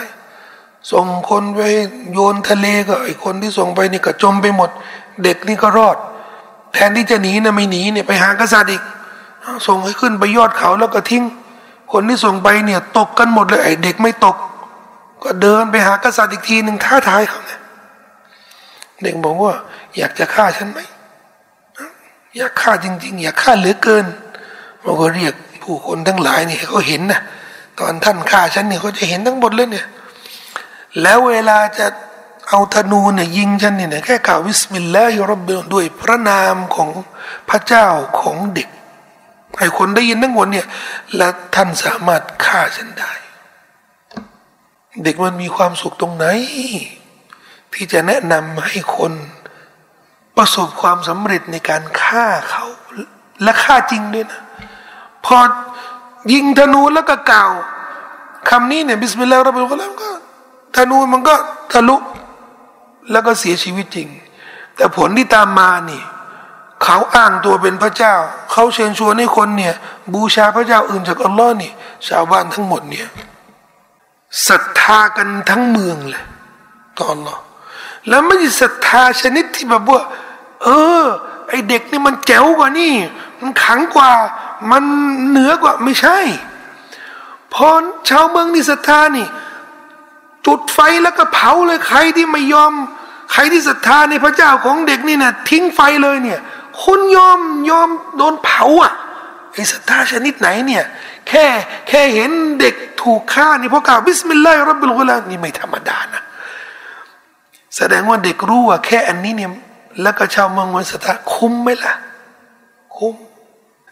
[0.92, 1.62] ส่งคนไป
[2.14, 4.70] โยนทะเลก็ไอคนที่ส่งไปนี่ก็จมไปหมด
[5.24, 5.98] เด็กนี่ก็รอด
[6.74, 8.84] แทนที่จะหนีนะไม่หนีเนี่ยไปหากษัตริย์อีก
[9.68, 11.24] ส่งให้ขึ้นไปยอดเขาแล้วก็ทิ้ง
[11.92, 14.38] คนที่ส่งไปเนี่ยตกกันหมดเลยไอเด็กไม่ตก
[15.24, 17.60] ก็เดินไปหากษัตริย์อีกทีหนึ่งท้าทายเขาเนี่ย
[19.04, 19.54] เด็กบอกว่า
[19.98, 20.80] อยากจะฆ่าฉันไหม
[22.38, 24.06] อยากฆ่าจริง ๆ อยากฆ่าเหลือเกิน
[24.84, 25.34] เราก็เรียก
[25.64, 27.22] ผู้คนทั้งหลายเนี่ยเขาเห็นนะ
[27.80, 29.88] ตอนท่านฆ่าฉันเนี่ยเขาจะเห็นทั้งหมดเลยเนี่ย
[31.02, 31.88] แล้วเวลาจะ
[32.50, 36.90] เอาธนูเนี่ยยิงฉันเนี่ยแค่กล่าวبسم الله رب الغلامด้วยพระนามของ
[37.50, 37.88] พระเจ้า
[38.20, 38.70] ของเด็ก
[39.58, 40.68] ให้คนได้ยินทั้งหมดเนี่ย
[41.16, 43.12] และท่านสามารถฆ่าฉันได้
[45.04, 46.26] เด็กมันมีความสุขตรงไหน
[47.74, 49.14] ที่จะแนะนำให้คน
[50.38, 52.66] ประสบความสำเร็จในการฆ่าเขา
[53.44, 54.42] และฆ่าจริงด้วยนะ
[55.26, 55.38] พอ
[56.32, 57.52] ยิงธนูแล้วก็กล่าว
[58.50, 60.10] คำนี้เนี่ยبسم الله رب الغلامแล้วก็
[60.76, 61.36] ธนูมันก็
[61.74, 61.96] ทะลุ
[63.12, 64.08] แล้วก็เสียชีวิตจริง
[64.76, 66.02] แต่ผลที่ตามมานี่
[66.84, 68.16] เขาอ้างตัวเป็นพระเจ้า
[68.52, 69.76] เขาเชิญชวนให้คนเนี่ย
[70.14, 71.72] บูชาพระเจ้าอื่นจากอัลลอฮ์นี่
[72.08, 73.08] ชาวบ้านทั้งหมดเนี่ย
[74.48, 76.24] ศรัทธากันทั้งเมืองเลย
[76.98, 77.42] ต่ออัลลอฮ์
[78.08, 80.02] แล้วไม่ใช่ศรัทธาชนิดที่แบบว่า
[80.64, 80.68] เอ
[81.04, 81.06] อ
[81.50, 82.94] ไอ้เด็กนี่มันแจ๋วกว่านี่
[83.42, 84.12] มันขลังกว่า
[84.72, 84.84] มัน
[85.30, 86.20] เหนือกว่าไม่ใช่
[87.54, 87.68] พอ
[88.10, 89.28] ชาวเมืองนี่ศรัทธานี่
[90.46, 92.74] จุดไฟแล้วก็เผาเลยใครที่ไม่ยอม
[93.32, 96.40] ใครที่ศรัทธาในพระเจ้าของเด็กนี่นะทิ้งไฟเลยเนี่ย
[96.84, 97.40] คนยอม
[97.70, 98.94] ยอมโดนเผาอะ
[99.54, 100.84] ไอ้ศรัทธาชนิดไหนเนี่ย
[101.28, 101.46] แค่
[101.88, 106.24] แค่เห็นเด็กถูกฆ่านี่พอกล่าวبسم الله رب الغلامนี่ไม่ธรรมดานะ
[107.78, 109.52] แสดงว่าเด็กรู้ว่าแค่อันนี้เนี่ย
[110.02, 111.94] แล้วก็ชาวเมืองมันศรัทธาคุ้มไหมล่ะ
[112.98, 113.16] คุ้ม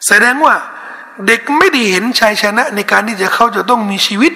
[0.05, 0.55] แสดงว่า
[1.27, 4.33] เด็กไม่ได้เห็นชัยชนะในการที่จะเขาจะต้องมีชีวิต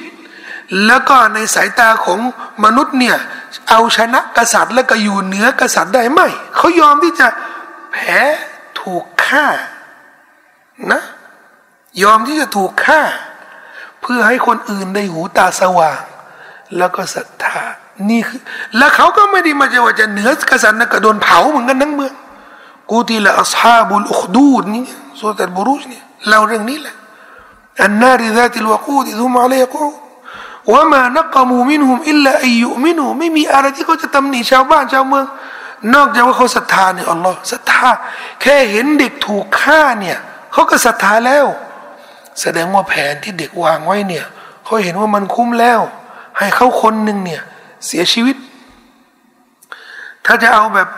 [0.86, 2.20] แล้วก็ในสายตาของ
[2.64, 3.18] มนุษย์เนี่ย
[3.70, 6.20] เอาชนะกษัตริย์แล้วก็อยู่เหนือกษัตริย์ได้ไหม
[6.56, 7.28] เขายอมที่จะ
[7.92, 8.20] แพ้
[8.80, 9.46] ถูกฆ่า
[10.92, 11.02] นะ
[12.04, 13.02] ยอมที่จะถูกฆ่า
[14.02, 16.02] เพื่อให้คนอื่นได้หูตาสว่าง
[16.78, 17.60] แล้วก็ศรัทธา
[18.10, 18.42] นี่คือ
[18.78, 22.14] แล้วเขาก็ไม่ได้มาจะว่าจะเหนือกษัตริย์นะก็โดนเผาเหมือนกันทั้งเมือง
[22.92, 24.84] กูตีละอัศฮาบุลอุคดูดนี่
[25.20, 26.96] สุตัลบุรุษเนี่ยเล่าเรื่องนี้แหละ
[27.84, 29.86] อันนาริดาติลวกูดิทุมาเลกู
[30.72, 35.26] ว่ามานักมูมินหุมอิลลาอายุมินุไม่มีอะไรที่เขาจะตำหนิชาวบ้านชาวเมือง
[35.94, 37.90] นอกจากว่าเขาศรัทธาเนี่ยอัลลอฮ์ศรัทธา
[38.42, 40.18] แค่เห็นเด็กถูกฆ่าเนี่ย
[40.52, 41.46] เขาก็ศรัทธาแล้ว
[42.42, 44.26] แสดงว่าแผนที่เด็กวางไว้เนี่ย
[44.64, 45.80] เขาเห็นว่ามันคุ้มแล้ว
[46.38, 47.42] ให้เขาคนหนึ่งเนี่ย
[47.86, 48.36] เสียชีวิต
[50.26, 50.90] ถ้าจะเอาแบบ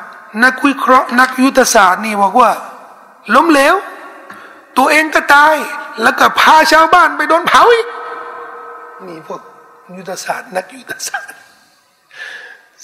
[0.43, 2.51] นักวิเคราะห์นักยุทธศาสตร์นี่บอกว่า
[3.35, 3.75] ล้มเหลว
[4.77, 5.55] ตัวเองก็ตาย
[6.01, 7.87] แล้วก็พาชาวบ้านไปโดนเผาอีก
[9.07, 9.41] นี่พวก
[9.97, 11.31] ยุทธศาสตร์ นักยุทธศาสตร์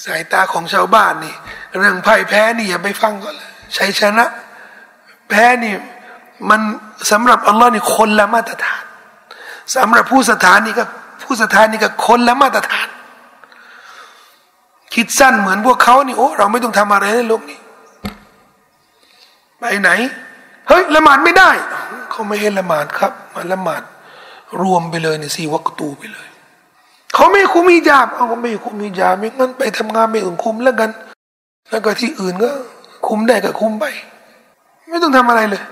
[0.04, 1.36] สายตาของชาวบ้านนี่
[1.78, 4.26] เรื่องพ่ายแพ้นี่อย่าไปฟังก็เลยชัยชนะ
[5.30, 5.74] แพ้นี่
[6.50, 6.62] มัน
[7.12, 8.84] สำหรับอัลลอฮ์นี่คนละมาตรฐาน
[9.76, 10.84] สำหรับผู้สถานนี่ก็
[11.24, 12.88] ผู้สถานนี่ก็คนละมาตรฐาน
[14.94, 17.60] คิดสั้นเหมือนพวกเขานี่โอ้เราไม่ต้องทำอะไรในโลกนี้
[19.60, 19.90] ไปไหน
[20.68, 21.50] เฮ้ยละหมาดไม่ได้
[22.12, 23.84] เขาไม่ให้ละหมาดครับมาละหมาด
[24.62, 26.28] รวมไปเลยเนี่สี่วัคตูไปเลย
[27.14, 30.90] เขาไม่คุมีจาบเอาไม่คุมีจาบไม่งั้นไปทำงานไม่อื่นคุมแล้วกัน
[31.72, 32.50] แล้วก็ที่อื่นก็
[33.08, 33.86] คุมได้ก็คุมไป
[34.90, 35.64] ไม่ต้องทำอะไรเลย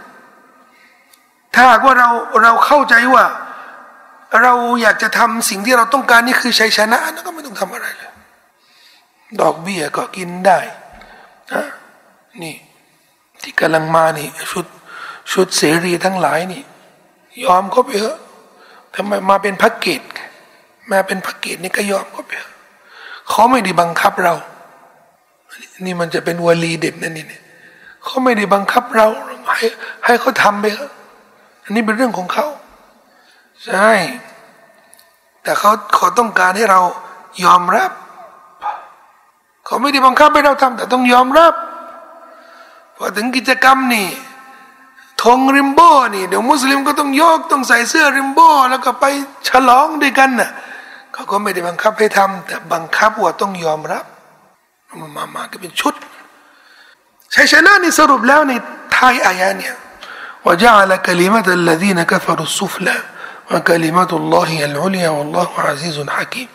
[1.53, 2.09] ถ้าว่าเรา
[2.43, 3.25] เราเข้าใจว่า
[4.41, 8.11] เราอยากจะทำสิ่งที่เราต้องการนี่คือชัยชนะนั่นก็ไม่ต้องทำอะไรเลย
[9.41, 10.59] ดอกเบี้ยก็กินได้
[11.53, 11.63] นะ
[12.41, 12.55] นี่
[13.41, 14.65] ที่กำลังมานี่ ชุด
[15.31, 16.61] ชุดเสรีทั้งหลายนี่
[17.43, 18.19] ยอมก็ไปเถอะ
[18.95, 20.01] ทำไมมาเป็นพักเกต
[20.91, 22.31] มาเป็นพักเกตนี่ก็ยอมก็ไป
[23.29, 24.33] เขาไม่ได้บังคับเรา
[25.85, 27.43] นี่มันจะเป็นวลีเด็ดนั่นนี่เนี่ย
[28.03, 29.07] เขาไม่ได้บังคับเรา
[29.55, 29.65] ให้
[30.05, 30.91] ให้เขาทำไปเถอะ
[31.63, 32.47] อันนี้เป็นเรื่องของเขา
[33.65, 33.91] ใช่
[35.43, 36.81] แต่เขาเขาต้องการให้เรา
[37.43, 37.91] ยอมรับ
[39.66, 41.54] เขาไม่ได้บังคับให้เราทำ แต่ต้องยอมรับ
[42.96, 44.08] พอถึงกิจกรรมนี่
[45.22, 49.04] ธงริมโบ้นี่เดี๋ยวมุสลิมก็ต้องยกต้องใส่เสื้อริมโบ้แล้วก็ไป
[49.48, 50.50] ฉลองด้วยกันน่ะ
[51.12, 54.04] เขาก็ไม่ได้บังคับให้ทำ แต่บังคับว่าต้องยอมรับ
[55.00, 55.94] มามามาก็เป็นชุด
[57.34, 58.52] ชัยชนะนี่สรุปแล้วใน
[58.96, 59.74] ท้ายอายะเนี่ย
[60.44, 62.96] ว่าจะอ ل كلمة الذين كفروا السفلى
[63.50, 66.48] وكلمة الله العليا والله عزيز حكيم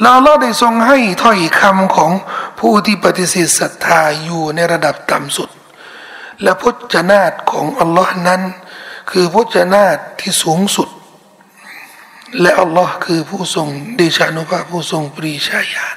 [0.00, 2.12] แล้วเราได้ทรงให้ถ้อยคำของ
[2.60, 5.50] ผู้ที่ปฏิเสธศรัทธาอยู่ในระดับต่ำสุด
[6.42, 8.42] และพจนาตของอัลลอฮ์นั้น
[9.10, 10.88] คือพจนาตที่สูงสุด
[12.40, 15.96] และอัลลอฮ์คือผู้ทรงเดชานุภาพผู้ทรงปรีชาญาณ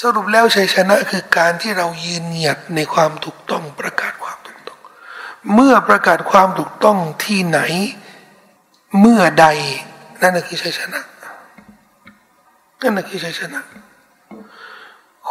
[0.00, 4.78] สรุปแล้วชัยชนะคือการที่เรายืนหยัดในความถูกต้องประกาศความถูกต้อง
[5.54, 7.60] เมื่อประกาศความถูกต้องที่ไหน
[9.00, 9.46] เมื่อใด
[10.22, 11.00] นั่นคือชัยชนะ
[12.82, 13.60] นั่นคือชัยชนะ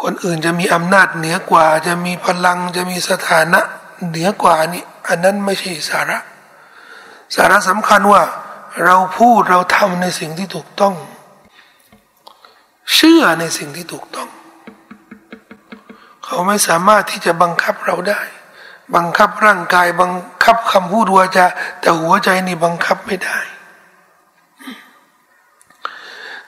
[0.00, 3.60] คนอื่นจะมีอำนาจเหนือกว่า จะมีพลังจะมีสถานะ
[4.08, 6.18] เหนือกว่านี่อันนั้นไม่ใช่สาระ
[7.34, 8.22] สาระสำคัญว่า
[8.84, 10.94] เราพูดเราทำในสิ่งที่ถูกต้อง
[12.94, 14.28] เชื่อในสิ่งที่ถูกต้อง
[16.24, 18.20] เขาไม่สามารถที่จะบังคับเราได้
[18.94, 20.12] บังคับร่างกายบัง
[20.44, 21.46] คับคำพูดวาจา
[21.80, 23.38] แต่หัวใจนี่บังคับไม่ได้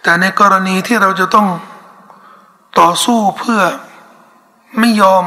[0.04, 1.48] แต่ในกรณีที่เราจะต้อง
[2.80, 3.62] ต่อสู้เพื่อ
[4.78, 5.24] ไม่ยอม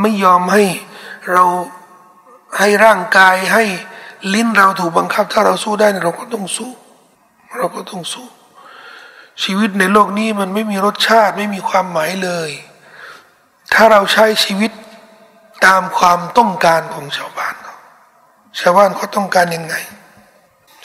[0.00, 0.64] ไม่ยอมให้
[1.32, 1.44] เรา
[2.58, 3.64] ให้ร่างกายให้
[4.34, 6.72] ลิ้นเราถูกบังคับ ถ้าเราสู้ได้เราก็ต้องสู้
[7.56, 8.26] เราก็ต้องสู้
[9.42, 12.50] ชีวิตในโลกนี้มันไม่มีรสชาติไม่มีความหมายเลย
[13.72, 14.70] ถ้าเราใช้ชีวิต
[15.66, 17.76] ตามความต้องการของชาวบ้านเขา
[18.60, 19.74] ชาวบ้านเขาต้องการยังไง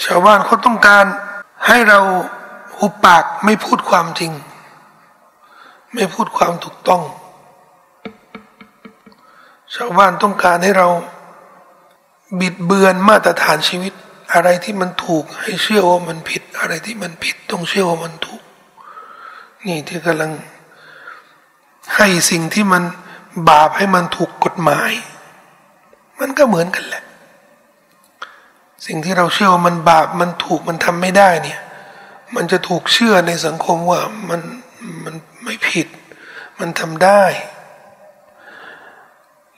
[0.05, 1.05] ชาวบ้านเขาต้องการ
[1.67, 1.99] ให้เรา
[2.83, 4.31] หุบปากไม่พูดความจริง
[5.93, 7.01] ไม่พูดความถูกต้อง
[9.75, 10.87] ชาวบ้านต้องการให้เรา
[12.39, 13.93] บิดเบือนมาตรฐานชีวิต
[14.33, 18.43] อะไรที่มันถูกให้เชื่อว่ามันผิด อะไรที่มันผิดต้องเชื่อว่ามันถูก
[19.65, 20.31] นี่ที่กำลัง
[21.95, 22.83] ให้สิ่งที่มัน
[23.49, 24.91] บาปให้มันถูกกฎหมาย
[26.19, 27.03] มันก็เหมือนกันแหละ
[28.85, 31.61] สิ่งที่เราเชื่อว่ามันบาปมันถูกมันทำไม่ได้เนี่ย
[32.35, 34.41] มันจะถูกเชื่อในสังคมว่ามัน
[35.03, 35.87] มันไม่ผิด
[36.59, 37.23] มันทำได้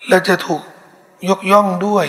[0.08, 0.62] และจะถูก
[1.30, 2.08] ยกย่องด้วย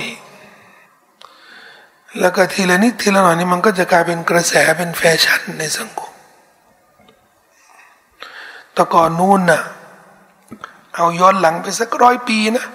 [2.20, 6.12] แล้วก็ทีละนิดทีละหน่อยนี่มันก็จะกลายเป็นกระแสเป็นแฟชั่นในสังคม
[8.72, 9.62] แต่ก่อนนู้นน่ะ
[10.94, 12.66] เอาย้อนหลังไปสักร้อยปีนะ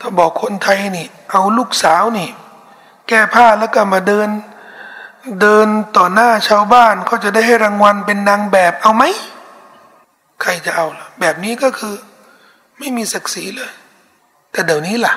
[0.00, 2.30] ถ้าบอกคนไทยนี่ เอาลูกสาวนี่
[3.08, 4.28] แก้ผ้าแล้วก็มาเดิน
[5.40, 9.04] เดินต่อหน้าชาวบ้านเขาจะได้ให้รางวัลเป็นนางแบบเอาไหม
[10.42, 11.94] ใครจะเอาล่ะ แบบนี้ก็คือ
[12.78, 13.72] ไม่มีศักดิ์ศรีเลย
[14.52, 15.14] แต่เดี๋ยวนี้ล่ะ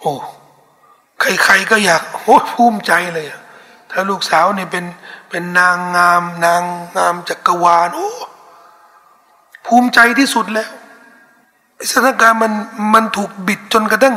[0.00, 0.12] โอ้
[1.20, 3.26] ใครๆก็อยากโอ้ภูมิใจเลย
[3.90, 4.84] ถ้าลูกสาวเนี่ยเป็น
[5.30, 6.62] เป็นนางงาม นาง
[6.96, 8.10] งามจักรวาลโอ้
[9.66, 10.70] ภูมิใจที่สุดแล้ว
[11.90, 12.52] สถานการณ์มัน
[12.94, 14.16] มันถูกบิดจนกระทั่ง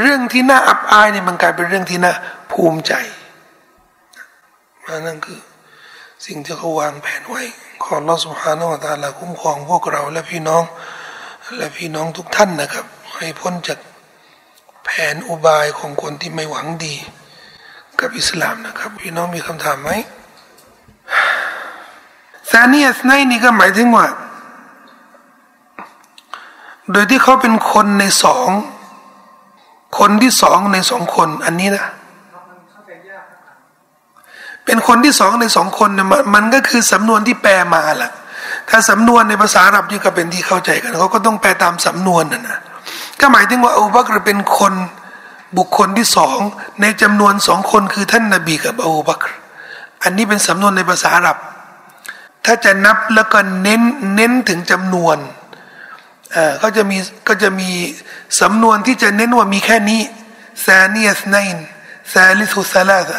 [0.00, 2.12] เรื่องที่น่าอับอายเนี่ยมันกลายเป็นเรื่องที่น่า
[2.52, 2.92] ภูมิใจ
[5.06, 5.40] นั่นคือ
[6.26, 7.42] สิ่งที่เขาวางแผนไว้
[7.84, 10.62] ขอเราสุภาโนตาลาคุ้มครองพวกเราและพี่น้อง
[11.56, 12.86] และพี่น้องทุกท่านนะครับ
[13.16, 13.78] ให้พ้นจาก
[14.84, 16.94] แผนอุบายของคนที่ไม่หวังดี
[18.00, 19.90] กับอิสลามนะครับ พี่น้องมีคำถามไหม
[22.50, 24.06] ซานียสไนนี่ก็หมายถึงว่า
[26.90, 28.48] โดยที่เขาเป็นคนในสอง
[29.98, 31.86] คนที่สองในสองคนอันนี้นะ
[34.64, 38.12] เป็นคนที่สองในสองคนเนี่ยมันก็คือสำนวนที่แปลมาแหละ
[38.70, 42.58] ถ้าสำนวนในภาษาอาหรับนี่ก็เป็นที่เข้าใจกันเขาก็ต้องแปลตามสำนวนนะนะ
[43.20, 44.74] ก็หมายถึงว่าอูบักรเป็นคน
[45.56, 46.38] บุคคลที่สอง
[46.82, 49.26] ในจำนวนสองคนคือท่านนาบีกับอูบักร
[50.02, 51.38] อันนี้เป็นสำนวนในภาษาอาหรับ
[52.44, 53.82] ถ้าจะนับแล้วก็เน้น
[54.16, 55.16] เน้นถึงจำนวน
[56.34, 56.98] อ่าก็จะมี
[57.28, 57.70] ก็จะมี
[58.40, 60.00] สำนวนที่จะเน้นว่ามีแค่นี้
[60.64, 61.66] ซาเนียสไนน์
[62.12, 63.10] ซาลิสุซาลาซ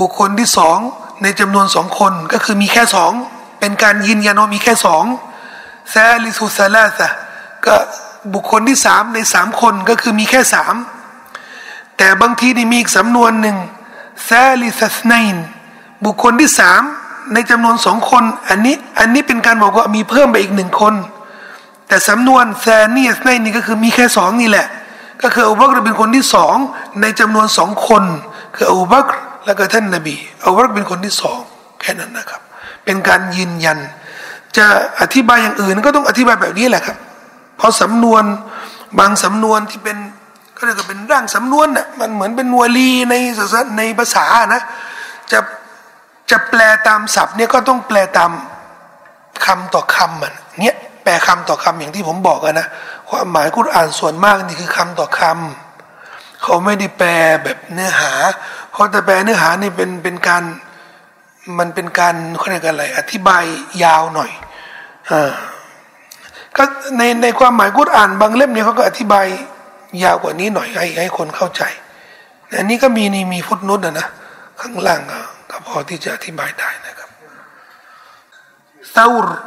[0.00, 0.78] บุคคลที่สอง
[1.22, 3.12] ในจำนวนสองคนก็คือมีแค่สอง
[3.60, 5.04] เป็นการยืนยันว่ามีแค่สอง
[5.92, 7.00] ثالث ثلاثة
[7.66, 7.74] ก็
[8.34, 10.74] บุคคลที่สามในสามคนก็คือมีแค่สาม
[11.96, 13.56] แต่บางทีนี่มีอีกสำนวนหนึ่ง
[14.28, 15.46] ثالث اثنين
[16.04, 16.82] บุคคลที่สาม
[17.34, 20.94] ในจำนวนสองคน อันนี้อันนี้เป็นการบอกว่ามีเพิ่มไปอีกหนึ่งคน
[21.88, 24.66] แต่สำนวนثاني اثنين นี่ก็คือมีแค่สองนี่แหละ
[25.22, 26.56] ก็คืออบูบักรเป็นคนที่สอง
[27.00, 28.02] ในจำนวนสองคน
[28.56, 29.10] คืออบูบักร
[29.46, 31.40] แล้วก็ท่านนบีอบูบักรเป็นคนที่สอง
[31.80, 32.40] แค่นั้นนะครับ
[32.84, 33.78] เป็นการยืนยัน
[34.56, 34.66] จะ
[35.00, 36.96] อธิบายอย่างอื่นก็ต้องอธิบายแบบนี้แหละครับ
[37.56, 38.24] เพราะสำนวน
[38.98, 39.96] บางสำนวนที่เป็น
[40.56, 43.14] ก็เรียกว่าเป็นร่างสำนวนน่ะมันเหมือนเป็นวลีใน
[43.78, 44.62] ในภาษานะ
[45.32, 45.38] จะ
[46.30, 48.30] จะแปลตามศัพท์เนี่ยก็ต้องแปลตาม
[49.46, 52.66] คำต่อคำมันเนี่ยแปลคำต่อคำอย่างที่ผมบอกนะ
[53.08, 55.69] ความหมายกุรอ่านส่วนมากนี่คือคำต่อคำ
[56.42, 57.10] เขาไม่ได้แปล
[57.44, 58.12] แบบเนื้อหา
[58.72, 60.42] เขาะแปลเนื้อหานี่เป็นเป็นการ
[61.58, 63.44] มันเป็นการเขาเรียกอะไร อธิบาย
[63.84, 64.30] ยาวหน่อย
[65.10, 65.32] อ่า
[66.56, 66.64] ก็
[66.98, 69.26] ในในความหมายกุรอ่านบางเล่มเนี่ยเขาก็อธิบาย
[70.04, 71.62] ยาวกว่านี้หน่อยให้ให้คนเข้าใจ
[72.56, 74.08] อันนี้ก็มีนี่มีฟุตนุตนะนะ
[74.60, 75.00] ข้างล่าง
[75.50, 77.10] ก็พอที่จะอธิบายได้นะครับ
[78.92, 79.38] เซาร์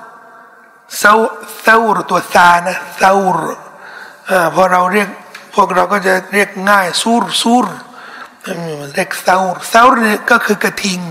[1.00, 1.14] เซา
[1.64, 3.56] เซาร์ตัวซานะเซาร์
[4.56, 5.10] พอเราเรียก
[5.54, 7.66] พวกเราก็จะเรียกง่ายซูรซูร
[8.94, 11.02] เรียกเซาร์เซาร์เนี่ยก็คือกระทิง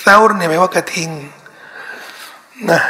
[0.00, 1.10] เซาร์เนี่ยหมายว่ากระทิง
[2.70, 2.82] นะ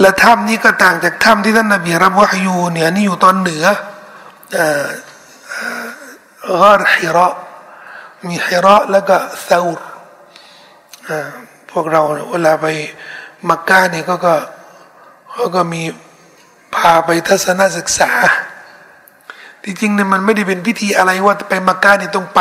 [0.00, 3.64] และถ้ำนี้ก็ต่างจากถ้ำที่ท่านนบีรับวะฮยูเนี่ยนี่อยู่ตอนเหนือ
[4.56, 4.88] อ่า
[6.80, 7.28] กาฮิระ
[8.26, 9.86] มีฮิระแล้วก็เซาร์
[11.70, 12.66] พวกเราเวลาไป
[13.48, 14.34] มักกะเนี่ยก็ก็
[15.32, 15.82] เขาก็มี
[16.74, 18.10] พาไปทัศนศึกษา
[19.64, 22.40] ที่จริงเนี่ยมันไม่ได้เป็นพิธีอะไรว่าไปมักกะเนี่ยต้องไป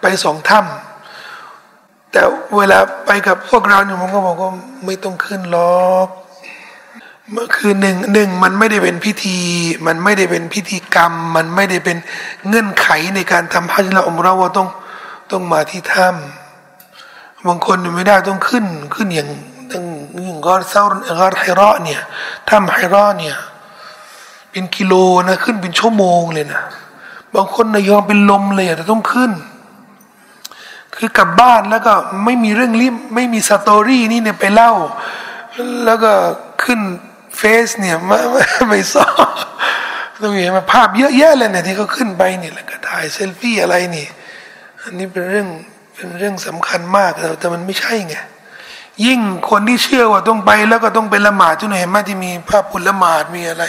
[0.00, 2.22] ไปสองถ้ำแต่
[2.56, 4.50] เวลาไปกับพวกเราเนี่ยผมก็บอกว่า
[4.84, 6.08] ไม่ต้องขึ้นหรอก
[7.32, 9.38] เมื่อคือหนึ่งหนึ่งมันไม่ได้เป็นพิธี
[9.86, 11.96] มันไม่ได้เป็นพิธีกรรม มันไม่ได้เป็น
[12.48, 14.68] เงื่อนไขในการทำฮัจญ์ละอมเราว่าต้อง
[15.30, 18.64] ต้องมาที่ถ้ำบางคนไม่ได้ต้องขึ้น
[18.94, 19.28] ขึ้นอย่าง
[19.70, 19.84] ตั้ง
[20.24, 22.00] อย่างกอเซาร์กอไฮรอเนี่ย
[22.48, 23.36] ถ้ำไฮรอเนี่ย
[24.52, 24.94] เป็นกิโล
[25.28, 26.62] นะขึ้นเป็นชั่วโมงเลยนะ
[27.34, 29.32] บางคนนะยอมเป็นลมเลยแต่ต้องขึ้น
[30.96, 34.72] คือกลับบ้านแล้วก็ไม่มีเรื่องริมไม่มีสตอรี่นี่เนี่ยไปเล่า
[35.84, 36.12] แล้วก็
[36.64, 36.80] ขึ้น
[37.36, 38.18] เฟซเนี่ยไม่
[38.68, 39.06] ไม่ซอ
[40.22, 44.06] ต้องเห็นมาภาพเยอะแยะเลยเนี่ยที่เขาขึ้นไปเนี่ยแล้วก็ถ่ายเซลฟี่อะไรนี่
[44.82, 45.48] อันนี้เป็นเรื่อง
[45.94, 48.16] เป็นเรื่องสำคัญมากแต่มันไม่ใช่ไง
[49.06, 49.20] ยิ่ง
[49.50, 53.64] คนที่เชื่อว่าต้องไปแล้วก็ต้องเป็นละหมาดทุกหน่เห็นไหมที่มีภาพบุญละหมาดมีอะไร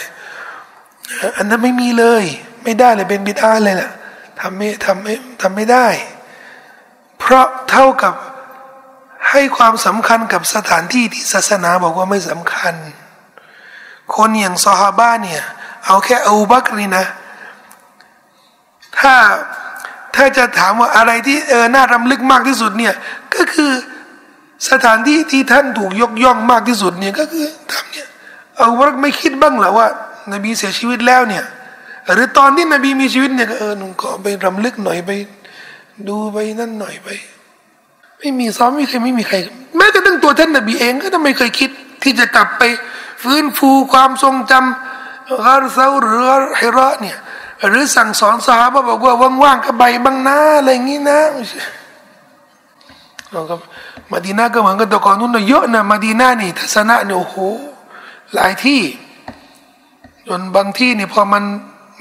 [1.38, 2.24] อันนั้นไม่มีเลย
[2.64, 3.92] ไม่ได้เลยเป็นบิดาเลยแหละ
[4.40, 5.88] ทำไม่ทำไม่ทำไม่ได้
[7.20, 8.14] เพราะเท่ากับ
[9.30, 12.74] ให้ความสำคัญกับสถานที่ที่ศาสนาบอกว่าไม่สำคัญ
[14.16, 15.44] คนอย่างซอฮาบ้าเนี่ย
[15.86, 17.06] เอาแค่อูบักนี่นะ
[19.00, 19.14] ถ้า
[20.16, 22.94] ถ้าจะถามว่าอะไรที่เออน่ารำลึกมากที่สุดเนี่ย
[23.36, 23.72] ก็คือ
[24.70, 28.08] สถานที่ที่ท่านถูกยกย่องมากที่สุดเนี่ยก็คือทำเนี่ย
[28.58, 29.88] เอาบักไม่คิดบ้างเหรอว่า
[30.32, 31.44] นบีเสียชีวิตแล้วเนี่ย
[32.14, 35.12] หรือตอนที่นบีมีชีวิตเนี่ยเออหนุ่มก็ไปรำลึกหน่อยไป
[36.08, 37.08] ดูไปนั่นหน่อยไป
[38.20, 39.38] ไม่มีซ้อมไม่เคยไม่มีใคร
[39.78, 41.70] แม้กระทั่งตัวท่านนบีเองก็ไม่เคยคิด
[42.04, 42.64] ที่จะกลับไป
[43.24, 47.18] ฟื้นฟูความทรงจำกาเซาหรือฮิระเนี่ย
[47.68, 49.14] หรือสั่งสอนสาบบอกว่า
[49.44, 51.20] ว่างๆกับใบบางนาอะไรอย่างนี้นะ
[53.32, 53.56] เราก็
[54.12, 57.38] มาดีนาก็เหมือนกันต่ก่อนนู้นเยอะนะมาดีนานี่ทัศนะเนี่ยโอ้โห
[58.34, 58.82] หลายที่
[60.28, 61.44] จนบางที่นี่พอมัน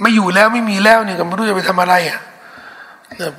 [0.01, 2.21] ไม่อยู่แล้วไม่มีแล้วเนี่ยก็ไม่รู้จะไปทำอะไรอะ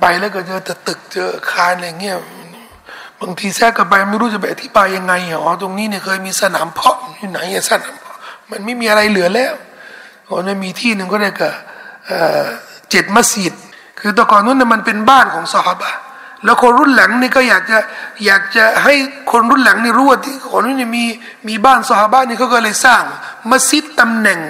[0.00, 2.16] ไปแล้วก็เจอแต่ตึกเจอคานอะไรเงี้ย
[3.20, 5.12] บางทีแทรกกันไปไม่รู้จะไปอธิบายยังไง
[5.42, 7.38] อ๋อตรงนี้เนี่ยเคยมีสนามเพาะอยู่ไหน
[7.70, 7.94] สนาม
[8.50, 9.54] มันไม่มีอะไรเหลือแล้ว
[10.26, 11.42] โอ้ยมีที่หนึ่งก็เรียก
[12.90, 13.54] เจ็ดมัสยิด
[14.00, 15.90] คือตะก่อนนู้นมันเป็นบ้านของสฮาบะ
[16.44, 17.78] แล้วคนรุ่นหลังนี่ก็อยากจะ
[18.26, 18.94] อยากจะให้
[19.30, 21.04] คนรุ่นหลังนี่รู้ว่าที่คนนี้นนี่มี
[21.48, 23.02] มีบ้านสฮาบะนี่เขาก็เลยสร้าง
[23.50, 24.40] มัสยิดตำแหน่ง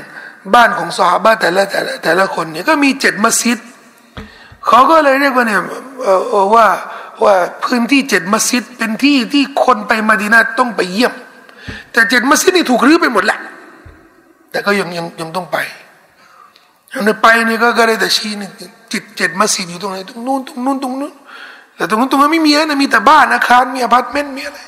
[0.55, 3.59] บ้านของสฮาบะแต่ละแต่ละแต่ละคนเนี่ยก็มีเจ็ดมัสยิด
[4.69, 5.61] เขาก็เลยเรียกว่าเนี่ย
[6.55, 6.67] ว่า
[7.25, 7.35] ว่า
[7.65, 11.13] พื้นที่เจ็ดมัสยิดเป็นที่ที่คนไปมาดีนาต้องไปเยี่ยม
[11.93, 13.39] แต่เจ็ดมัสยิดนี่ถูกรื้อไปหมดแหละ
[14.51, 15.57] แต่ก็ยังยังยังต้องไป
[16.93, 18.49] ยังไปนี่ก็ก็ได้แต่ชี้นี่
[18.93, 21.13] เจ็ดเจ็ดมัสยิดอยู่ตรงไหนตรงนู้นตรงนู้นตรงนู้น
[21.77, 24.59] แต่ตรงนู้นตรงนั้นไม่มีนะมีแต่บ้านอาคารมีอพาร์ตเมนต์มีอะไร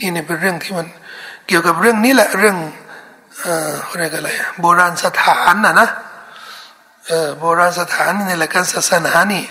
[0.00, 0.86] นี่เนี่ยเป็นเรื่องที่มัน
[1.46, 2.56] เกี่ยวกับเรื่องนี้แหละเรื่อง
[3.41, 4.29] เอ่ออะไรกันอะไร
[4.61, 5.89] โบราณสถานนะนะ
[7.07, 9.43] เออโบราณสถานในหลักการศาสนานี่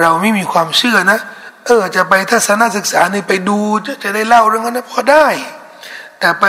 [0.00, 1.18] เราไม่มีความเชื่อนะ
[1.66, 5.26] เออ จะไปทัศนศึกษานี่ไปดูจะจะได้เล่าเรื่องนั้นพอได้
[6.18, 6.44] แต่ไป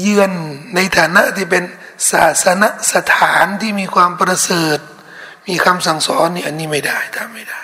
[0.00, 0.30] เยือน
[0.74, 1.64] ในฐานะที่เป็น
[2.10, 2.62] ศาสน
[2.94, 4.78] สถานที่มีความประเสริฐ
[5.48, 7.60] มีคำสั่งสอนนี่อันนี้ไม่ได้ทำไม่ได้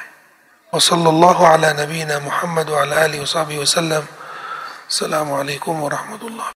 [0.75, 4.05] وصلى الله على نبينا محمد وعلى آله وصحبه وسلم
[4.91, 6.49] السلام عليكم ورحمة الله